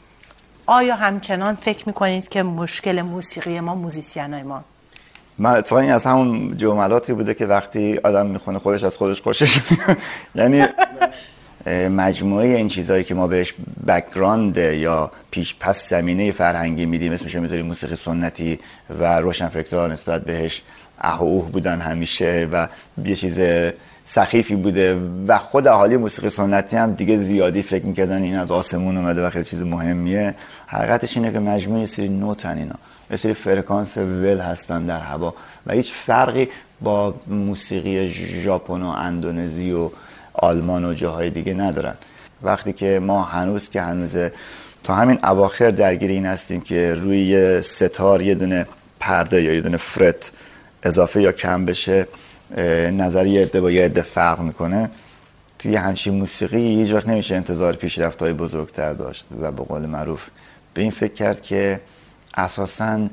آیا 0.66 0.96
همچنان 0.96 1.54
فکر 1.54 1.86
می‌کنید 1.86 2.28
که 2.28 2.42
مشکل 2.42 3.02
موسیقی 3.02 3.60
ما 3.60 3.74
موزیسین 3.74 4.42
ما؟ 4.42 4.64
من 5.38 5.50
اتفاقا 5.50 5.82
این 5.82 5.92
از 5.92 6.06
همون 6.06 6.56
جملاتی 6.56 7.12
بوده 7.12 7.34
که 7.34 7.46
وقتی 7.46 8.00
آدم 8.04 8.26
می‌خونه 8.26 8.58
خودش 8.58 8.84
از 8.84 8.96
خودش 8.96 9.22
خوشش 9.22 9.58
یعنی 10.34 10.66
مجموعه 11.66 12.46
این 12.46 12.68
چیزهایی 12.68 13.04
که 13.04 13.14
ما 13.14 13.26
بهش 13.26 13.54
background 13.86 14.56
یا 14.56 15.11
پیش 15.30 15.54
پس 15.61 15.88
زمینه 15.90 16.32
فرهنگی 16.32 16.86
میدیم 16.86 17.12
اسمش 17.12 17.34
رو 17.34 17.42
می‌ذاریم 17.42 17.66
موسیقی 17.66 17.96
سنتی 17.96 18.59
و 19.00 19.20
روشنفکرها 19.20 19.86
نسبت 19.86 20.24
بهش 20.24 20.62
اه 21.00 21.20
و 21.20 21.24
اوه 21.24 21.50
بودن 21.50 21.80
همیشه 21.80 22.48
و 22.52 22.68
یه 23.04 23.14
چیز 23.14 23.40
سخیفی 24.04 24.54
بوده 24.54 25.00
و 25.26 25.38
خود 25.38 25.66
اهالی 25.66 25.96
موسیقی 25.96 26.30
سنتی 26.30 26.76
هم 26.76 26.92
دیگه 26.92 27.16
زیادی 27.16 27.62
فکر 27.62 27.86
می‌کردن 27.86 28.22
این 28.22 28.36
از 28.36 28.50
آسمون 28.52 28.96
اومده 28.96 29.26
و 29.26 29.30
خیلی 29.30 29.44
چیز 29.44 29.62
مهمیه. 29.62 30.34
حقیقتش 30.66 31.16
اینه 31.16 31.32
که 31.32 31.38
مجموعه 31.38 31.86
سری 31.86 32.09
نوتن 32.09 32.59
اینا 32.59 32.74
یه 33.11 33.16
سری 33.16 33.34
فرکانس 33.34 33.96
ول 33.98 34.40
هستن 34.40 34.86
در 34.86 35.00
هوا 35.00 35.34
و 35.66 35.72
هیچ 35.72 35.92
فرقی 35.92 36.48
با 36.80 37.14
موسیقی 37.26 38.09
ژاپن 38.42 38.82
و 38.82 38.86
اندونزی 38.86 39.72
و 39.72 39.90
آلمان 40.39 40.84
و 40.84 40.95
جاهای 40.95 41.30
دیگه 41.30 41.55
ندارن. 41.55 41.95
وقتی 42.43 42.72
که 42.72 42.99
ما 42.99 43.22
هنوز 43.22 43.70
که 43.70 43.82
هنوز 43.82 44.16
تا 44.84 44.95
همین 44.95 45.18
اواخر 45.22 45.70
درگیر 45.70 46.11
این 46.11 46.26
هستیم 46.26 46.61
که 46.61 46.95
روی 46.95 47.62
ستار 47.62 48.22
یه 48.22 48.34
دونه 48.34 48.66
پرده 49.01 49.43
یا 49.43 49.55
یه 49.55 49.61
دونه 49.61 49.76
فرت 49.76 50.30
اضافه 50.82 51.22
یا 51.22 51.32
کم 51.32 51.64
بشه 51.64 52.07
اه، 52.57 52.64
نظر 52.91 53.26
یه 53.26 53.43
عده 53.43 53.61
با 53.61 53.70
یه 53.70 53.84
عده 53.84 54.03
فرق 54.03 54.41
می‌کنه. 54.41 54.91
توی 55.59 55.76
همچین 55.76 56.14
موسیقی 56.14 56.82
هیچ 56.82 56.93
وقت 56.93 57.09
نمیشه 57.09 57.36
انتظار 57.36 57.76
پیشرفت 57.76 58.22
های 58.22 58.32
بزرگتر 58.32 58.93
داشت 58.93 59.26
و 59.41 59.53
به 59.53 59.64
قول 59.64 59.86
معروف 59.86 60.26
به 60.74 60.82
این 60.82 60.91
فکر 60.91 61.12
کرد 61.12 61.43
که 61.43 61.80
اساساً 62.34 63.09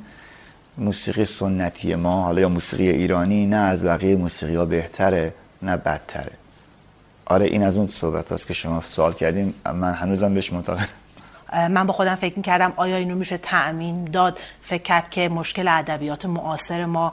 موسیقی 0.78 1.26
سنتی 1.26 1.96
ما 1.96 2.24
حالا 2.24 2.42
یا 2.42 2.50
موسیقی 2.50 2.90
ایرانی 2.90 3.46
نه 3.46 3.58
از 3.58 3.86
بقیه 3.86 4.16
موسیقی 4.16 4.56
ها 4.56 4.66
بهتره 4.66 5.34
نه 5.62 5.78
بدتره. 5.78 6.32
آره 7.26 7.46
این 7.46 7.64
از 7.64 7.78
اون 7.78 7.88
صحبت 7.88 8.32
هست 8.32 8.48
که 8.48 8.54
شما 8.54 8.84
سوال 8.86 9.14
کردیم 9.14 9.54
من 9.74 9.94
هنوزم 9.94 10.34
بهش 10.34 10.54
معتقدم. 10.54 10.88
من 11.54 11.88
با 11.88 11.94
خودم 11.94 12.16
فکر 12.16 12.34
می‌کردم 12.38 12.74
آیا 12.76 12.96
اینو 12.98 13.16
میشه 13.16 13.38
تأمین 13.38 14.06
داد 14.06 14.40
فکر 14.62 14.84
کرد 14.84 15.10
که 15.10 15.30
مشکل 15.30 15.68
ادبیات 15.68 16.26
معاصر 16.26 16.86
ما 16.86 17.12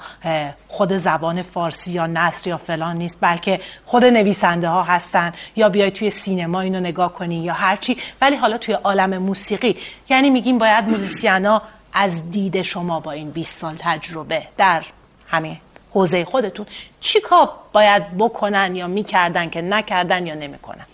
خود 0.68 0.96
زبان 0.96 1.42
فارسی 1.42 1.92
یا 1.92 2.06
نصر 2.06 2.48
یا 2.48 2.56
فلان 2.56 2.96
نیست 2.96 3.18
بلکه 3.20 3.60
خود 3.84 4.04
نویسنده 4.04 4.68
ها 4.68 4.82
هستن. 4.82 5.32
یا 5.56 5.68
بیای 5.68 5.90
توی 5.90 6.10
سینما 6.10 6.60
اینو 6.60 6.80
نگاه 6.80 7.12
کنی 7.12 7.34
یا 7.34 7.52
هرچی 7.52 7.96
ولی 8.20 8.36
حالا 8.36 8.58
توی 8.58 8.74
عالم 8.74 9.18
موسیقی 9.18 9.76
یعنی 10.08 10.30
میگیم 10.30 10.58
باید 10.58 10.88
موزیسیانا 10.88 11.62
از 11.92 12.30
دید 12.30 12.62
شما 12.62 13.00
با 13.00 13.12
این 13.12 13.30
20 13.30 13.58
سال 13.58 13.74
تجربه 13.78 14.42
در 14.56 14.84
همین 15.26 15.56
حوزه 15.92 16.24
خودتون 16.24 16.66
چی 17.00 17.20
کار 17.20 17.48
باید 17.72 18.02
بکنن 18.18 18.76
یا 18.76 18.86
می‌کردن 18.86 19.50
که 19.50 19.62
نکردن 19.62 20.26
یا 20.26 20.34
نمی‌کنن؟ 20.34 20.86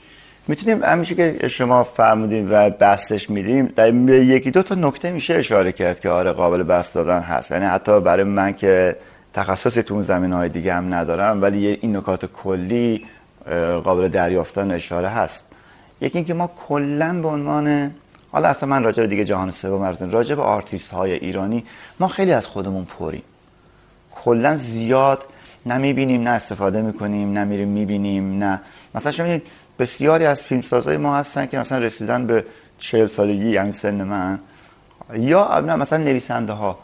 می‌تونیم 0.49 0.83
همیشه 0.83 1.15
که 1.15 1.49
شما 1.49 1.85
فرمودیم 1.85 2.49
و 2.51 2.71
بسطش 2.71 3.31
میدیم 3.31 3.67
در 3.67 3.95
یکی 4.09 4.51
دو 4.51 4.63
تا 4.63 4.75
نکته 4.75 5.11
میشه 5.11 5.35
اشاره 5.35 5.73
کرد 5.73 6.01
که 6.01 6.11
آره 6.11 6.33
قابل 6.33 6.63
بسط 6.63 6.95
دادن 6.95 7.21
هست. 7.21 7.51
یعنی 7.51 7.65
حتی 7.65 8.01
برای 8.01 8.25
من 8.25 8.53
که 8.53 8.97
تخصصی 9.35 9.83
تو 9.83 9.95
اون 9.95 10.03
زمینه 10.03 10.33
های 10.33 10.49
دیگه 10.49 10.75
هم 10.75 10.95
ندارم 10.95 11.43
ولی 11.43 11.67
این 11.67 11.97
نکات 11.97 12.27
کلی 12.27 13.05
قابل 13.85 14.09
دریافتن 14.09 14.71
اشاره 14.71 15.09
هست. 15.09 15.53
یکی 16.01 16.19
اینکه 16.19 16.35
ما 16.35 16.51
کلا 16.69 17.21
به 17.23 17.29
عنوان 17.29 17.95
حالا 18.33 18.49
اصلا 18.49 18.69
من 18.69 18.83
راجع 18.83 19.03
به 19.03 19.09
دیگه 19.09 19.25
جهان 19.25 19.51
سوم 19.51 19.83
ارزن 19.83 20.11
راجع 20.11 20.35
به 20.35 20.43
آرتیست 20.43 20.91
های 20.91 21.13
ایرانی 21.13 21.65
ما 22.01 22.09
خیلی 22.09 22.33
از 22.33 22.47
خودمون 22.47 22.85
پریم. 22.85 23.23
کلا 24.25 24.57
زیاد 24.57 25.25
نمی‌بینیم 25.67 26.23
نه 26.23 26.31
استفاده 26.31 26.83
می‌کنیم 26.83 27.33
نه 27.33 27.45
میریم 27.45 27.69
می‌بینیم 27.69 28.39
نه. 28.39 28.61
مثلا 28.95 29.13
شما 29.13 29.39
بسیاری 29.79 30.27
از 30.27 30.43
فیلمسازهای 30.43 30.97
ما 30.97 31.17
هستن 31.17 31.47
که 31.47 31.59
مثلا 31.59 31.79
رسیدن 31.79 32.27
به 32.27 32.45
40 32.79 33.07
سالگی 33.07 33.51
یعنی 33.51 33.73
سن 33.73 34.05
من. 34.05 34.39
یا 35.15 35.61
مثلا 35.61 36.05
نویسنده 36.05 36.53
ها 36.53 36.79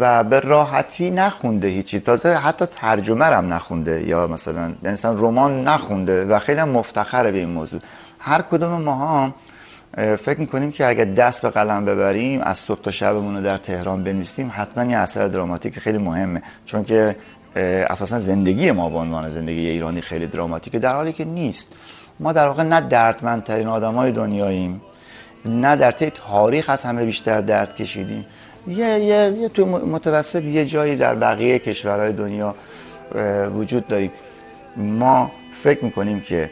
و 0.00 0.24
به 0.24 0.40
راحتی 0.40 1.10
نخونده 1.10 1.68
هیچی. 1.68 2.00
تازه 2.00 2.34
حتی 2.34 2.66
ترجمه 2.66 3.24
هم 3.24 3.52
نخونده. 3.52 4.08
یا 4.08 4.26
مثلا 4.26 4.72
یعنی 4.82 4.92
مثلا 4.92 5.12
رمان 5.12 5.68
نخونده 5.68 6.24
و 6.24 6.38
خیلی 6.38 6.62
مفتخره 6.62 7.30
به 7.30 7.38
این 7.38 7.48
موضوع. 7.48 7.80
هر 8.18 8.42
کدوم 8.42 8.82
ما 8.82 9.34
فکر 9.94 10.40
می‌کنیم 10.40 10.72
که 10.72 10.86
اگر 10.86 11.04
دست 11.04 11.42
به 11.42 11.50
قلم 11.50 11.84
ببریم 11.84 12.40
از 12.40 12.58
صبح 12.58 12.80
تا 12.80 12.90
شبمون 12.90 13.36
رو 13.36 13.42
در 13.42 13.56
تهران 13.56 14.04
بنویسیم 14.04 14.52
حتما 14.54 14.84
یه 14.84 14.98
اثر 14.98 15.26
دراماتیک 15.26 15.78
خیلی 15.78 15.98
مهمه. 15.98 16.42
چون 16.64 16.84
که 16.84 17.16
اساسا 17.56 18.18
زندگی 18.18 18.70
ما 18.70 18.90
به 18.90 18.98
عنوان 18.98 19.28
زندگی 19.28 19.68
ایرانی 19.70 20.00
خیلی 20.00 20.26
دراماتیکه 20.26 20.78
در 20.78 20.94
حالی 20.94 21.12
که 21.12 21.24
نیست. 21.24 21.72
ما 22.20 22.32
در 22.32 22.46
واقع 22.46 22.62
نه 22.62 22.80
دردمندترین 22.80 23.66
آدمای 23.66 24.12
دنیاییم 24.12 24.80
نه 25.44 25.76
در 25.76 25.90
طی 25.90 26.10
تاریخ 26.10 26.70
از 26.70 26.84
همه 26.84 27.04
بیشتر 27.04 27.40
درد 27.40 27.76
کشیدیم. 27.76 28.26
یه, 28.66 28.76
یه, 28.76 29.34
یه 29.38 29.48
تو 29.48 29.66
متوسط 29.66 30.44
یه 30.44 30.64
جایی 30.64 30.96
در 30.96 31.14
بقیه 31.14 31.58
کشورهای 31.58 32.12
دنیا 32.12 32.54
وجود 33.54 33.88
داریم. 33.88 34.10
ما 34.76 35.30
فکر 35.62 35.84
می‌کنیم 35.84 36.20
که 36.20 36.50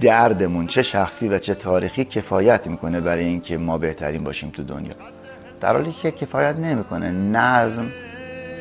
دردمون 0.00 0.66
چه 0.66 0.82
شخصی 0.82 1.28
و 1.28 1.38
چه 1.38 1.54
تاریخی 1.54 2.04
کفایت 2.04 2.66
می‌کنه 2.66 3.00
برای 3.00 3.24
اینکه 3.24 3.58
ما 3.58 3.78
بهترین 3.78 4.24
باشیم 4.24 4.50
تو 4.50 4.62
دنیا. 4.62 4.94
در 5.60 5.72
حالی 5.72 5.92
که 5.92 6.10
کفایت 6.10 6.56
نمی‌کنه. 6.56 7.10
نظم 7.10 7.86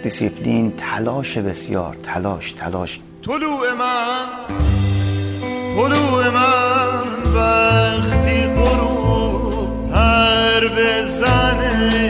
دیسیپلین 0.03 0.73
تلاش 0.77 1.37
بسیار. 1.37 1.95
تلاش 2.03 2.51
تلاش. 2.51 2.99
طلوع 3.25 3.73
من 3.79 4.27
طلوع 5.75 6.29
من 6.29 7.33
وقتی 7.35 8.47
غروب 8.47 9.91
هر 9.93 10.67
بزنه. 10.67 12.04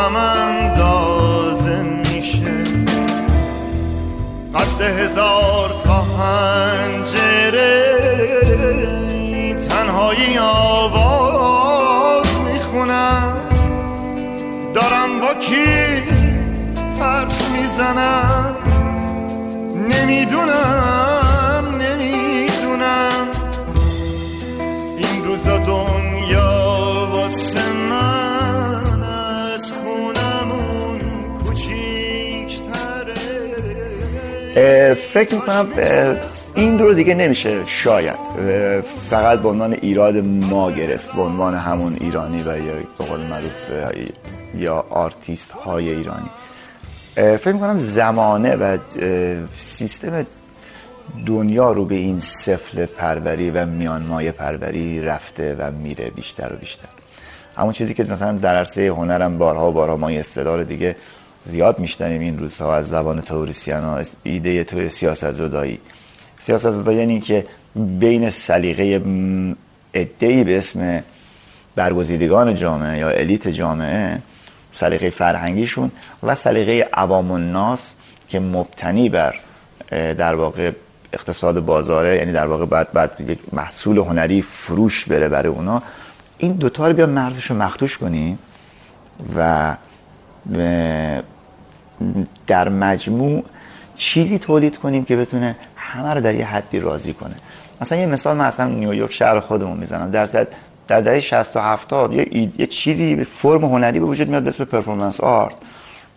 هم 0.00 0.16
اندازه 0.16 1.82
میشه. 1.82 2.54
قد 4.54 4.80
هزار 4.80 5.70
تا 5.84 6.02
هنجره 6.02 7.80
تنهایی 9.68 10.38
آواز 10.38 12.26
می‌خونم 12.52 13.36
دارم 14.74 15.20
با 15.20 15.34
کی 15.34 16.02
حرف 17.00 17.50
می‌زنم؟ 17.50 18.56
نمی‌دونم. 19.74 21.09
فکر 35.12 35.34
می‌کنم 35.34 35.68
این 36.54 36.76
دور 36.76 36.94
دیگه 36.94 37.14
نمیشه 37.14 37.66
شاید. 37.66 38.16
فقط 39.10 39.38
به 39.38 39.48
عنوان 39.48 39.72
ایراد 39.72 40.16
ما 40.50 40.72
گرفت 40.72 41.12
به 41.12 41.22
عنوان 41.22 41.54
همون 41.54 41.96
ایرانی 42.00 42.42
و 42.42 42.46
یا 42.46 42.72
به 42.98 43.04
قول 43.04 43.20
معروف 43.20 43.70
یا 44.54 44.84
آرتیست 44.90 45.50
های 45.50 45.90
ایرانی 45.90 46.30
فکر 47.14 47.52
می‌کنم 47.52 47.78
زمانه 47.78 48.56
و 48.56 48.78
سیستم 49.56 50.26
دنیا 51.26 51.72
رو 51.72 51.84
به 51.84 51.94
این 51.94 52.20
سفله 52.20 52.86
پروری 52.86 53.50
و 53.50 53.66
میانمایه 53.66 54.32
پروری 54.32 55.00
رفته 55.00 55.56
و 55.58 55.70
میره 55.70 56.10
بیشتر 56.10 56.52
و 56.52 56.56
بیشتر. 56.56 56.88
همون 57.58 57.72
چیزی 57.72 57.94
که 57.94 58.04
مثلا 58.04 58.32
در 58.32 58.56
عرصه 58.56 58.88
هنرم 58.88 59.38
بارها 59.38 59.70
و 59.70 59.72
بارها 59.72 59.96
ما 59.96 60.10
دیگه 60.62 60.96
زیاد 61.44 61.78
میشنویم 61.78 62.20
این 62.20 62.38
روزها 62.38 62.74
از 62.74 62.88
زبان 62.88 63.20
توریسیان 63.20 63.84
ها 63.84 64.00
ایده 64.22 64.64
تو 64.64 64.88
سیاست 64.88 65.32
زدایی 65.32 65.78
سیاست 66.38 66.70
زدایی 66.70 66.98
یعنی 66.98 67.20
که 67.20 67.46
بین 67.74 68.30
سلیقه 68.30 69.02
ادهی 69.94 70.44
به 70.44 70.58
اسم 70.58 71.02
برگزیدگان 71.76 72.54
جامعه 72.54 72.98
یا 72.98 73.08
الیت 73.08 73.48
جامعه 73.48 74.18
سلیقه 74.72 75.10
فرهنگیشون 75.10 75.90
و 76.22 76.34
سلیقه 76.34 76.88
عوام 76.92 77.30
الناس 77.30 77.94
که 78.28 78.40
مبتنی 78.40 79.08
بر 79.08 79.34
در 79.90 80.34
واقع 80.34 80.70
اقتصاد 81.12 81.60
بازاره 81.60 82.16
یعنی 82.16 82.32
در 82.32 82.46
واقع 82.46 82.64
بعد 82.64 82.92
بعد 82.92 83.20
یک 83.28 83.38
محصول 83.52 83.98
هنری 83.98 84.42
فروش 84.42 85.04
بره 85.04 85.28
برای 85.28 85.48
اونا 85.52 85.82
این 86.38 86.52
دوتا 86.52 86.88
رو 86.88 86.94
بیا 86.94 87.06
مرزش 87.06 87.50
رو 87.50 87.56
مخدوش 87.56 87.98
کنیم 87.98 88.38
و 89.36 89.76
در 92.46 92.68
مجموع 92.68 93.44
چیزی 93.94 94.38
تولید 94.38 94.78
کنیم 94.78 95.04
که 95.04 95.16
بتونه 95.16 95.56
همه 95.76 96.14
رو 96.14 96.20
در 96.20 96.34
یه 96.34 96.46
حدی 96.46 96.80
راضی 96.80 97.12
کنه. 97.12 97.34
مثلا 97.80 97.98
یه 97.98 98.06
مثال 98.06 98.36
من 98.36 98.44
اصلا 98.44 98.66
نیویورک 98.66 99.12
شهر 99.12 99.40
خودمون 99.40 99.78
می‌زنم. 99.78 100.10
در 100.10 100.46
در 100.90 101.00
دهه 101.00 101.20
60 101.20 101.56
و 101.56 101.60
70 101.60 102.12
یه, 102.12 102.50
یه 102.58 102.66
چیزی 102.66 103.24
فرم 103.24 103.64
هنری 103.64 104.00
به 104.00 104.06
وجود 104.06 104.28
میاد 104.28 104.42
به 104.42 104.48
اسم 104.48 104.64
performance 104.64 105.20
art 105.20 105.54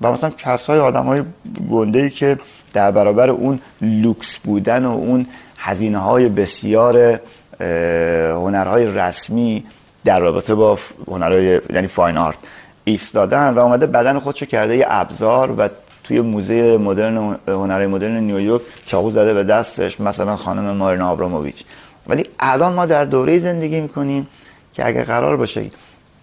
و 0.02 0.12
مثلا 0.12 0.30
کسای 0.30 0.80
آدمای 0.80 1.24
گنده 1.72 2.00
ای 2.00 2.10
که 2.10 2.40
در 2.74 2.92
برابر 2.92 3.30
اون 3.30 3.60
لوکس 3.82 4.40
بودن 4.40 4.86
و 4.86 4.92
اون 4.92 5.26
هزینه 5.58 5.98
های 5.98 6.30
بسیار 6.30 7.20
هنرهای 8.32 8.86
رسمی 8.86 9.64
در 10.06 10.20
رابطه 10.20 10.56
با 10.56 10.80
هنرهای 11.08 11.60
یعنی 11.74 11.88
فاین 11.88 12.18
آرت 12.18 12.38
ایستادن 12.84 13.50
و 13.50 13.60
اومده 13.60 13.88
بدن 13.88 14.20
خودشو 14.20 14.46
کرده 14.46 14.78
یه 14.78 14.86
ابزار 14.90 15.52
و 15.58 15.70
توی 16.04 16.22
موزه 16.22 16.78
مدرن 16.78 17.36
هنرهای 17.48 17.88
مدرن 17.88 18.18
نیویورک 18.18 18.62
چاقو 18.86 19.10
زده 19.10 19.34
به 19.34 19.44
دستش 19.44 20.00
مثلا 20.00 20.36
خانم 20.36 20.78
مارینا 20.78 21.10
آبراموویچ 21.10 21.64
ولی 22.08 22.24
الان 22.40 22.74
ما 22.74 22.86
در 22.86 23.06
دوره 23.06 23.38
زندگی 23.38 23.82
می‌کنیم 23.82 24.28
که 24.74 24.86
اگر 24.86 25.04
قرار 25.04 25.38
باشه 25.38 25.72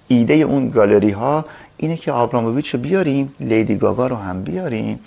ایده 0.08 0.34
اون 0.34 0.68
گالری 0.68 1.10
ها 1.10 1.44
اینه 1.76 1.96
که 1.96 2.12
آبراموویچ 2.12 2.74
رو 2.74 2.80
بیاریم 2.80 3.32
لیدی 3.40 3.76
گاگا 3.76 4.06
رو 4.06 4.16
هم 4.16 4.42
بیاریم 4.42 5.00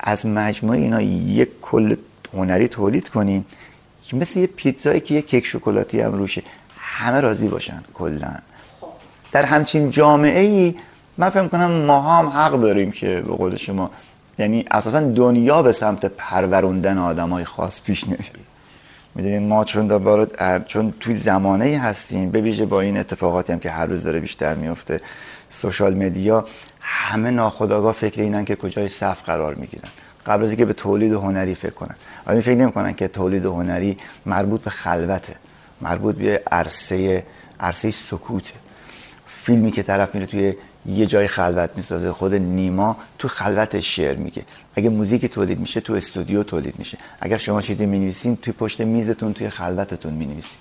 از 0.00 0.26
مجموعه 0.26 0.78
اینا 0.78 1.02
یک 1.02 1.48
کل 1.62 1.96
هنری 2.34 2.68
تولید 2.68 3.08
کنیم 3.08 3.46
که 4.04 4.16
مثل 4.16 4.40
یه 4.40 4.46
پیتزایی 4.46 5.00
که 5.00 5.14
یه 5.14 5.22
کیک 5.22 5.46
شکلاتی 5.46 6.00
هم 6.00 6.12
روشه 6.12 6.42
همه 6.78 7.20
راضی 7.20 7.48
باشن 7.48 7.82
کلا. 7.94 8.34
در 9.32 9.44
همچین 9.44 9.90
جامعه 9.90 10.40
ای 10.40 10.74
من 11.18 11.30
فکر 11.30 11.48
کنم 11.48 11.70
ما 11.70 12.00
هم 12.00 12.26
حق 12.26 12.60
داریم 12.60 12.90
که 12.90 13.22
به 13.26 13.32
قول 13.32 13.56
شما 13.56 13.90
یعنی 14.38 14.64
اساسا 14.70 15.00
دنیا 15.00 15.62
به 15.62 15.72
سمت 15.72 16.06
پروروندن 16.06 16.98
آدمای 16.98 17.44
خاص 17.44 17.82
پیش 17.82 18.04
نمیره. 18.04 18.40
می‌دونید 19.14 19.42
ما 19.42 19.64
چون 19.64 19.86
دوباره 19.86 20.26
چون 20.66 20.94
توی 21.00 21.16
زمانه 21.16 21.78
هستیم 21.78 22.30
به 22.30 22.40
ویژه 22.40 22.66
با 22.66 22.80
این 22.80 22.98
اتفاقاتی 22.98 23.52
هم 23.52 23.58
که 23.58 23.70
هر 23.70 23.86
روز 23.86 24.02
داره 24.04 24.20
بیشتر 24.20 24.54
میفته 24.54 25.00
سوشال 25.50 25.94
مدیا 25.94 26.46
همه 26.80 27.30
ناخودآگاه 27.30 27.92
فکر 27.92 28.22
اینن 28.22 28.44
که 28.44 28.56
کجای 28.56 28.88
صف 28.88 29.22
قرار 29.22 29.54
می‌گیرن. 29.54 29.88
قبل 30.26 30.42
از 30.42 30.50
اینکه 30.50 30.64
به 30.64 30.72
تولید 30.72 31.12
هنری 31.12 31.54
فکر 31.54 31.70
کنن. 31.70 31.96
ولی 32.26 32.40
فکر 32.40 32.54
نمی‌کنن 32.54 32.94
که 32.94 33.08
تولید 33.08 33.46
هنری 33.46 33.96
مربوط 34.26 34.60
به 34.60 34.70
خلوته 34.70 35.36
مربوط 35.80 36.14
به 36.14 36.42
عرصه 36.52 37.24
عرصه 37.60 37.90
سکوته. 37.90 38.54
فیلمی 39.48 39.70
که 39.70 39.82
طرف 39.82 40.14
میره 40.14 40.26
توی 40.26 40.54
یه 40.86 41.06
جای 41.06 41.26
خلوت 41.26 41.70
می‌سازه 41.76 42.12
خود 42.12 42.34
نیما 42.34 42.96
تو 43.18 43.28
خلوتش 43.28 43.96
شعر 43.96 44.16
میگه. 44.16 44.42
اگه 44.74 44.88
موزیک 44.88 45.26
تولید 45.26 45.60
میشه 45.60 45.80
تو 45.80 45.92
استودیو 45.92 46.42
تولید 46.42 46.78
میشه. 46.78 46.98
اگر 47.20 47.36
شما 47.36 47.60
چیزی 47.60 47.86
می‌نویسین 47.86 48.36
توی 48.36 48.52
پشت 48.52 48.80
میزتون 48.80 49.32
توی 49.32 49.48
خلوتتون 49.48 50.14
می‌نویسین. 50.14 50.58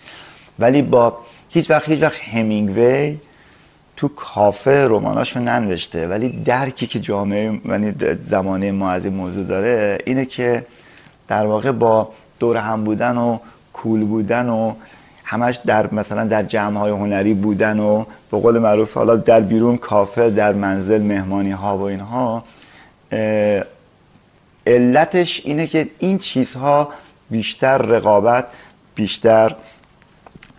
ولی 0.59 0.81
با 0.81 1.17
هیچ 1.49 1.69
وقت 1.69 1.89
هیچ 1.89 2.01
وقت 2.01 2.21
همینگوی 2.21 3.17
تو 3.97 4.07
کافه 4.07 4.85
رماناشو 4.87 5.39
ننوشته. 5.39 6.07
ولی 6.07 6.29
درکی 6.29 6.87
که 6.87 6.99
جامعه 6.99 7.61
یعنی 7.65 7.93
زمانه 8.25 8.71
ما 8.71 8.91
از 8.91 9.05
این 9.05 9.13
موضوع 9.13 9.43
داره 9.43 9.97
اینه 10.05 10.25
که 10.25 10.65
در 11.27 11.45
واقع 11.45 11.71
با 11.71 12.09
دور 12.39 12.57
هم 12.57 12.83
بودن 12.83 13.17
و 13.17 13.37
کول 13.73 14.05
بودن 14.05 14.49
و 14.49 14.73
همش 15.29 15.59
در 15.65 15.93
مثلا 15.93 16.23
در 16.23 16.43
جمع 16.43 16.79
های 16.79 16.91
هنری 16.91 17.33
بودن 17.33 17.79
و 17.79 18.05
به 18.31 18.39
قول 18.39 18.59
معروف 18.59 18.93
حالا 18.93 19.15
در 19.15 19.39
بیرون 19.41 19.77
کافه 19.77 20.29
در 20.29 20.53
منزل 20.53 21.01
مهمانی 21.01 21.51
ها 21.51 21.77
و 21.77 21.81
اینها 21.81 22.43
علتش 24.67 25.41
اینه 25.45 25.67
که 25.67 25.89
این 25.99 26.17
چیزها 26.17 26.89
بیشتر 27.29 27.77
رقابت 27.77 28.47
بیشتر 28.95 29.55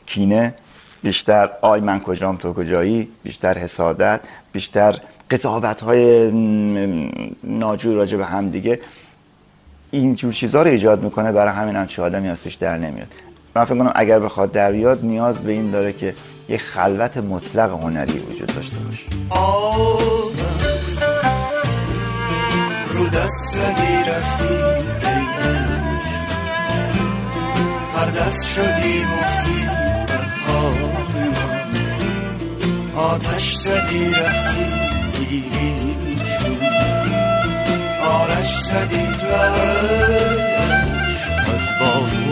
کینه 0.07 0.55
بیشتر 1.03 1.51
آی 1.63 1.81
من 1.81 2.01
کجام 2.01 2.37
تو 2.37 2.53
کجایی 2.53 3.09
بیشتر 3.23 3.59
حسادت 3.59 4.21
بیشتر 4.53 5.01
قضاوت 5.31 5.81
های 5.81 6.31
ناجور 7.45 7.97
راجع 7.97 8.17
به 8.17 8.25
هم 8.25 8.51
دیگه 8.51 8.81
اینجور 9.91 10.33
چیزها 10.33 10.63
رو 10.63 10.71
ایجاد 10.71 11.03
می‌کنه 11.03 11.33
برای 11.33 11.55
همین 11.55 11.77
هم 11.77 11.87
چه 11.87 12.03
آدمی 12.03 12.35
توش 12.35 12.55
در 12.55 12.79
نمیاد. 12.79 13.09
من 13.57 13.65
فکر 13.65 13.79
کنم 13.79 13.93
اگر 13.95 14.19
بخواد 14.19 14.53
در 14.53 14.73
بیاد 14.73 15.05
نیاز 15.05 15.41
به 15.41 15.53
این 15.53 15.71
داره 15.71 15.93
که 15.93 16.15
یه 16.49 16.57
خلوت 16.57 17.17
مطلق 17.17 17.71
هنری 17.71 18.19
وجود 18.19 18.55
داشته 18.55 18.77
باشه. 18.79 19.05
رو 22.95 23.09
دست 23.09 23.59
رفتی 24.09 24.55
هر 27.97 28.11
دست 28.11 28.47
شدی 28.47 29.05
مفتی 29.05 29.67
در 30.07 30.25
آتش 32.97 33.55
زدی 33.55 34.11
رفتی 34.11 34.65
دیری 35.19 36.17
شد 36.41 36.63
آرش 38.05 38.59
زدی 38.65 39.07
از 41.47 41.67
بافون 41.81 42.28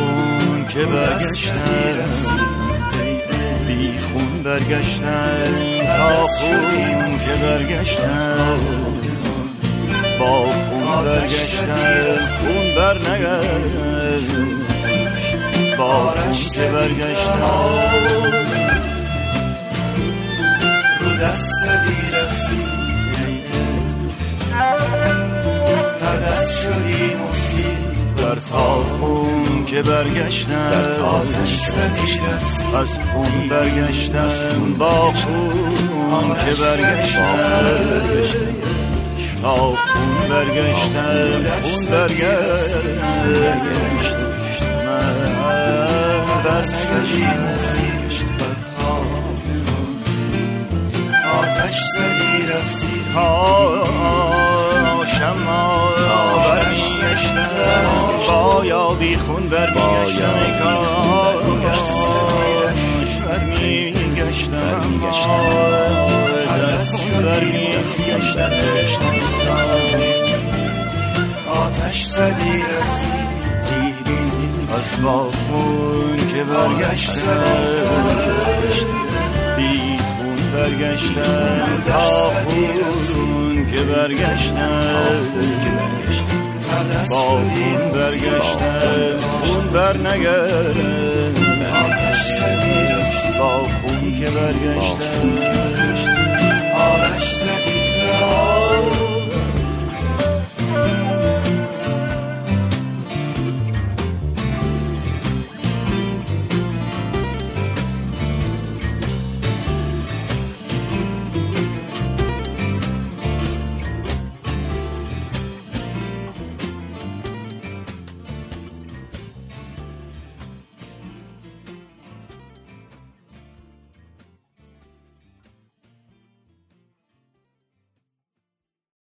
که 0.77 0.87
برگشتن. 0.87 1.97
بی 3.67 3.99
خون 3.99 4.43
برگشتن. 4.43 5.55
تا 5.99 6.27
خون 6.27 7.19
که 7.19 7.47
برگشتن. 7.47 8.59
با 10.21 10.45
خون 10.45 11.05
برگشتن. 11.05 12.17
خون 12.39 12.75
بر 12.77 12.99
با 15.79 16.11
خون 16.11 16.33
که 16.53 16.61
برگشتن. 16.61 17.41
رو 21.01 21.13
دست 21.13 21.65
رفتی 21.67 22.57
دست 26.17 26.53
شدی 26.63 27.15
مفتی 27.15 27.77
در 28.17 28.35
تا 28.51 28.85
خون 28.85 29.46
که 29.67 29.83
برگشتن 29.83 30.71
در 30.71 30.95
تازش 30.95 31.61
از 32.75 32.99
خون 32.99 33.49
برگشتن. 33.49 34.75
با 34.79 35.13
خون 35.13 36.37
که 36.45 36.55
برگشتن. 36.63 38.03
تا 39.43 39.55
خون 39.55 40.29
برگشتن. 40.31 41.45
خون 41.63 41.87
برگشت 41.87 44.17
من 44.87 46.43
دست 46.43 46.87
آتش 51.41 51.79
زدی 51.95 52.47
رفتی 52.47 53.01
ها 53.15 53.87
شما 55.07 55.86
با 58.29 58.65
یا 58.65 58.95
بی 58.95 59.17
خون 59.17 59.49
برمیگشتن 59.49 59.81
کاش. 60.63 61.79
برمیگشتن 63.27 64.81
دست 66.81 67.11
برمیگشتن 67.11 68.53
آتش 71.49 72.05
زدی 72.05 72.63
رفتی 72.63 73.27
از 74.77 75.03
با 75.03 75.31
خون 75.31 76.17
که 76.17 76.45
برگشتن 76.45 77.45
بی 79.57 79.99
خون 79.99 80.37
برگشتن 80.53 81.83
تا 81.89 82.31
خون 83.09 83.67
که 83.67 83.83
برگشتن 83.83 85.07
بازون 87.11 87.91
برگشتن 87.95 89.19
اون 89.45 89.67
بر 89.73 89.97
نگردن 89.97 91.35
با 93.39 93.59
خون 93.59 94.13
که 94.21 94.31
برگشتن 94.31 95.39
آرش 96.75 97.37
زدید 97.37 98.21
را. 98.21 98.46